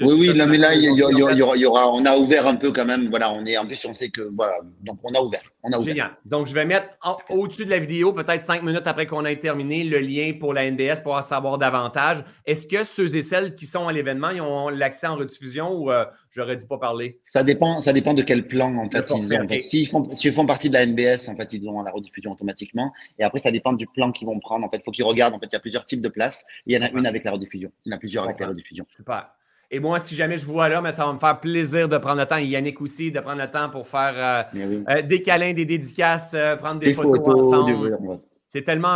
Oui, 0.02 0.14
oui, 0.14 0.42
mais 0.48 0.58
là, 0.58 0.74
il 0.74 0.84
y, 0.84 1.66
aura, 1.66 1.92
on 1.92 2.04
a 2.06 2.18
ouvert 2.18 2.48
un 2.48 2.56
peu 2.56 2.72
quand 2.72 2.86
même. 2.86 3.10
Voilà, 3.10 3.32
on 3.32 3.46
est 3.46 3.58
en 3.58 3.66
plus, 3.66 3.86
on 3.86 3.94
sait 3.94 4.10
que 4.10 4.22
voilà, 4.36 4.56
donc 4.82 5.00
on 5.04 5.14
a 5.14 5.22
ouvert. 5.22 5.42
On 5.62 5.72
a 5.72 5.78
ouvert. 5.78 5.94
Génial. 5.94 6.12
Donc, 6.26 6.48
je 6.48 6.54
vais 6.54 6.66
mettre 6.66 6.88
au-dessus 7.30 7.66
de 7.66 7.70
la 7.70 7.80
vidéo, 7.80 8.12
peut-être 8.12 8.44
cinq 8.44 8.64
minutes 8.64 8.88
après 8.88 9.06
qu'on 9.06 9.24
ait 9.24 9.36
terminé, 9.36 9.84
le 9.84 10.00
lien 10.00 10.34
pour 10.38 10.54
la 10.54 10.70
NBS 10.70 11.02
pour 11.04 11.14
en 11.14 11.22
savoir 11.22 11.58
davantage. 11.58 12.24
Est-ce 12.46 12.66
que 12.66 12.84
ceux 12.84 13.16
et 13.16 13.22
celles 13.22 13.56
qui 13.56 13.68
sont 13.68 13.88
à 13.88 13.94
l'événement, 13.94 14.32
ils 14.32 14.42
ont 14.42 14.70
l'accès 14.70 15.08
en 15.08 15.16
rediffusion 15.16 15.72
ou 15.72 15.92
euh, 15.92 16.06
j'aurais 16.32 16.58
dû 16.58 16.66
pas 16.66 16.80
parler? 16.80 17.20
Ça 17.26 17.44
dépend, 17.44 17.80
ça 17.80 17.94
dépend 17.94 18.14
de 18.14 18.24
quel 18.24 18.48
plan 18.48 18.76
en 18.76 18.90
fait 18.90 19.10
ils 19.16 19.34
ont. 19.34 19.48
S'ils 19.60 19.88
font, 19.88 20.10
font 20.10 20.46
partie 20.46 20.70
de 20.70 20.74
la 20.74 20.86
NBS, 20.86 21.30
en 21.30 21.36
fait, 21.36 21.54
ils 21.54 21.68
ont 21.70 21.82
la 21.84 21.92
rediffusion 21.92 22.32
automatiquement. 22.32 22.92
Et 23.20 23.24
après, 23.24 23.40
ça 23.40 23.52
dépend 23.52 23.74
du 23.74 23.86
plan 23.88 24.12
qu'ils 24.12 24.28
vont 24.28 24.40
prendre. 24.40 24.66
En 24.66 24.70
fait, 24.70 24.78
il 24.78 24.84
faut 24.84 24.92
qu'ils 24.92 25.06
regardent. 25.06 25.36
En 25.36 25.40
fait, 25.40 25.48
il 25.48 25.54
y 25.54 25.58
a 25.58 25.62
plusieurs 25.62 25.86
types 25.86 26.02
de 26.02 26.10
places. 26.10 26.44
Il 26.66 26.74
y 26.74 26.78
en 26.78 26.82
a 26.82 26.90
une 26.90 27.06
avec 27.06 27.24
la 27.24 27.32
rediffusion. 27.32 27.72
Il 27.86 27.90
y 27.90 27.94
en 27.94 27.98
a 27.98 28.00
plusieurs 28.00 28.24
avec 28.26 28.40
la 28.40 28.48
rediffusion. 28.48 28.86
Super. 28.90 29.30
Et 29.74 29.80
moi, 29.80 30.00
si 30.00 30.16
jamais 30.16 30.38
je 30.38 30.46
vous 30.46 30.54
vois 30.54 30.70
là, 30.70 30.82
mais 30.82 30.92
ça 30.92 31.04
va 31.04 31.14
me 31.14 31.18
faire 31.18 31.40
plaisir 31.40 31.90
de 31.90 31.98
prendre 31.98 32.20
le 32.20 32.28
temps, 32.28 32.38
et 32.38 32.46
Yannick 32.46 32.80
aussi, 32.80 33.12
de 33.12 33.20
prendre 33.20 33.42
le 33.42 33.50
temps 33.50 33.72
pour 33.72 33.88
faire 33.88 34.14
euh, 34.56 34.84
euh, 34.88 35.02
des 35.02 35.24
câlins, 35.24 35.52
des 35.54 35.66
dédicaces, 35.66 36.34
euh, 36.36 36.56
prendre 36.56 36.80
des, 36.80 36.94
photos, 36.94 37.28
ensemble. 37.28 38.20
C'est 38.48 38.62
tellement 38.62 38.96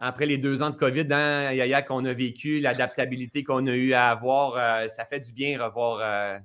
après 0.00 0.24
les 0.24 0.38
deux 0.38 0.62
ans 0.62 0.70
de 0.70 0.76
COVID, 0.76 1.08
hein, 1.10 1.52
Yaya, 1.52 1.82
qu'on 1.82 2.06
a 2.06 2.12
vécu, 2.14 2.60
l'adaptabilité 2.60 3.44
qu'on 3.44 3.66
a 3.66 3.74
eu 3.74 3.92
à 3.92 4.08
avoir, 4.08 4.54
ça 4.88 5.04
fait 5.04 5.20
du 5.20 5.32
bien 5.32 5.62
revoir 5.62 6.40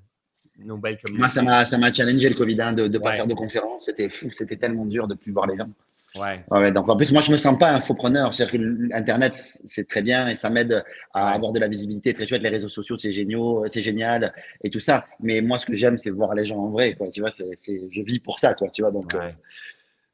nos 0.59 0.75
belles 0.77 0.99
communautés. 1.01 1.41
Moi, 1.41 1.63
ça 1.63 1.77
m'a 1.77 1.93
challengé 1.93 2.27
le 2.27 2.35
COVID 2.35 2.61
hein, 2.61 2.73
de 2.73 2.89
ne 2.89 2.97
pas 2.97 3.13
faire 3.13 3.27
de 3.27 3.33
conférences. 3.33 3.85
C'était 3.85 4.09
fou, 4.09 4.29
c'était 4.33 4.57
tellement 4.57 4.85
dur 4.85 5.07
de 5.07 5.13
ne 5.13 5.17
plus 5.17 5.31
voir 5.31 5.47
les 5.47 5.55
gens. 5.55 5.69
Ouais. 6.15 6.71
donc 6.71 6.87
en 6.89 6.95
plus, 6.95 7.11
moi, 7.11 7.21
je 7.21 7.31
me 7.31 7.37
sens 7.37 7.57
pas 7.57 7.71
un 7.71 7.81
faux 7.81 7.95
preneur. 7.95 8.33
C'est-à-dire 8.33 8.59
que 8.59 8.93
l'Internet, 8.93 9.33
c'est 9.65 9.87
très 9.87 10.01
bien 10.01 10.27
et 10.27 10.35
ça 10.35 10.49
m'aide 10.49 10.83
à 11.13 11.31
avoir 11.31 11.51
de 11.51 11.59
la 11.59 11.67
visibilité 11.67 12.13
très 12.13 12.27
chouette. 12.27 12.43
Les 12.43 12.49
réseaux 12.49 12.69
sociaux, 12.69 12.97
c'est 12.97 13.11
génial, 13.11 13.41
c'est 13.71 13.81
génial 13.81 14.33
et 14.63 14.69
tout 14.69 14.79
ça. 14.79 15.05
Mais 15.19 15.41
moi, 15.41 15.57
ce 15.57 15.65
que 15.65 15.75
j'aime, 15.75 15.97
c'est 15.97 16.11
voir 16.11 16.35
les 16.35 16.45
gens 16.45 16.57
en 16.57 16.69
vrai. 16.69 16.93
Quoi. 16.93 17.09
Tu 17.09 17.21
vois, 17.21 17.31
c'est, 17.57 17.81
je 17.91 18.01
vis 18.01 18.19
pour 18.19 18.39
ça. 18.39 18.53
Quoi, 18.53 18.69
tu 18.69 18.83
vois, 18.83 18.91
donc 18.91 19.13
euh, 19.15 19.31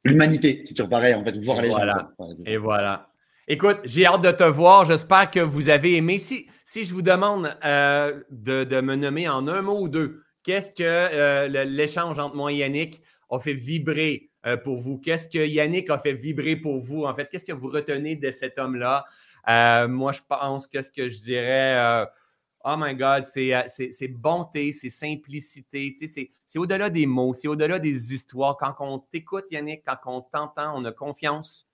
l'humanité, 0.04 0.62
c'est 0.64 0.74
toujours 0.74 0.88
pareil. 0.88 1.14
En 1.14 1.22
fait, 1.22 1.36
voir 1.36 1.58
et 1.58 1.62
les 1.62 1.68
voilà. 1.68 2.10
gens. 2.18 2.34
Et 2.46 2.56
voilà. 2.56 3.10
Écoute, 3.46 3.80
j'ai 3.84 4.06
hâte 4.06 4.22
de 4.22 4.30
te 4.30 4.44
voir. 4.44 4.86
J'espère 4.86 5.30
que 5.30 5.40
vous 5.40 5.68
avez 5.68 5.96
aimé. 5.96 6.18
Si, 6.18 6.46
si 6.64 6.84
je 6.84 6.94
vous 6.94 7.02
demande 7.02 7.54
euh, 7.64 8.22
de, 8.30 8.64
de, 8.64 8.80
me 8.80 8.94
nommer 8.94 9.28
en 9.28 9.46
un 9.48 9.60
mot 9.60 9.80
ou 9.80 9.88
deux, 9.88 10.22
qu'est-ce 10.44 10.70
que 10.70 10.82
euh, 10.82 11.64
l'échange 11.66 12.18
entre 12.18 12.36
moi 12.36 12.52
et 12.52 12.56
Yannick 12.56 13.02
a 13.28 13.38
fait 13.38 13.54
vibrer 13.54 14.29
euh, 14.46 14.56
pour 14.56 14.80
vous? 14.80 14.98
Qu'est-ce 14.98 15.28
que 15.28 15.46
Yannick 15.46 15.90
a 15.90 15.98
fait 15.98 16.14
vibrer 16.14 16.56
pour 16.56 16.78
vous? 16.78 17.04
En 17.04 17.14
fait, 17.14 17.28
qu'est-ce 17.30 17.44
que 17.44 17.52
vous 17.52 17.68
retenez 17.68 18.16
de 18.16 18.30
cet 18.30 18.58
homme-là? 18.58 19.04
Euh, 19.48 19.88
moi, 19.88 20.12
je 20.12 20.20
pense 20.28 20.66
que 20.66 20.80
ce 20.82 20.90
que 20.90 21.10
je 21.10 21.20
dirais, 21.20 21.76
euh, 21.76 22.06
oh 22.64 22.74
my 22.78 22.94
God, 22.94 23.24
c'est 23.24 24.08
bonté, 24.08 24.72
c'est 24.72 24.90
simplicité. 24.90 25.94
C'est 26.46 26.58
au-delà 26.58 26.90
des 26.90 27.06
mots, 27.06 27.34
c'est 27.34 27.48
au-delà 27.48 27.78
des 27.78 28.14
histoires. 28.14 28.56
Quand 28.56 28.74
on 28.80 28.98
t'écoute, 28.98 29.44
Yannick, 29.50 29.82
quand 29.84 29.98
on 30.06 30.22
t'entend, 30.22 30.72
on 30.74 30.84
a 30.84 30.92
confiance. 30.92 31.68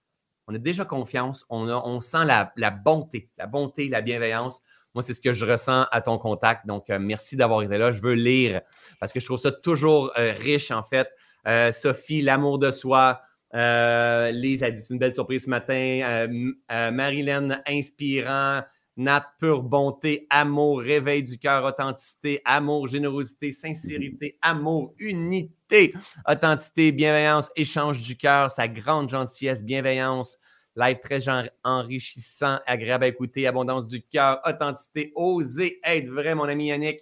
On 0.48 0.54
a 0.54 0.58
déjà 0.58 0.84
confiance. 0.84 1.44
On, 1.48 1.68
on 1.68 2.00
sent 2.00 2.24
la, 2.24 2.52
la, 2.56 2.70
bonté, 2.70 3.30
la 3.36 3.46
bonté, 3.46 3.88
la 3.88 4.00
bienveillance. 4.00 4.60
Moi, 4.94 5.02
c'est 5.02 5.12
ce 5.12 5.20
que 5.20 5.32
je 5.32 5.44
ressens 5.44 5.86
à 5.90 6.00
ton 6.00 6.18
contact. 6.18 6.66
Donc, 6.66 6.88
merci 6.88 7.36
d'avoir 7.36 7.62
été 7.62 7.76
là. 7.76 7.92
Je 7.92 8.00
veux 8.00 8.14
lire 8.14 8.62
parce 8.98 9.12
que 9.12 9.20
je 9.20 9.26
trouve 9.26 9.38
ça 9.38 9.52
toujours 9.52 10.12
riche, 10.16 10.70
en 10.70 10.82
fait. 10.82 11.10
Euh, 11.46 11.72
Sophie, 11.72 12.22
l'amour 12.22 12.58
de 12.58 12.70
soi. 12.70 13.20
Euh, 13.54 14.30
Lise 14.32 14.62
a 14.62 14.70
dit 14.70 14.80
une 14.90 14.98
belle 14.98 15.12
surprise 15.12 15.44
ce 15.44 15.50
matin. 15.50 16.26
Euh, 16.72 16.90
Marilyn, 16.90 17.60
inspirant. 17.66 18.62
Nat, 18.98 19.26
pure 19.38 19.62
bonté, 19.62 20.26
amour, 20.30 20.80
réveil 20.80 21.22
du 21.22 21.38
cœur, 21.38 21.66
authenticité, 21.66 22.40
amour, 22.46 22.88
générosité, 22.88 23.52
sincérité, 23.52 24.38
amour, 24.40 24.94
unité, 24.98 25.92
authenticité, 26.26 26.92
bienveillance, 26.92 27.50
échange 27.56 28.00
du 28.00 28.16
cœur, 28.16 28.50
sa 28.50 28.68
grande 28.68 29.10
gentillesse, 29.10 29.62
bienveillance, 29.62 30.38
live 30.76 30.98
très 31.02 31.20
enrichissant, 31.62 32.58
agréable 32.66 33.04
à 33.04 33.08
écouter, 33.08 33.46
abondance 33.46 33.86
du 33.86 34.00
cœur, 34.00 34.40
authenticité, 34.46 35.12
oser 35.14 35.78
être 35.84 36.08
vrai, 36.08 36.34
mon 36.34 36.44
ami 36.44 36.68
Yannick, 36.68 37.00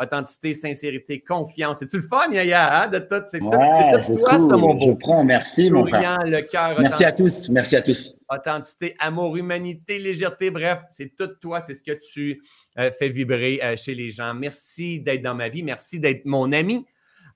authenticité, 0.00 0.54
sincérité, 0.54 1.20
confiance. 1.20 1.78
C'est-tu 1.78 1.96
le 1.98 2.02
fun, 2.02 2.30
Yaya, 2.30 2.82
hein, 2.82 2.88
de 2.88 2.98
tout? 2.98 3.22
C'est 3.28 3.38
tout, 3.38 3.48
toi, 3.48 4.38
ça, 4.38 4.56
mon 4.56 4.74
beau. 4.74 4.86
Je 4.88 4.92
prends, 4.92 5.24
merci, 5.24 5.70
mon 5.70 5.84
le 5.84 6.42
cœur. 6.42 6.80
Merci 6.80 7.04
à 7.04 7.12
tous, 7.12 7.48
merci 7.48 7.76
à 7.76 7.82
tous. 7.82 8.16
Authenticité, 8.28 8.94
amour, 8.98 9.36
humanité, 9.36 9.98
légèreté, 9.98 10.50
bref, 10.50 10.80
c'est 10.90 11.14
tout 11.14 11.28
toi, 11.40 11.60
c'est 11.60 11.74
ce 11.74 11.82
que 11.82 11.92
tu 11.92 12.42
euh, 12.78 12.90
fais 12.98 13.08
vibrer 13.08 13.60
euh, 13.62 13.76
chez 13.76 13.94
les 13.94 14.10
gens. 14.10 14.34
Merci 14.34 15.00
d'être 15.00 15.22
dans 15.22 15.34
ma 15.34 15.48
vie, 15.48 15.62
merci 15.62 16.00
d'être 16.00 16.24
mon 16.24 16.50
ami. 16.52 16.86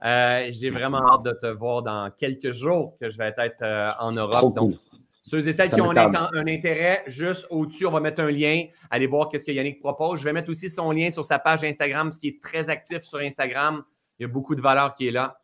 Euh, 0.05 0.49
J'ai 0.51 0.71
vraiment 0.71 1.03
hâte 1.13 1.25
de 1.25 1.33
te 1.33 1.47
voir 1.47 1.83
dans 1.83 2.11
quelques 2.11 2.53
jours 2.53 2.97
que 3.01 3.11
je 3.11 3.19
vais 3.19 3.33
être 3.37 3.97
en 4.01 4.13
Europe. 4.13 4.55
Donc, 4.55 4.75
ceux 5.29 5.47
et 5.47 5.53
celles 5.53 5.71
qui 5.71 5.81
ont 5.81 5.91
un, 5.91 6.47
intérêt, 6.47 7.05
juste 7.07 7.47
au-dessus, 7.51 7.87
on 7.87 7.91
va 7.91 8.01
mettre 8.01 8.23
un 8.23 8.31
lien. 8.31 8.65
Allez 8.91 9.07
voir 9.07 9.29
qu'est-ce 9.29 9.45
que 9.45 9.53
Yannick 9.53 9.79
propose. 9.79 10.21
Je 10.21 10.25
vais 10.25 10.33
mettre 10.33 10.51
aussi 10.51 10.71
son 10.71 10.91
lien 10.91 11.11
sur 11.11 11.25
sa 11.25 11.39
page 11.39 11.63
Instagram, 11.65 12.11
ce 12.11 12.19
qui 12.19 12.29
est 12.29 12.43
très 12.43 12.71
actif 12.71 13.01
sur 13.03 13.19
Instagram. 13.19 13.83
Il 14.19 14.23
y 14.23 14.25
a 14.25 14.29
beaucoup 14.29 14.55
de 14.55 14.63
valeur 14.63 14.95
qui 14.95 15.09
est 15.09 15.11
là. 15.11 15.39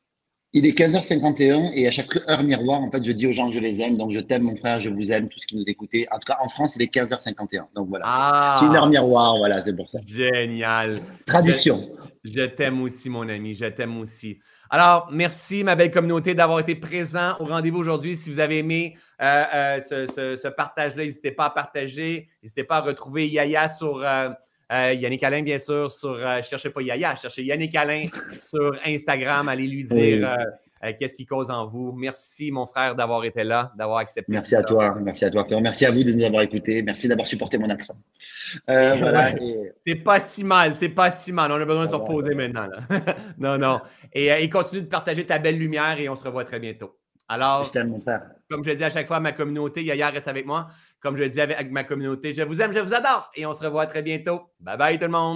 Il 0.55 0.67
est 0.67 0.79
15h51 0.79 1.73
et 1.75 1.87
à 1.87 1.91
chaque 1.91 2.17
heure 2.31 2.43
miroir, 2.45 2.81
en 2.81 2.91
fait, 2.91 3.05
je 3.05 3.13
dis 3.13 3.27
aux 3.27 3.33
gens 3.33 3.49
que 3.49 3.55
je 3.55 3.59
les 3.59 3.83
aime. 3.83 3.99
Donc, 3.99 4.13
je 4.13 4.21
t'aime, 4.21 4.45
mon 4.45 4.57
frère, 4.57 4.81
je 4.81 4.89
vous 4.89 5.11
aime, 5.11 5.29
tout 5.29 5.39
ce 5.39 5.47
qui 5.47 5.57
nous 5.57 5.65
écoutez. 5.67 6.07
En 6.13 6.19
tout 6.19 6.27
cas, 6.27 6.39
en 6.41 6.49
France, 6.49 6.77
il 6.77 6.83
est 6.83 6.95
15h51. 6.95 7.67
Donc, 7.75 7.89
voilà. 7.89 8.05
Ah, 8.07 8.57
c'est 8.59 8.67
une 8.67 8.77
heure 8.77 8.89
miroir, 8.89 9.37
voilà, 9.37 9.63
c'est 9.65 9.75
pour 9.75 9.91
ça. 9.91 9.99
Génial. 10.07 11.01
Tradition. 11.27 11.91
je 12.25 12.43
t'aime 12.43 12.81
aussi, 12.83 13.11
mon 13.11 13.29
ami. 13.29 13.55
Je 13.55 13.67
t'aime 13.67 13.99
aussi. 13.99 14.39
Alors, 14.71 15.09
merci, 15.13 15.63
ma 15.63 15.77
belle 15.77 15.91
communauté, 15.91 16.35
d'avoir 16.35 16.61
été 16.61 16.75
présent 16.75 17.37
au 17.39 17.45
rendez-vous 17.45 17.79
aujourd'hui. 17.79 18.17
Si 18.17 18.31
vous 18.31 18.41
avez 18.41 18.59
aimé 18.59 18.97
euh, 19.21 19.79
euh, 19.93 20.37
ce, 20.37 20.49
partage-là, 20.49 21.05
n'hésitez 21.05 21.33
pas 21.33 21.47
à 21.47 21.51
partager. 21.51 22.29
N'hésitez 22.43 22.65
pas 22.65 22.77
à 22.77 22.81
retrouver 22.81 23.29
Yaya 23.29 23.69
sur 23.69 24.03
euh, 24.03 24.31
Yannick 24.71 25.23
Alain, 25.23 25.43
bien 25.43 25.59
sûr, 25.59 25.93
sur 25.93 26.19
cherchez 26.43 26.71
pas 26.71 26.83
Yaya, 26.83 27.15
cherchez 27.17 27.45
Yannick 27.45 27.75
Alain 27.75 28.09
sur 28.41 28.77
Instagram. 28.85 29.49
Allez 29.49 29.67
lui 29.67 29.85
dire 29.85 30.37
qu'est-ce 30.93 31.15
qui 31.15 31.27
cause 31.27 31.51
en 31.51 31.67
vous? 31.67 31.93
Merci, 31.93 32.51
mon 32.51 32.67
frère, 32.67 32.95
d'avoir 32.95 33.25
été 33.25 33.45
là, 33.45 33.73
d'avoir 33.77 33.99
accepté. 33.99 34.31
Merci 34.33 34.55
à 34.55 34.63
toi, 34.63 34.95
merci 35.01 35.25
à 35.25 35.31
toi. 35.31 35.47
Merci 35.61 35.87
à 35.87 35.91
vous 35.91 36.05
de 36.05 36.13
nous 36.13 36.25
avoir 36.25 36.43
écoutés. 36.43 36.83
Merci 36.83 37.09
d'avoir 37.09 37.27
supporté 37.27 37.59
mon 37.59 37.71
accent. 37.71 37.97
C'est 38.69 39.95
pas 40.05 40.21
si 40.21 40.45
mal, 40.45 40.75
c'est 40.75 40.89
pas 40.89 41.11
si 41.11 41.33
mal. 41.33 41.51
On 41.51 41.61
a 41.61 41.65
besoin 41.65 41.87
de 41.87 41.91
se 41.91 41.95
reposer 41.95 42.35
maintenant. 42.35 42.69
non, 43.39 43.59
non. 43.59 43.81
Et, 44.13 44.27
et 44.27 44.49
continue 44.49 44.83
de 44.83 44.89
partager 44.89 45.25
ta 45.25 45.39
belle 45.39 45.59
lumière 45.59 45.99
et 45.99 46.09
on 46.09 46.17
se 46.17 46.25
revoit 46.25 46.45
très 46.45 46.61
bientôt. 46.61 46.97
Alors, 47.29 47.71
je 47.73 47.81
mon 47.81 48.01
frère. 48.01 48.27
Comme 48.51 48.65
je 48.65 48.71
dis 48.73 48.85
à 48.85 48.91
chaque 48.91 49.07
fois 49.07 49.17
à 49.17 49.21
ma 49.21 49.33
communauté, 49.33 49.83
Yaya 49.83 50.11
reste 50.11 50.29
avec 50.29 50.47
moi. 50.47 50.69
Comme 51.01 51.17
je 51.17 51.25
dis 51.25 51.41
avec 51.41 51.71
ma 51.71 51.85
communauté, 51.85 52.33
je 52.33 52.43
vous 52.43 52.61
aime, 52.61 52.73
je 52.73 52.81
vous 52.81 52.95
adore. 52.95 53.31
Et 53.35 53.47
on 53.47 53.53
se 53.53 53.65
revoit 53.65 53.87
très 53.87 54.03
bientôt. 54.03 54.43
Bye 54.61 54.77
bye 54.77 54.99
tout 54.99 55.07
le 55.07 55.13
monde. 55.13 55.33